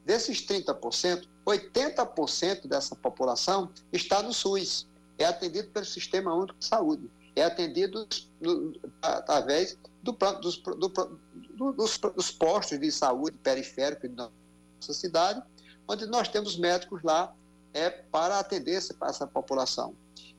desses 0.04 0.46
30%, 0.46 1.26
80% 1.46 2.66
dessa 2.66 2.94
população 2.94 3.70
está 3.92 4.22
no 4.22 4.32
SUS, 4.32 4.86
é 5.18 5.24
atendido 5.24 5.68
pelo 5.68 5.86
Sistema 5.86 6.34
Único 6.34 6.58
de 6.58 6.66
Saúde, 6.66 7.10
é 7.34 7.44
atendido 7.44 8.06
no, 8.40 8.74
através 9.00 9.78
do, 10.02 10.12
dos, 10.12 10.58
do, 10.58 11.72
dos, 11.72 11.98
dos, 11.98 12.30
postos 12.30 12.78
de 12.78 12.90
saúde 12.92 13.36
periféricos 13.38 14.10
da 14.10 14.28
nossa 14.76 14.92
cidade, 14.92 15.42
onde 15.88 16.06
nós 16.06 16.28
temos 16.28 16.58
médicos 16.58 17.02
lá 17.02 17.34
é, 17.72 17.88
para 17.88 18.38
atender 18.38 18.74
essa 18.74 19.26
população. 19.26 19.94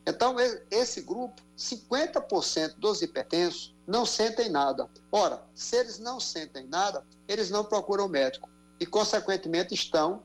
Então, 0.05 0.35
esse 0.69 1.01
grupo, 1.01 1.41
50% 1.57 2.75
dos 2.77 3.01
hipertensos 3.01 3.73
não 3.87 4.05
sentem 4.05 4.49
nada. 4.49 4.89
Ora, 5.11 5.41
se 5.55 5.77
eles 5.77 5.97
não 5.97 6.19
sentem 6.19 6.67
nada, 6.67 7.05
eles 7.27 7.49
não 7.49 7.63
procuram 7.63 8.09
médico 8.09 8.49
e, 8.79 8.85
consequentemente, 8.85 9.73
estão 9.73 10.23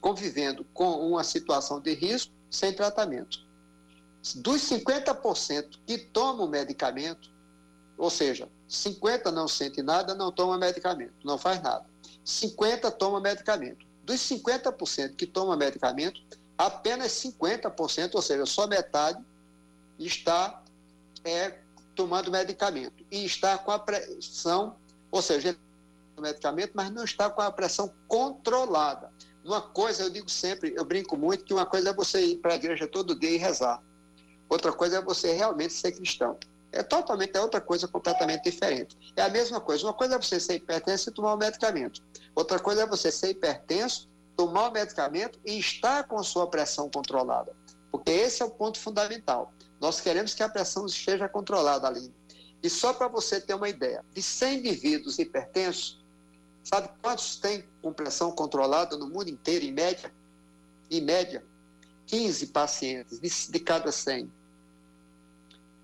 convivendo 0.00 0.64
com 0.72 1.06
uma 1.06 1.22
situação 1.22 1.78
de 1.80 1.92
risco 1.92 2.32
sem 2.50 2.72
tratamento. 2.72 3.38
Dos 4.36 4.62
50% 4.62 5.78
que 5.86 5.98
tomam 5.98 6.48
medicamento, 6.48 7.30
ou 7.98 8.08
seja, 8.08 8.48
50 8.66 9.30
não 9.30 9.46
sente 9.46 9.82
nada, 9.82 10.14
não 10.14 10.32
toma 10.32 10.56
medicamento, 10.56 11.14
não 11.24 11.36
faz 11.36 11.62
nada. 11.62 11.84
50 12.24 12.90
toma 12.92 13.20
medicamento. 13.20 13.86
Dos 14.04 14.20
50% 14.20 15.16
que 15.16 15.26
toma 15.26 15.56
medicamento, 15.56 16.20
apenas 16.66 17.12
50%, 17.12 18.14
ou 18.14 18.20
seja, 18.20 18.44
só 18.44 18.66
metade, 18.66 19.18
está 19.98 20.62
é, 21.24 21.58
tomando 21.94 22.30
medicamento 22.30 23.02
e 23.10 23.24
está 23.24 23.56
com 23.56 23.70
a 23.70 23.78
pressão, 23.78 24.76
ou 25.10 25.22
seja, 25.22 25.56
medicamento, 26.18 26.72
mas 26.74 26.90
não 26.90 27.04
está 27.04 27.30
com 27.30 27.40
a 27.40 27.50
pressão 27.50 27.90
controlada. 28.06 29.10
Uma 29.42 29.62
coisa, 29.62 30.02
eu 30.02 30.10
digo 30.10 30.30
sempre, 30.30 30.74
eu 30.76 30.84
brinco 30.84 31.16
muito, 31.16 31.44
que 31.44 31.54
uma 31.54 31.64
coisa 31.64 31.90
é 31.90 31.94
você 31.94 32.20
ir 32.20 32.36
para 32.36 32.52
a 32.52 32.56
igreja 32.56 32.86
todo 32.86 33.18
dia 33.18 33.30
e 33.30 33.38
rezar. 33.38 33.82
Outra 34.46 34.70
coisa 34.70 34.98
é 34.98 35.02
você 35.02 35.32
realmente 35.32 35.72
ser 35.72 35.92
cristão. 35.92 36.36
É 36.72 36.82
totalmente 36.82 37.34
é 37.34 37.40
outra 37.40 37.60
coisa 37.60 37.88
completamente 37.88 38.44
diferente. 38.44 38.98
É 39.16 39.22
a 39.22 39.30
mesma 39.30 39.62
coisa. 39.62 39.86
Uma 39.86 39.94
coisa 39.94 40.16
é 40.16 40.18
você 40.18 40.38
ser 40.38 40.56
hipertenso 40.56 41.08
e 41.08 41.12
tomar 41.12 41.34
um 41.34 41.38
medicamento. 41.38 42.02
Outra 42.34 42.58
coisa 42.58 42.82
é 42.82 42.86
você 42.86 43.10
ser 43.10 43.30
hipertenso 43.30 44.09
tomar 44.40 44.70
o 44.70 44.72
medicamento 44.72 45.38
e 45.44 45.58
estar 45.58 46.04
com 46.04 46.22
sua 46.22 46.46
pressão 46.46 46.88
controlada. 46.88 47.54
Porque 47.92 48.10
esse 48.10 48.40
é 48.40 48.44
o 48.46 48.50
ponto 48.50 48.80
fundamental. 48.80 49.52
Nós 49.78 50.00
queremos 50.00 50.32
que 50.32 50.42
a 50.42 50.48
pressão 50.48 50.86
esteja 50.86 51.28
controlada 51.28 51.86
ali. 51.86 52.10
E 52.62 52.70
só 52.70 52.94
para 52.94 53.06
você 53.06 53.38
ter 53.38 53.52
uma 53.52 53.68
ideia, 53.68 54.02
de 54.14 54.22
100 54.22 54.60
indivíduos 54.60 55.18
hipertensos, 55.18 56.02
sabe 56.64 56.88
quantos 57.02 57.36
tem 57.36 57.68
com 57.82 57.92
pressão 57.92 58.32
controlada 58.32 58.96
no 58.96 59.10
mundo 59.10 59.28
inteiro, 59.28 59.66
em 59.66 59.72
média? 59.72 60.10
Em 60.90 61.02
média, 61.02 61.44
15 62.06 62.46
pacientes 62.46 63.20
de, 63.20 63.52
de 63.52 63.60
cada 63.60 63.92
100. 63.92 64.32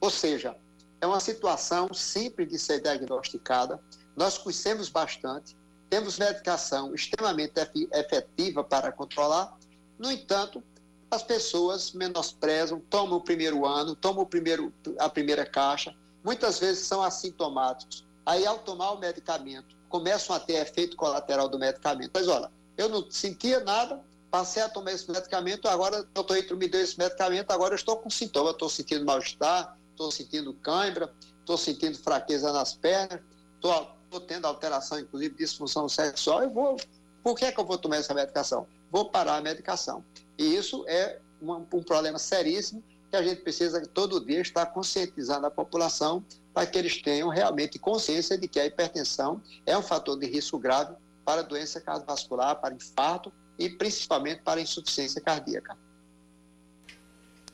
Ou 0.01 0.11
seja, 0.11 0.57
é 0.99 1.07
uma 1.07 1.21
situação 1.21 1.93
simples 1.93 2.49
de 2.49 2.59
ser 2.59 2.81
diagnosticada. 2.81 3.79
Nós 4.17 4.39
conhecemos 4.39 4.89
bastante, 4.89 5.55
temos 5.89 6.19
medicação 6.19 6.95
extremamente 6.95 7.53
efetiva 7.93 8.65
para 8.65 8.93
controlar, 8.93 9.57
no 9.99 10.11
entanto, 10.11 10.63
as 11.11 11.23
pessoas 11.23 11.93
menosprezam, 11.93 12.81
tomam 12.91 13.19
o 13.19 13.21
primeiro 13.21 13.65
ano, 13.65 13.95
tomam 13.95 14.23
o 14.23 14.27
primeiro, 14.27 14.73
a 14.99 15.09
primeira 15.09 15.47
caixa, 15.47 15.95
muitas 16.25 16.59
vezes 16.59 16.87
são 16.87 17.03
assintomáticos. 17.03 18.05
Aí, 18.25 18.45
ao 18.45 18.59
tomar 18.59 18.91
o 18.93 18.99
medicamento, 18.99 19.77
começam 19.89 20.35
a 20.35 20.41
ter 20.41 20.55
efeito 20.55 20.97
colateral 20.97 21.49
do 21.49 21.59
medicamento. 21.59 22.11
Mas, 22.13 22.27
olha, 22.27 22.51
eu 22.77 22.89
não 22.89 23.09
sentia 23.11 23.61
nada, 23.61 24.03
passei 24.31 24.63
a 24.63 24.69
tomar 24.69 24.93
esse 24.93 25.11
medicamento, 25.11 25.69
agora 25.69 26.01
o 26.01 26.05
doutor 26.05 26.57
me 26.57 26.69
deu 26.69 26.81
esse 26.81 26.99
medicamento, 26.99 27.51
agora 27.53 27.73
eu 27.73 27.77
estou 27.77 27.97
com 27.97 28.11
sintoma, 28.11 28.51
estou 28.51 28.69
sentindo 28.69 29.05
mal-estar, 29.05 29.79
estou 29.93 30.11
sentindo 30.11 30.53
cãibra, 30.55 31.11
estou 31.39 31.57
sentindo 31.57 31.97
fraqueza 31.97 32.53
nas 32.53 32.75
pernas, 32.75 33.21
estou 33.55 33.96
estou 34.17 34.21
tendo 34.21 34.47
alteração, 34.47 34.99
inclusive 34.99 35.35
disfunção 35.35 35.89
sexual, 35.89 36.43
eu 36.43 36.51
vou. 36.51 36.77
Por 37.23 37.37
que, 37.37 37.45
é 37.45 37.53
que 37.53 37.61
eu 37.61 37.65
vou 37.65 37.77
tomar 37.77 37.97
essa 37.97 38.15
medicação? 38.15 38.67
Vou 38.91 39.11
parar 39.11 39.37
a 39.37 39.41
medicação. 39.41 40.05
E 40.39 40.55
isso 40.55 40.85
é 40.87 41.19
um 41.43 41.83
problema 41.83 42.19
seríssimo 42.19 42.83
que 43.11 43.17
a 43.17 43.23
gente 43.23 43.43
precisa 43.43 43.85
todo 43.87 44.25
dia 44.25 44.41
estar 44.41 44.67
conscientizando 44.67 45.47
a 45.47 45.51
população 45.51 46.25
para 46.55 46.67
que 46.67 46.79
eles 46.79 47.03
tenham 47.03 47.29
realmente 47.29 47.79
consciência 47.79 48.39
de 48.39 48.49
que 48.49 48.59
a 48.59 48.67
hipertensão 48.67 49.43
é 49.65 49.77
um 49.77 49.83
fator 49.83 50.19
de 50.19 50.27
risco 50.27 50.59
grave 50.59 50.95
para 51.25 51.43
doença 51.43 51.81
cardiovascular, 51.81 52.61
para 52.61 52.75
infarto 52.75 53.33
e 53.59 53.69
principalmente 53.69 54.43
para 54.43 54.61
insuficiência 54.61 55.21
cardíaca. 55.21 55.77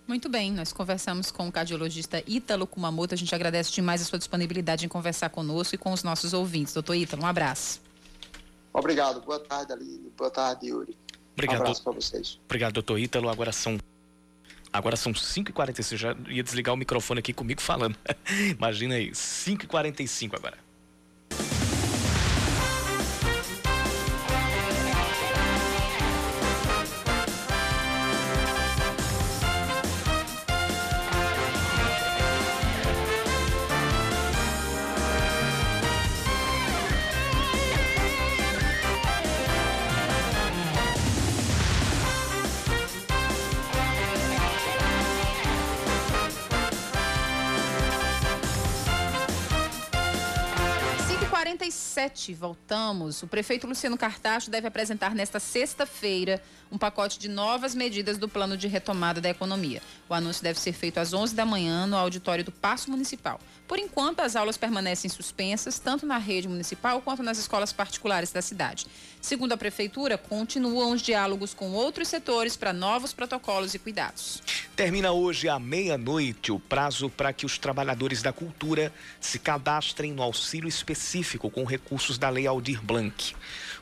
Muito 0.06 0.28
bem, 0.28 0.52
nós 0.52 0.72
conversamos 0.72 1.30
com 1.30 1.48
o 1.48 1.52
cardiologista 1.52 2.22
Ítalo 2.26 2.66
Kumamoto. 2.66 3.14
A 3.14 3.16
gente 3.16 3.34
agradece 3.34 3.72
demais 3.72 4.02
a 4.02 4.04
sua 4.04 4.18
disponibilidade 4.18 4.84
em 4.84 4.88
conversar 4.88 5.30
conosco 5.30 5.74
e 5.74 5.78
com 5.78 5.92
os 5.92 6.02
nossos 6.02 6.32
ouvintes. 6.32 6.74
Doutor 6.74 6.94
Ítalo, 6.94 7.22
um 7.22 7.26
abraço. 7.26 7.80
Obrigado. 8.72 9.20
Boa 9.20 9.38
tarde, 9.38 9.72
Aline. 9.72 10.12
Boa 10.16 10.30
tarde, 10.30 10.66
Yuri. 10.66 10.96
Obrigado. 11.34 11.58
Um 11.58 11.62
abraço 11.62 11.82
para 11.82 11.92
vocês. 11.92 12.38
Obrigado, 12.44 12.72
doutor 12.74 12.98
Ítalo. 12.98 13.28
Agora 13.28 13.52
são 13.52 13.78
Agora 14.72 14.96
são 14.96 15.12
5h46, 15.12 15.96
já 15.98 16.16
ia 16.28 16.42
desligar 16.42 16.74
o 16.74 16.78
microfone 16.78 17.20
aqui 17.20 17.34
comigo 17.34 17.60
falando. 17.60 17.94
Imagina 18.56 18.94
aí, 18.94 19.10
5h45 19.10 20.34
agora. 20.34 20.56
47, 52.02 52.34
voltamos. 52.34 53.22
O 53.22 53.28
prefeito 53.28 53.66
Luciano 53.66 53.96
Cartacho 53.96 54.50
deve 54.50 54.66
apresentar 54.66 55.14
nesta 55.14 55.38
sexta-feira 55.38 56.42
um 56.72 56.78
pacote 56.78 57.18
de 57.18 57.28
novas 57.28 57.74
medidas 57.74 58.16
do 58.16 58.26
plano 58.26 58.56
de 58.56 58.66
retomada 58.66 59.20
da 59.20 59.28
economia. 59.28 59.82
O 60.08 60.14
anúncio 60.14 60.42
deve 60.42 60.58
ser 60.58 60.72
feito 60.72 60.98
às 60.98 61.12
11 61.12 61.34
da 61.34 61.44
manhã 61.44 61.86
no 61.86 61.96
auditório 61.96 62.42
do 62.42 62.50
Paço 62.50 62.90
Municipal. 62.90 63.38
Por 63.68 63.78
enquanto, 63.78 64.20
as 64.20 64.34
aulas 64.34 64.56
permanecem 64.56 65.10
suspensas, 65.10 65.78
tanto 65.78 66.06
na 66.06 66.16
rede 66.16 66.48
municipal 66.48 67.00
quanto 67.02 67.22
nas 67.22 67.38
escolas 67.38 67.72
particulares 67.72 68.32
da 68.32 68.40
cidade. 68.40 68.86
Segundo 69.20 69.52
a 69.52 69.56
prefeitura, 69.56 70.16
continuam 70.16 70.92
os 70.92 71.02
diálogos 71.02 71.54
com 71.54 71.70
outros 71.72 72.08
setores 72.08 72.56
para 72.56 72.72
novos 72.72 73.12
protocolos 73.12 73.74
e 73.74 73.78
cuidados. 73.78 74.42
Termina 74.74 75.12
hoje 75.12 75.48
à 75.48 75.58
meia-noite 75.58 76.50
o 76.50 76.58
prazo 76.58 77.10
para 77.10 77.32
que 77.32 77.46
os 77.46 77.58
trabalhadores 77.58 78.22
da 78.22 78.32
cultura 78.32 78.92
se 79.20 79.38
cadastrem 79.38 80.12
no 80.12 80.22
auxílio 80.22 80.68
específico 80.68 81.50
com 81.50 81.64
recursos 81.64 82.18
da 82.18 82.30
Lei 82.30 82.46
Aldir 82.46 82.82
Blanc. 82.82 83.34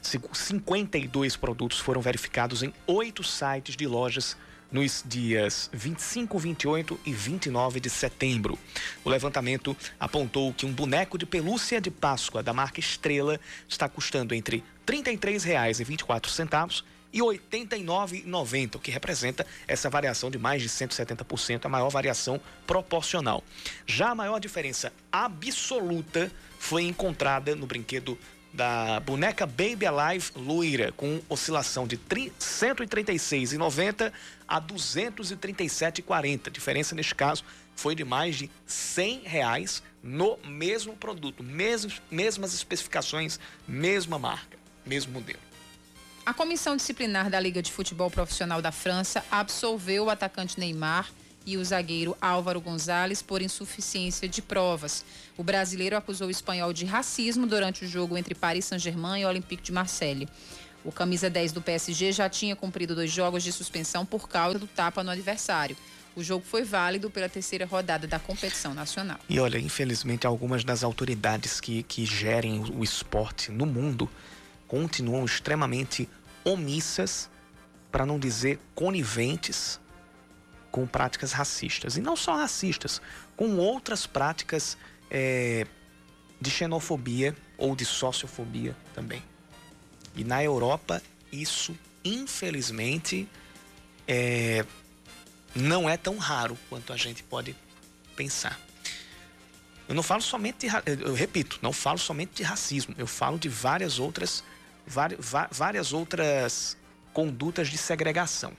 52 0.01 1.37
produtos 1.37 1.81
foram 1.81 2.01
verificados 2.01 2.62
em 2.62 2.72
oito 2.87 3.22
sites 3.22 3.77
de 3.77 3.87
lojas 3.87 4.37
nos 4.75 5.05
dias 5.07 5.70
25, 5.72 6.37
28 6.37 7.01
e 7.07 7.12
29 7.12 7.79
de 7.79 7.89
setembro. 7.89 8.59
O 9.05 9.09
levantamento 9.09 9.77
apontou 10.01 10.53
que 10.53 10.66
um 10.66 10.72
boneco 10.72 11.16
de 11.16 11.25
pelúcia 11.25 11.81
de 11.81 11.93
Páscoa 11.93 12.43
da 12.43 12.53
marca 12.53 12.81
Estrela 12.81 13.39
está 13.68 13.89
custando 13.89 14.35
entre 14.35 14.64
R$ 14.85 14.97
33,24 15.03 16.83
e 17.12 17.20
R$ 17.20 17.25
89,90, 17.25 18.75
o 18.75 18.79
que 18.81 18.91
representa 18.91 19.47
essa 19.68 19.89
variação 19.89 20.29
de 20.29 20.39
mais 20.39 20.61
de 20.61 20.68
170%, 20.68 21.66
a 21.66 21.68
maior 21.68 21.89
variação 21.89 22.41
proporcional. 22.66 23.45
Já 23.87 24.11
a 24.11 24.14
maior 24.16 24.41
diferença 24.41 24.93
absoluta 25.12 26.33
foi 26.59 26.83
encontrada 26.83 27.55
no 27.55 27.64
brinquedo 27.64 28.18
da 28.55 29.01
boneca 29.01 29.45
Baby 29.45 29.85
Alive 29.85 30.31
loira, 30.37 30.93
com 30.93 31.21
oscilação 31.29 31.89
de 31.89 31.99
136,90 31.99 34.13
a 34.47 34.61
237,40. 34.61 36.47
A 36.47 36.51
diferença 36.51 36.95
neste 36.95 37.17
caso 37.17 37.45
foi 37.75 37.97
de 37.97 38.05
mais 38.05 38.37
de 38.37 38.49
100 38.65 39.23
reais 39.25 39.83
no 40.01 40.39
mesmo 40.47 40.97
produto, 40.97 41.43
mesmas 41.43 42.55
especificações, 42.55 43.41
mesma 43.67 44.21
marca, 44.21 44.57
mesmo 44.87 45.13
modelo. 45.13 45.41
A 46.25 46.33
comissão 46.33 46.77
disciplinar 46.77 47.29
da 47.29 47.41
Liga 47.41 47.61
de 47.61 47.73
Futebol 47.73 48.11
Profissional 48.11 48.63
da 48.63 48.71
França 48.71 49.25
absolveu 49.31 50.05
o 50.05 50.11
atacante 50.11 50.61
Neymar 50.61 51.11
e 51.47 51.57
o 51.57 51.64
zagueiro 51.64 52.16
Álvaro 52.20 52.61
Gonzalez 52.61 53.22
por 53.22 53.42
insuficiência 53.42 54.28
de 54.28 54.40
provas. 54.40 55.05
O 55.36 55.42
brasileiro 55.42 55.97
acusou 55.97 56.28
o 56.28 56.30
espanhol 56.30 56.72
de 56.72 56.84
racismo 56.84 57.47
durante 57.47 57.84
o 57.84 57.88
jogo 57.88 58.16
entre 58.16 58.34
Paris 58.34 58.64
Saint-Germain 58.64 59.20
e 59.20 59.26
Olympique 59.26 59.62
de 59.62 59.72
Marseille. 59.72 60.28
O 60.84 60.92
camisa 60.92 61.30
10 61.30 61.53
do 61.53 61.62
PSG 61.62 62.12
já 62.12 62.28
tinha 62.28 62.55
cumprido 62.55 62.95
dois 62.95 63.11
jogos 63.11 63.42
de 63.42 63.51
suspensão 63.51 64.05
por 64.05 64.28
causa 64.28 64.59
do 64.59 64.66
tapa 64.66 65.03
no 65.03 65.11
adversário. 65.11 65.76
O 66.16 66.22
jogo 66.22 66.45
foi 66.47 66.62
válido 66.62 67.11
pela 67.11 67.28
terceira 67.28 67.66
rodada 67.66 68.07
da 68.07 68.18
competição 68.18 68.72
nacional. 68.72 69.18
E 69.28 69.40
olha, 69.40 69.59
infelizmente, 69.59 70.26
algumas 70.26 70.62
das 70.62 70.84
autoridades 70.84 71.61
que, 71.61 71.82
que 71.82 72.07
gerem 72.07 72.62
o 72.72 72.84
esporte 72.84 73.51
no 73.51 73.66
mundo 73.66 74.09
continuam 74.68 75.24
extremamente 75.24 76.09
omissas, 76.45 77.28
para 77.90 78.05
não 78.05 78.18
dizer 78.18 78.61
coniventes, 78.74 79.80
com 80.75 80.89
práticas 80.89 81.31
racistas. 81.31 81.97
E 81.97 82.01
não 82.01 82.16
só 82.16 82.35
racistas, 82.35 83.01
com 83.37 83.59
outras 83.59 84.09
práticas 84.09 84.77
é, 85.09 85.68
de 86.41 86.51
xenofobia 86.51 87.37
ou 87.57 87.77
de 87.77 87.85
sociofobia 87.85 88.77
também. 88.93 89.22
E 90.16 90.25
na 90.25 90.43
Europa, 90.43 91.01
isso, 91.31 91.79
infelizmente, 92.05 93.29
é, 94.09 94.66
não 95.55 95.89
é 95.89 95.97
tão 95.97 96.18
raro 96.18 96.59
quanto 96.68 96.93
a 96.93 96.97
gente 96.97 97.22
pode 97.22 97.55
pensar. 98.16 98.59
Eu 99.89 99.95
não 99.95 100.03
falo 100.03 100.22
somente 100.22 100.66
de, 100.66 101.05
eu 101.05 101.14
repito, 101.14 101.57
não 101.62 101.72
falo 101.72 101.99
somente 101.99 102.35
de 102.35 102.43
racismo, 102.43 102.97
eu 102.99 103.07
falo 103.07 103.39
de 103.39 103.49
várias 103.49 104.01
outras 104.01 104.43
várias 105.53 105.93
outras 105.93 106.77
condutas 107.12 107.68
de 107.68 107.79
segregação. 107.79 108.53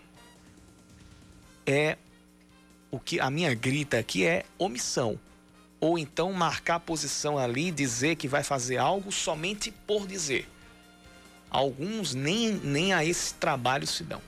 É 1.65 1.97
o 2.95 2.99
que 2.99 3.19
a 3.19 3.29
minha 3.29 3.53
grita 3.53 3.99
aqui 3.99 4.25
é 4.25 4.45
omissão. 4.57 5.19
Ou 5.81 5.99
então 5.99 6.31
marcar 6.31 6.79
posição 6.79 7.37
ali, 7.37 7.69
dizer 7.69 8.15
que 8.15 8.25
vai 8.25 8.41
fazer 8.41 8.77
algo 8.77 9.11
somente 9.11 9.69
por 9.69 10.07
dizer. 10.07 10.49
Alguns 11.49 12.15
nem, 12.15 12.53
nem 12.53 12.93
a 12.93 13.03
esse 13.03 13.33
trabalho 13.33 13.85
se 13.85 14.01
dão. 14.01 14.21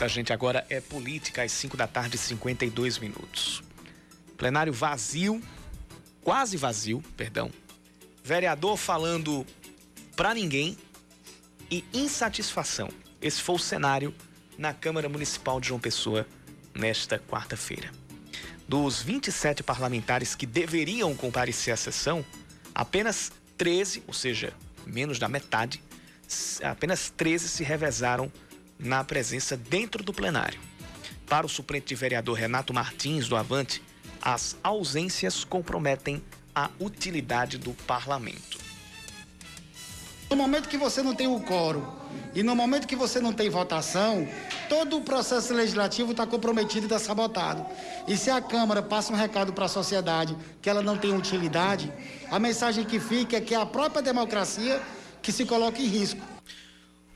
Da 0.00 0.08
gente 0.08 0.32
agora 0.32 0.64
é 0.70 0.80
política 0.80 1.42
às 1.42 1.52
5 1.52 1.76
da 1.76 1.86
tarde, 1.86 2.16
52 2.16 2.96
minutos. 2.96 3.62
Plenário 4.34 4.72
vazio, 4.72 5.42
quase 6.22 6.56
vazio, 6.56 7.02
perdão. 7.18 7.50
Vereador 8.24 8.78
falando 8.78 9.46
para 10.16 10.32
ninguém 10.32 10.74
e 11.70 11.84
insatisfação. 11.92 12.88
Esse 13.20 13.42
foi 13.42 13.56
o 13.56 13.58
cenário 13.58 14.14
na 14.56 14.72
Câmara 14.72 15.06
Municipal 15.06 15.60
de 15.60 15.68
João 15.68 15.78
Pessoa 15.78 16.26
nesta 16.74 17.18
quarta-feira. 17.18 17.90
Dos 18.66 19.02
27 19.02 19.62
parlamentares 19.62 20.34
que 20.34 20.46
deveriam 20.46 21.14
comparecer 21.14 21.74
à 21.74 21.76
sessão, 21.76 22.24
apenas 22.74 23.30
13, 23.58 24.02
ou 24.06 24.14
seja, 24.14 24.54
menos 24.86 25.18
da 25.18 25.28
metade, 25.28 25.82
apenas 26.62 27.10
13 27.14 27.50
se 27.50 27.62
revezaram 27.62 28.32
na 28.80 29.04
presença 29.04 29.56
dentro 29.56 30.02
do 30.02 30.12
plenário. 30.12 30.58
Para 31.28 31.46
o 31.46 31.48
suplente 31.48 31.94
vereador 31.94 32.36
Renato 32.36 32.74
Martins, 32.74 33.28
do 33.28 33.36
Avante, 33.36 33.82
as 34.20 34.56
ausências 34.62 35.44
comprometem 35.44 36.22
a 36.54 36.70
utilidade 36.80 37.58
do 37.58 37.72
parlamento. 37.86 38.58
No 40.28 40.36
momento 40.36 40.68
que 40.68 40.76
você 40.76 41.02
não 41.02 41.14
tem 41.14 41.26
o 41.26 41.40
coro 41.40 41.92
e 42.34 42.42
no 42.42 42.54
momento 42.54 42.86
que 42.86 42.94
você 42.94 43.20
não 43.20 43.32
tem 43.32 43.50
votação, 43.50 44.28
todo 44.68 44.96
o 44.96 45.02
processo 45.02 45.52
legislativo 45.52 46.12
está 46.12 46.26
comprometido 46.26 46.82
e 46.82 46.86
está 46.86 46.98
sabotado. 46.98 47.66
E 48.06 48.16
se 48.16 48.30
a 48.30 48.40
Câmara 48.40 48.82
passa 48.82 49.12
um 49.12 49.16
recado 49.16 49.52
para 49.52 49.64
a 49.64 49.68
sociedade 49.68 50.36
que 50.62 50.70
ela 50.70 50.82
não 50.82 50.96
tem 50.96 51.16
utilidade, 51.16 51.92
a 52.30 52.38
mensagem 52.38 52.84
que 52.84 53.00
fica 53.00 53.36
é 53.36 53.40
que 53.40 53.54
é 53.54 53.58
a 53.58 53.66
própria 53.66 54.02
democracia 54.02 54.80
que 55.20 55.32
se 55.32 55.44
coloca 55.44 55.80
em 55.80 55.86
risco. 55.86 56.20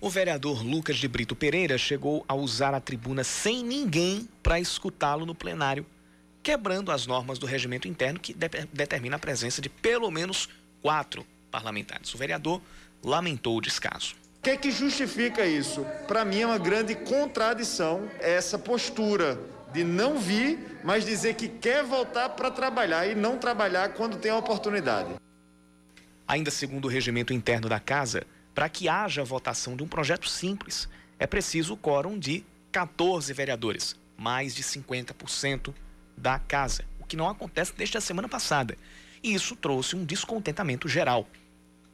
O 0.05 0.11
vereador 0.11 0.63
Lucas 0.63 0.99
de 0.99 1.09
Brito 1.09 1.35
Pereira 1.35 1.79
chegou 1.79 2.27
a 2.29 2.35
usar 2.35 2.75
a 2.75 2.79
tribuna 2.79 3.25
sem 3.25 3.65
ninguém 3.65 4.29
para 4.43 4.61
escutá-lo 4.61 5.25
no 5.25 5.35
plenário, 5.35 5.87
quebrando 6.43 6.93
as 6.93 7.07
normas 7.07 7.39
do 7.39 7.47
regimento 7.47 7.89
interno 7.89 8.21
que 8.21 8.35
de 8.35 8.47
determina 8.71 9.17
a 9.17 9.19
presença 9.19 9.63
de 9.63 9.71
pelo 9.71 10.11
menos 10.11 10.47
quatro 10.83 11.27
parlamentares. 11.51 12.13
O 12.13 12.19
vereador 12.19 12.61
lamentou 13.03 13.57
o 13.57 13.63
descaso. 13.63 14.15
O 14.41 14.43
que, 14.43 14.51
é 14.51 14.57
que 14.59 14.71
justifica 14.71 15.47
isso? 15.47 15.87
Para 16.07 16.23
mim 16.23 16.41
é 16.41 16.47
uma 16.47 16.59
grande 16.59 16.95
contradição 16.95 18.07
essa 18.21 18.59
postura 18.59 19.41
de 19.73 19.85
não 19.85 20.19
vir, 20.19 20.81
mas 20.85 21.07
dizer 21.07 21.33
que 21.33 21.49
quer 21.49 21.83
voltar 21.83 22.29
para 22.29 22.51
trabalhar 22.51 23.07
e 23.07 23.15
não 23.15 23.39
trabalhar 23.39 23.95
quando 23.95 24.19
tem 24.19 24.31
a 24.31 24.37
oportunidade. 24.37 25.15
Ainda 26.29 26.51
segundo 26.51 26.85
o 26.85 26.89
regimento 26.89 27.33
interno 27.33 27.71
da 27.71 27.81
Casa, 27.81 28.27
para 28.55 28.69
que 28.69 28.89
haja 28.89 29.25
votação 29.25 29.77
de 29.77 29.83
um 29.83 29.89
projeto 29.89 30.29
simples, 30.29 30.89
é 31.19 31.27
preciso 31.27 31.75
o 31.75 31.77
quórum 31.77 32.19
de 32.19 32.45
14 32.71 33.33
vereadores, 33.33 33.97
mais 34.17 34.55
de 34.55 34.63
50% 34.63 35.75
da 36.17 36.39
Casa, 36.39 36.85
o 37.01 37.05
que 37.05 37.17
não 37.17 37.29
acontece 37.29 37.73
desde 37.77 37.99
a 37.99 38.01
semana 38.01 38.29
passada. 38.29 38.77
E 39.23 39.35
isso 39.35 39.57
trouxe 39.57 39.97
um 39.97 40.05
descontentamento 40.05 40.89
geral. 40.89 41.29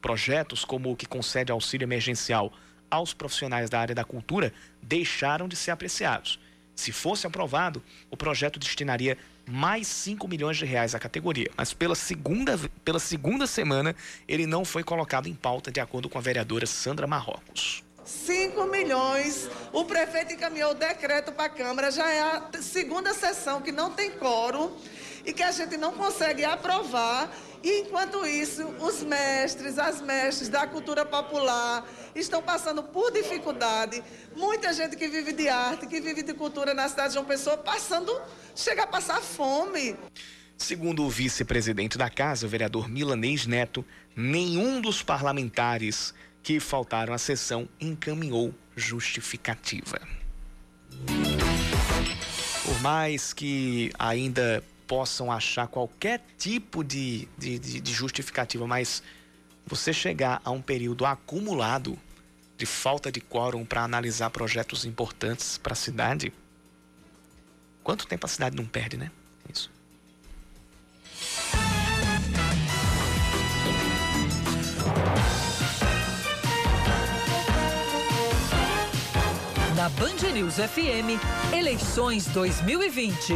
Projetos 0.01 0.65
como 0.65 0.91
o 0.91 0.95
que 0.95 1.05
concede 1.05 1.51
auxílio 1.51 1.85
emergencial 1.85 2.53
aos 2.89 3.13
profissionais 3.13 3.69
da 3.69 3.79
área 3.79 3.95
da 3.95 4.03
cultura 4.03 4.53
deixaram 4.81 5.47
de 5.47 5.55
ser 5.55 5.71
apreciados. 5.71 6.39
Se 6.75 6.91
fosse 6.91 7.25
aprovado, 7.25 7.81
o 8.09 8.17
projeto 8.17 8.59
destinaria 8.59 9.17
mais 9.51 9.87
5 9.87 10.27
milhões 10.27 10.57
de 10.57 10.65
reais 10.65 10.95
à 10.95 10.99
categoria, 10.99 11.49
mas 11.57 11.73
pela 11.73 11.95
segunda, 11.95 12.57
pela 12.85 12.99
segunda 12.99 13.45
semana 13.45 13.95
ele 14.27 14.47
não 14.47 14.63
foi 14.63 14.83
colocado 14.83 15.27
em 15.27 15.33
pauta, 15.33 15.71
de 15.71 15.79
acordo 15.79 16.09
com 16.09 16.17
a 16.17 16.21
vereadora 16.21 16.65
Sandra 16.65 17.05
Marrocos. 17.05 17.83
5 18.05 18.65
milhões, 18.65 19.49
o 19.71 19.85
prefeito 19.85 20.33
encaminhou 20.33 20.71
o 20.71 20.75
decreto 20.75 21.31
para 21.31 21.45
a 21.45 21.49
Câmara, 21.49 21.91
já 21.91 22.09
é 22.09 22.21
a 22.21 22.49
segunda 22.61 23.13
sessão 23.13 23.61
que 23.61 23.71
não 23.71 23.91
tem 23.91 24.11
quórum 24.11 24.71
e 25.25 25.33
que 25.33 25.43
a 25.43 25.51
gente 25.51 25.77
não 25.77 25.93
consegue 25.93 26.43
aprovar. 26.43 27.29
E 27.63 27.81
enquanto 27.81 28.25
isso, 28.25 28.67
os 28.79 29.03
mestres, 29.03 29.77
as 29.77 30.01
mestres 30.01 30.49
da 30.49 30.65
cultura 30.65 31.05
popular 31.05 31.87
estão 32.15 32.41
passando 32.41 32.81
por 32.81 33.11
dificuldade. 33.11 34.03
Muita 34.35 34.73
gente 34.73 34.95
que 34.95 35.07
vive 35.07 35.31
de 35.31 35.47
arte, 35.47 35.85
que 35.85 36.01
vive 36.01 36.23
de 36.23 36.33
cultura 36.33 36.73
na 36.73 36.89
cidade 36.89 37.09
de 37.09 37.13
João 37.15 37.25
Pessoa, 37.25 37.57
passando, 37.57 38.19
chega 38.55 38.83
a 38.83 38.87
passar 38.87 39.21
fome. 39.21 39.95
Segundo 40.57 41.03
o 41.03 41.09
vice-presidente 41.09 41.97
da 41.97 42.09
casa, 42.09 42.47
o 42.47 42.49
vereador 42.49 42.89
Milanês 42.89 43.45
Neto, 43.45 43.85
nenhum 44.15 44.81
dos 44.81 45.03
parlamentares 45.03 46.13
que 46.41 46.59
faltaram 46.59 47.13
à 47.13 47.17
sessão 47.17 47.69
encaminhou 47.79 48.53
justificativa. 48.75 49.99
Por 52.65 52.81
mais 52.81 53.33
que 53.33 53.91
ainda 53.99 54.63
possam 54.91 55.31
achar 55.31 55.69
qualquer 55.69 56.21
tipo 56.37 56.83
de, 56.83 57.25
de, 57.37 57.57
de, 57.57 57.93
justificativa, 57.93 58.67
mas 58.67 59.01
você 59.65 59.93
chegar 59.93 60.41
a 60.43 60.51
um 60.51 60.61
período 60.61 61.05
acumulado 61.05 61.97
de 62.57 62.65
falta 62.65 63.09
de 63.09 63.21
quórum 63.21 63.63
para 63.63 63.85
analisar 63.85 64.29
projetos 64.31 64.83
importantes 64.83 65.57
para 65.57 65.71
a 65.71 65.77
cidade, 65.77 66.33
quanto 67.81 68.05
tempo 68.05 68.25
a 68.25 68.27
cidade 68.27 68.57
não 68.57 68.65
perde, 68.65 68.97
né? 68.97 69.09
Isso. 69.49 69.71
Na 79.73 79.87
Band 79.87 80.33
News 80.33 80.55
FM, 80.55 81.17
eleições 81.53 82.25
2020 82.25 83.35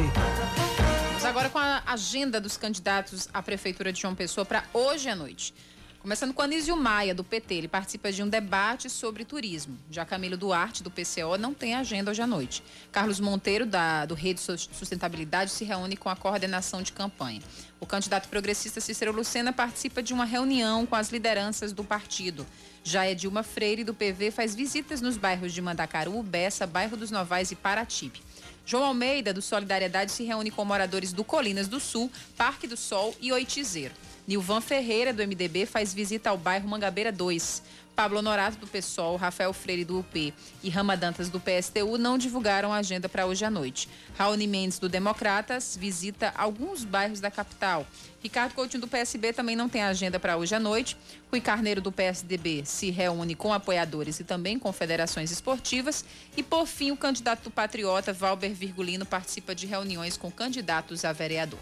agora 1.28 1.50
com 1.50 1.58
a 1.58 1.82
agenda 1.88 2.40
dos 2.40 2.56
candidatos 2.56 3.28
à 3.34 3.42
Prefeitura 3.42 3.92
de 3.92 4.00
João 4.00 4.14
Pessoa 4.14 4.46
para 4.46 4.64
hoje 4.74 5.10
à 5.10 5.16
noite. 5.16 5.54
Começando 6.00 6.36
com 6.36 6.42
Anísio 6.44 6.78
Maia, 6.78 7.16
do 7.16 7.24
PT. 7.24 7.56
Ele 7.56 7.68
participa 7.68 8.12
de 8.12 8.22
um 8.22 8.30
debate 8.30 8.92
sobre 8.92 9.26
turismo. 9.26 9.76
Já 9.90 10.06
Camilo 10.06 10.38
Duarte, 10.38 10.84
do 10.84 10.92
PCO, 10.92 11.36
não 11.40 11.52
tem 11.52 11.74
agenda 11.74 12.12
hoje 12.12 12.22
à 12.22 12.28
noite. 12.28 12.62
Carlos 12.92 13.20
Monteiro, 13.20 13.66
da, 13.66 14.06
do 14.06 14.14
Rede 14.14 14.40
Sustentabilidade, 14.40 15.50
se 15.50 15.66
reúne 15.66 15.98
com 15.98 16.08
a 16.08 16.16
coordenação 16.16 16.84
de 16.84 16.92
campanha. 16.92 17.42
O 17.80 17.88
candidato 17.88 18.30
progressista 18.30 18.80
Cícero 18.80 19.12
Lucena 19.12 19.52
participa 19.52 20.04
de 20.04 20.14
uma 20.14 20.26
reunião 20.26 20.86
com 20.86 20.96
as 20.96 21.10
lideranças 21.10 21.74
do 21.74 21.84
partido. 21.84 22.46
Já 22.84 23.10
Edilma 23.10 23.42
Freire, 23.42 23.84
do 23.84 23.96
PV, 23.96 24.30
faz 24.30 24.54
visitas 24.54 25.02
nos 25.02 25.18
bairros 25.18 25.52
de 25.54 25.62
Mandacaru, 25.62 26.22
Bessa, 26.22 26.68
Bairro 26.68 26.96
dos 26.96 27.10
Novais 27.10 27.50
e 27.50 27.56
Paratibe. 27.56 28.22
João 28.66 28.86
Almeida, 28.86 29.32
do 29.32 29.42
Solidariedade, 29.42 30.12
se 30.12 30.24
reúne 30.24 30.50
com 30.50 30.66
moradores 30.66 31.14
do 31.14 31.24
Colinas 31.24 31.68
do 31.68 31.80
Sul, 31.80 32.12
Parque 32.36 32.66
do 32.66 32.76
Sol 32.76 33.16
e 33.22 33.32
Oitizeiro. 33.32 33.94
Nilvan 34.28 34.60
Ferreira, 34.60 35.14
do 35.14 35.22
MDB, 35.22 35.66
faz 35.66 35.94
visita 35.94 36.32
ao 36.32 36.38
bairro 36.38 36.68
Mangabeira 36.68 37.12
2. 37.12 37.62
Pablo 37.96 38.20
Honorato, 38.20 38.58
do 38.58 38.68
PSOL, 38.68 39.16
Rafael 39.16 39.54
Freire, 39.54 39.86
do 39.86 40.00
UP 40.00 40.34
e 40.62 40.70
Rama 40.70 40.98
Dantas, 40.98 41.30
do 41.30 41.40
PSTU, 41.40 41.98
não 41.98 42.18
divulgaram 42.18 42.74
a 42.74 42.78
agenda 42.78 43.08
para 43.08 43.26
hoje 43.26 43.46
à 43.46 43.50
noite. 43.50 43.88
Raoni 44.18 44.48
Mendes, 44.48 44.80
do 44.80 44.90
Democratas, 44.90 45.78
visita 45.80 46.34
alguns 46.36 46.84
bairros 46.84 47.22
da 47.22 47.32
capital. 47.32 47.88
Ricardo 48.22 48.54
Coutinho, 48.54 48.82
do 48.82 48.88
PSB, 48.88 49.32
também 49.32 49.56
não 49.56 49.70
tem 49.70 49.82
agenda 49.82 50.20
para 50.20 50.36
hoje 50.36 50.54
à 50.54 50.60
noite. 50.60 50.98
Rui 51.32 51.40
Carneiro, 51.40 51.80
do 51.80 51.92
PSDB, 51.92 52.66
se 52.66 52.92
reúne 52.92 53.34
com 53.34 53.54
apoiadores 53.54 54.20
e 54.20 54.26
também 54.26 54.60
com 54.60 54.74
federações 54.74 55.32
esportivas. 55.32 56.04
E, 56.36 56.44
por 56.44 56.66
fim, 56.66 56.92
o 56.92 56.98
candidato 56.98 57.44
do 57.44 57.52
Patriota, 57.52 58.12
Valber 58.12 58.54
Virgulino, 58.54 59.06
participa 59.06 59.56
de 59.56 59.68
reuniões 59.68 60.18
com 60.18 60.30
candidatos 60.30 61.06
a 61.06 61.14
vereador. 61.14 61.60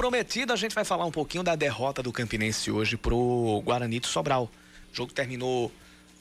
Prometido, 0.00 0.50
a 0.50 0.56
gente 0.56 0.74
vai 0.74 0.82
falar 0.82 1.04
um 1.04 1.10
pouquinho 1.10 1.44
da 1.44 1.54
derrota 1.54 2.02
do 2.02 2.10
Campinense 2.10 2.70
hoje 2.70 2.96
pro 2.96 3.60
Guarani 3.66 4.00
de 4.00 4.06
Sobral. 4.06 4.50
O 4.90 4.96
jogo 4.96 5.12
terminou 5.12 5.70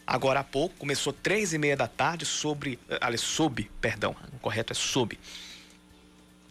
agora 0.05 0.41
há 0.41 0.43
pouco, 0.43 0.75
começou 0.75 1.13
três 1.13 1.53
e 1.53 1.57
meia 1.57 1.77
da 1.77 1.87
tarde 1.87 2.25
sobre, 2.25 2.77
eh, 2.89 2.97
aliás, 2.99 3.21
sob, 3.21 3.71
perdão, 3.79 4.13
o 4.33 4.39
correto 4.39 4.73
é 4.73 4.75
sob. 4.75 5.17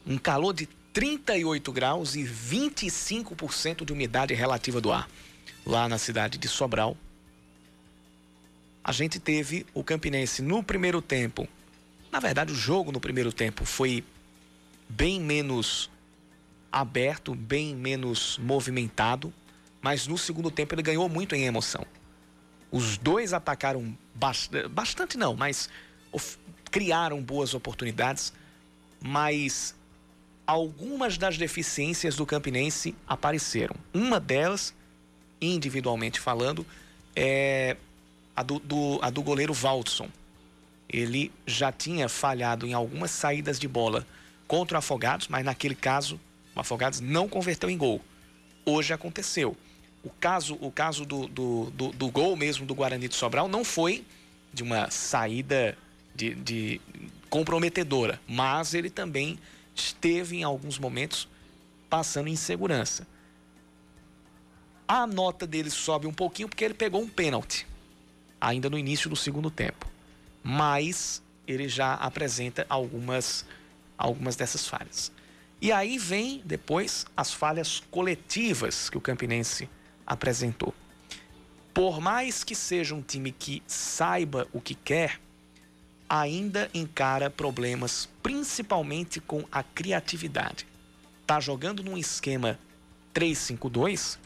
Um 0.06 0.16
calor 0.16 0.54
de 0.54 0.64
38 0.90 1.70
graus 1.70 2.16
e 2.16 2.24
25% 2.24 3.84
de 3.84 3.92
umidade 3.92 4.32
relativa 4.32 4.80
do 4.80 4.90
ar 4.90 5.06
lá 5.66 5.86
na 5.86 5.98
cidade 5.98 6.38
de 6.38 6.48
Sobral. 6.48 6.96
A 8.82 8.90
gente 8.90 9.20
teve 9.20 9.66
o 9.74 9.84
Campinense 9.84 10.40
no 10.40 10.62
primeiro 10.62 11.02
tempo. 11.02 11.46
Na 12.10 12.20
verdade, 12.20 12.54
o 12.54 12.56
jogo 12.56 12.90
no 12.90 12.98
primeiro 12.98 13.34
tempo 13.34 13.66
foi 13.66 14.02
bem 14.88 15.20
menos 15.20 15.90
aberto, 16.70 17.34
bem 17.34 17.74
menos 17.74 18.38
movimentado, 18.38 19.32
mas 19.80 20.06
no 20.06 20.18
segundo 20.18 20.50
tempo 20.50 20.74
ele 20.74 20.82
ganhou 20.82 21.08
muito 21.08 21.34
em 21.34 21.44
emoção. 21.44 21.86
Os 22.70 22.98
dois 22.98 23.32
atacaram 23.32 23.96
bastante, 24.14 24.68
bastante 24.68 25.16
não, 25.16 25.34
mas 25.34 25.68
criaram 26.70 27.22
boas 27.22 27.54
oportunidades, 27.54 28.32
mas 29.00 29.74
algumas 30.46 31.16
das 31.16 31.38
deficiências 31.38 32.16
do 32.16 32.26
Campinense 32.26 32.94
apareceram. 33.06 33.76
Uma 33.92 34.20
delas, 34.20 34.74
individualmente 35.40 36.20
falando, 36.20 36.66
é 37.14 37.76
a 38.34 38.42
do, 38.42 38.58
do, 38.58 38.98
a 39.02 39.10
do 39.10 39.22
goleiro 39.22 39.52
Valdson. 39.52 40.08
Ele 40.88 41.30
já 41.46 41.70
tinha 41.70 42.08
falhado 42.08 42.66
em 42.66 42.72
algumas 42.72 43.10
saídas 43.10 43.58
de 43.58 43.68
bola 43.68 44.06
contra 44.46 44.76
o 44.76 44.78
Afogados, 44.78 45.28
mas 45.28 45.44
naquele 45.44 45.74
caso 45.74 46.18
o 46.58 46.60
Afogados 46.60 46.98
não 46.98 47.28
converteu 47.28 47.70
em 47.70 47.78
gol. 47.78 48.02
Hoje 48.66 48.92
aconteceu. 48.92 49.56
O 50.02 50.10
caso, 50.10 50.58
o 50.60 50.72
caso 50.72 51.04
do, 51.04 51.28
do, 51.28 51.70
do, 51.70 51.92
do 51.92 52.10
gol 52.10 52.36
mesmo 52.36 52.66
do 52.66 52.74
Guarani 52.74 53.06
de 53.06 53.14
Sobral 53.14 53.46
não 53.46 53.64
foi 53.64 54.04
de 54.52 54.64
uma 54.64 54.90
saída 54.90 55.78
de, 56.16 56.34
de 56.34 56.80
comprometedora, 57.30 58.20
mas 58.26 58.74
ele 58.74 58.90
também 58.90 59.38
esteve 59.72 60.38
em 60.38 60.42
alguns 60.42 60.80
momentos 60.80 61.28
passando 61.88 62.28
insegurança. 62.28 63.06
A 64.88 65.06
nota 65.06 65.46
dele 65.46 65.70
sobe 65.70 66.08
um 66.08 66.12
pouquinho 66.12 66.48
porque 66.48 66.64
ele 66.64 66.74
pegou 66.74 67.00
um 67.00 67.08
pênalti 67.08 67.68
ainda 68.40 68.68
no 68.68 68.76
início 68.76 69.08
do 69.08 69.14
segundo 69.14 69.48
tempo. 69.48 69.86
Mas 70.42 71.22
ele 71.46 71.68
já 71.68 71.94
apresenta 71.94 72.66
algumas 72.68 73.46
algumas 73.96 74.34
dessas 74.34 74.66
falhas. 74.66 75.12
E 75.60 75.72
aí 75.72 75.98
vem 75.98 76.40
depois 76.44 77.04
as 77.16 77.32
falhas 77.32 77.82
coletivas 77.90 78.88
que 78.88 78.96
o 78.96 79.00
Campinense 79.00 79.68
apresentou. 80.06 80.72
Por 81.74 82.00
mais 82.00 82.44
que 82.44 82.54
seja 82.54 82.94
um 82.94 83.02
time 83.02 83.32
que 83.32 83.62
saiba 83.66 84.46
o 84.52 84.60
que 84.60 84.74
quer, 84.74 85.20
ainda 86.08 86.70
encara 86.72 87.28
problemas, 87.28 88.08
principalmente 88.22 89.20
com 89.20 89.44
a 89.50 89.62
criatividade. 89.62 90.66
Tá 91.26 91.38
jogando 91.40 91.82
num 91.82 91.98
esquema 91.98 92.58
3-5-2, 93.14 94.18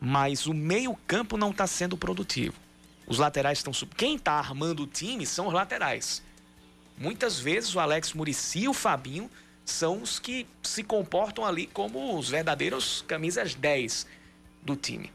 mas 0.00 0.46
o 0.46 0.54
meio-campo 0.54 1.36
não 1.36 1.50
está 1.50 1.66
sendo 1.66 1.96
produtivo. 1.96 2.54
Os 3.06 3.18
laterais 3.18 3.58
estão 3.58 3.72
sub... 3.72 3.94
Quem 3.94 4.16
está 4.16 4.34
armando 4.34 4.84
o 4.84 4.86
time 4.86 5.26
são 5.26 5.48
os 5.48 5.54
laterais. 5.54 6.22
Muitas 6.96 7.38
vezes 7.38 7.74
o 7.74 7.80
Alex 7.80 8.12
Murici 8.12 8.60
e 8.60 8.68
o 8.68 8.74
Fabinho 8.74 9.30
são 9.70 10.02
os 10.02 10.18
que 10.18 10.46
se 10.62 10.82
comportam 10.82 11.44
ali 11.44 11.66
como 11.66 12.18
os 12.18 12.28
verdadeiros 12.30 13.04
camisas 13.06 13.54
10. 13.54 14.06
do 14.62 14.76
time. 14.76 15.12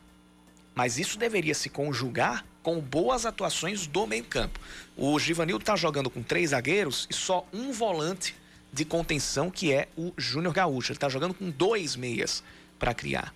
Mas 0.74 0.98
isso 0.98 1.18
deveria 1.18 1.54
se 1.54 1.70
conjugar 1.70 2.46
com 2.64 2.80
boas 2.80 3.26
atuações 3.26 3.86
do 3.86 4.08
meio-campo. 4.08 4.60
O 4.98 5.20
Givanildo 5.20 5.62
está 5.62 5.76
jogando 5.76 6.10
com 6.10 6.24
três 6.24 6.52
zagueiros 6.52 7.08
e 7.10 7.14
só 7.14 7.46
um 7.54 7.72
volante 7.72 8.36
de 8.72 8.86
contenção, 8.86 9.52
que 9.52 9.72
é 9.72 9.88
o 9.96 10.14
Júnior 10.18 10.54
Gaúcho. 10.54 10.92
Ele 10.92 10.98
está 10.98 11.10
jogando 11.10 11.34
com 11.34 11.50
dois 11.50 11.96
meias 11.96 12.44
para 12.80 12.94
criar. 12.94 13.34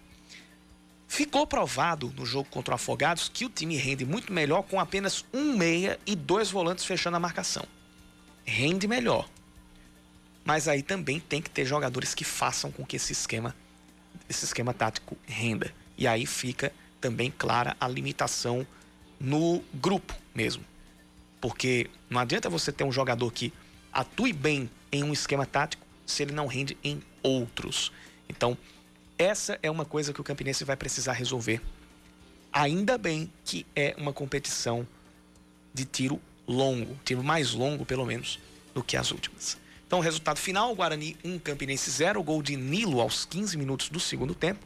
Ficou 1.07 1.45
provado 1.45 2.13
no 2.18 2.26
jogo 2.26 2.49
contra 2.49 2.74
o 2.74 2.76
Afogados 2.76 3.30
que 3.30 3.45
o 3.45 3.49
time 3.49 3.78
rende 3.78 4.05
muito 4.05 4.34
melhor 4.34 4.63
com 4.63 4.80
apenas 4.80 5.24
um 5.34 5.55
meia 5.55 5.99
e 6.05 6.15
dois 6.15 6.49
volantes 6.49 6.86
fechando 6.86 7.18
a 7.18 7.20
marcação. 7.20 7.65
Rende 8.43 8.88
melhor. 8.88 9.30
Mas 10.48 10.70
aí 10.70 10.82
também 10.82 11.20
tem 11.20 11.41
que 11.41 11.50
ter 11.50 11.66
jogadores 11.66 12.16
que 12.16 12.24
façam 12.24 12.72
com 12.72 12.86
que 12.86 12.95
esse 12.95 13.12
esquema, 13.12 13.54
esse 14.30 14.45
esquema 14.45 14.74
tático 14.74 15.18
renda. 15.28 15.74
E 15.98 16.08
aí 16.08 16.26
fica 16.26 16.72
também 17.02 17.30
clara 17.30 17.76
a 17.82 17.86
limitação 17.86 18.66
no 19.20 19.62
grupo 19.74 20.16
mesmo. 20.34 20.64
Porque 21.41 21.89
não 22.10 22.22
adianta 22.22 22.50
você 22.50 22.72
ter 22.72 22.86
um 22.86 22.93
jogador 22.93 23.30
que 23.30 23.52
atue 23.91 24.32
bem 24.32 24.70
em 24.89 25.04
um 25.04 25.12
esquema 25.12 25.45
tático 25.45 25.86
se 26.06 26.24
ele 26.24 26.32
não 26.32 26.48
rende 26.48 26.78
em 26.82 27.04
outros. 27.22 27.91
Então, 28.30 28.58
essa 29.18 29.60
é 29.62 29.70
uma 29.70 29.84
coisa 29.84 30.14
que 30.14 30.22
o 30.22 30.24
Campinense 30.24 30.64
vai 30.64 30.78
precisar 30.78 31.12
resolver. 31.12 31.62
Ainda 32.54 32.98
bem 32.98 33.30
que 33.43 33.66
é 33.76 33.93
uma 33.98 34.14
competição 34.14 34.88
de 35.74 35.84
tiro 35.84 36.22
longo, 36.48 36.98
tiro 37.04 37.22
mais 37.22 37.52
longo, 37.52 37.86
pelo 37.86 38.06
menos, 38.06 38.39
do 38.74 38.82
que 38.82 38.95
as 38.95 39.12
últimas. 39.12 39.66
Então, 39.88 40.02
resultado 40.02 40.38
final: 40.38 40.76
Guarani 40.76 41.16
1, 41.24 41.40
Campinense 41.40 41.90
0, 41.90 42.22
gol 42.22 42.44
de 42.44 42.58
Nilo 42.58 43.00
aos 43.00 43.24
15 43.24 43.58
minutos 43.58 43.88
do 43.88 44.02
segundo 44.02 44.36
tempo. 44.36 44.60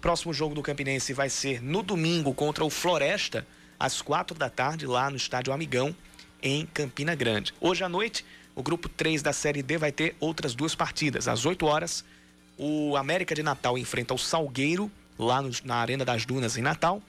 Próximo 0.00 0.34
jogo 0.34 0.54
do 0.54 0.62
Campinense 0.62 1.12
vai 1.12 1.30
ser 1.30 1.62
no 1.62 1.80
domingo 1.80 2.34
contra 2.34 2.64
o 2.64 2.70
Floresta, 2.70 3.46
às 3.78 4.02
quatro 4.02 4.36
da 4.36 4.50
tarde, 4.50 4.84
lá 4.84 5.10
no 5.10 5.16
Estádio 5.16 5.52
Amigão, 5.52 5.94
em 6.42 6.66
Campina 6.66 7.14
Grande. 7.14 7.54
Hoje 7.60 7.84
à 7.84 7.88
noite, 7.88 8.24
o 8.54 8.62
grupo 8.62 8.88
3 8.88 9.22
da 9.22 9.32
Série 9.32 9.62
D 9.62 9.78
vai 9.78 9.92
ter 9.92 10.16
outras 10.18 10.56
duas 10.56 10.74
partidas. 10.74 11.28
Às 11.28 11.46
8 11.46 11.64
horas, 11.64 12.04
o 12.56 12.96
América 12.96 13.36
de 13.36 13.42
Natal 13.42 13.78
enfrenta 13.78 14.12
o 14.12 14.18
Salgueiro, 14.18 14.90
lá 15.16 15.40
no, 15.40 15.50
na 15.64 15.76
Arena 15.76 16.04
das 16.04 16.26
Dunas, 16.26 16.56
em 16.56 16.62
Natal. 16.62 17.00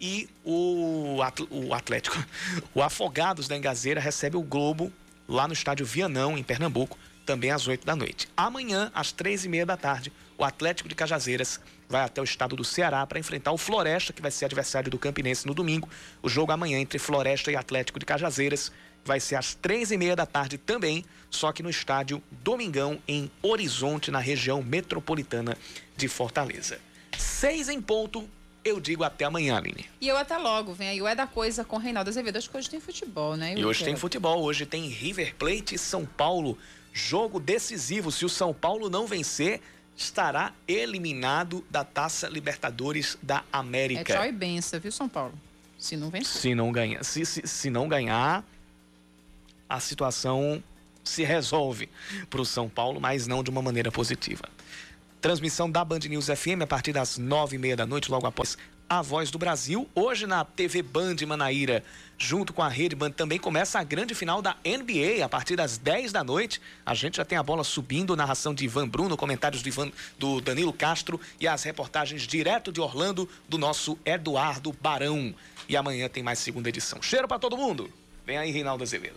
E 0.00 0.28
o, 0.42 1.18
o 1.50 1.74
Atlético, 1.74 2.16
o 2.74 2.82
Afogados 2.82 3.46
da 3.46 3.56
Engazeira, 3.56 4.00
recebe 4.00 4.38
o 4.38 4.42
Globo 4.42 4.90
lá 5.28 5.46
no 5.46 5.52
estádio 5.52 5.86
Vianão, 5.86 6.36
em 6.36 6.42
Pernambuco, 6.42 6.98
também 7.24 7.50
às 7.50 7.66
8 7.66 7.86
da 7.86 7.96
noite. 7.96 8.28
Amanhã, 8.36 8.90
às 8.94 9.12
três 9.12 9.44
e 9.44 9.48
meia 9.48 9.64
da 9.64 9.76
tarde, 9.76 10.12
o 10.36 10.44
Atlético 10.44 10.88
de 10.88 10.94
Cajazeiras 10.94 11.60
vai 11.88 12.02
até 12.02 12.20
o 12.20 12.24
estado 12.24 12.56
do 12.56 12.64
Ceará 12.64 13.06
para 13.06 13.18
enfrentar 13.18 13.52
o 13.52 13.58
Floresta, 13.58 14.12
que 14.12 14.22
vai 14.22 14.30
ser 14.30 14.46
adversário 14.46 14.90
do 14.90 14.98
Campinense 14.98 15.46
no 15.46 15.54
domingo. 15.54 15.88
O 16.22 16.28
jogo 16.28 16.52
amanhã 16.52 16.78
entre 16.78 16.98
Floresta 16.98 17.50
e 17.50 17.56
Atlético 17.56 17.98
de 17.98 18.06
Cajazeiras 18.06 18.72
vai 19.04 19.20
ser 19.20 19.36
às 19.36 19.54
três 19.54 19.90
e 19.90 19.96
meia 19.96 20.16
da 20.16 20.26
tarde 20.26 20.56
também, 20.56 21.04
só 21.30 21.52
que 21.52 21.62
no 21.62 21.70
estádio 21.70 22.22
Domingão, 22.30 22.98
em 23.06 23.30
Horizonte, 23.42 24.10
na 24.10 24.18
região 24.18 24.62
metropolitana 24.62 25.56
de 25.96 26.08
Fortaleza. 26.08 26.78
Seis 27.18 27.68
em 27.68 27.80
ponto, 27.80 28.28
eu 28.64 28.80
digo 28.80 29.04
até 29.04 29.24
amanhã, 29.24 29.56
Aline. 29.56 29.84
E 30.00 30.08
eu 30.08 30.16
até 30.16 30.38
logo, 30.38 30.72
vem 30.72 30.88
aí 30.88 31.02
o 31.02 31.06
É 31.06 31.14
da 31.14 31.26
Coisa 31.26 31.64
com 31.64 31.76
Reinaldo 31.76 32.10
Azevedo. 32.10 32.36
Acho 32.36 32.50
que 32.50 32.56
hoje 32.56 32.70
tem 32.70 32.80
futebol, 32.80 33.36
né? 33.36 33.54
E 33.56 33.64
hoje 33.64 33.84
tem 33.84 33.94
futebol, 33.94 34.42
hoje 34.42 34.64
tem 34.64 34.88
River 34.88 35.34
Plate 35.36 35.74
e 35.74 35.78
São 35.78 36.06
Paulo. 36.06 36.56
Jogo 36.92 37.38
decisivo. 37.38 38.10
Se 38.10 38.24
o 38.24 38.28
São 38.28 38.54
Paulo 38.54 38.88
não 38.88 39.06
vencer, 39.06 39.60
estará 39.96 40.52
eliminado 40.66 41.64
da 41.70 41.84
Taça 41.84 42.28
Libertadores 42.28 43.18
da 43.22 43.44
América. 43.52 44.12
É 44.12 44.16
tchau 44.16 44.24
e 44.24 44.32
benção, 44.32 44.80
viu, 44.80 44.92
São 44.92 45.08
Paulo? 45.08 45.34
Se 45.78 45.96
não 45.96 46.08
vencer. 46.08 46.40
Se 46.40 46.54
não 46.54 46.72
ganhar, 46.72 47.04
se, 47.04 47.26
se, 47.26 47.46
se 47.46 47.68
não 47.68 47.88
ganhar, 47.88 48.44
a 49.68 49.80
situação 49.80 50.62
se 51.02 51.22
resolve 51.22 51.88
para 52.30 52.40
o 52.40 52.44
São 52.46 52.68
Paulo, 52.68 53.00
mas 53.00 53.26
não 53.26 53.42
de 53.42 53.50
uma 53.50 53.60
maneira 53.60 53.92
positiva. 53.92 54.48
Transmissão 55.24 55.70
da 55.70 55.82
Band 55.82 56.00
News 56.00 56.26
FM 56.26 56.60
a 56.64 56.66
partir 56.66 56.92
das 56.92 57.16
nove 57.16 57.56
e 57.56 57.58
meia 57.58 57.74
da 57.74 57.86
noite, 57.86 58.10
logo 58.10 58.26
após 58.26 58.58
a 58.86 59.00
Voz 59.00 59.30
do 59.30 59.38
Brasil. 59.38 59.88
Hoje 59.94 60.26
na 60.26 60.44
TV 60.44 60.82
Band 60.82 61.16
Manaíra, 61.26 61.82
junto 62.18 62.52
com 62.52 62.60
a 62.60 62.68
Rede 62.68 62.94
Band, 62.94 63.12
também 63.12 63.38
começa 63.38 63.78
a 63.78 63.82
grande 63.82 64.14
final 64.14 64.42
da 64.42 64.54
NBA 64.62 65.24
a 65.24 65.28
partir 65.30 65.56
das 65.56 65.78
10 65.78 66.12
da 66.12 66.22
noite. 66.22 66.60
A 66.84 66.92
gente 66.92 67.16
já 67.16 67.24
tem 67.24 67.38
a 67.38 67.42
bola 67.42 67.64
subindo, 67.64 68.14
narração 68.14 68.52
de 68.52 68.66
Ivan 68.66 68.86
Bruno, 68.86 69.16
comentários 69.16 69.62
do, 69.62 69.68
Ivan, 69.70 69.90
do 70.18 70.42
Danilo 70.42 70.74
Castro 70.74 71.18
e 71.40 71.48
as 71.48 71.62
reportagens 71.62 72.26
direto 72.26 72.70
de 72.70 72.82
Orlando 72.82 73.26
do 73.48 73.56
nosso 73.56 73.98
Eduardo 74.04 74.76
Barão. 74.78 75.34
E 75.66 75.74
amanhã 75.74 76.06
tem 76.06 76.22
mais 76.22 76.38
segunda 76.38 76.68
edição. 76.68 77.00
Cheiro 77.00 77.26
para 77.26 77.38
todo 77.38 77.56
mundo. 77.56 77.90
Vem 78.26 78.36
aí, 78.36 78.50
Reinaldo 78.50 78.84
Azevedo. 78.84 79.16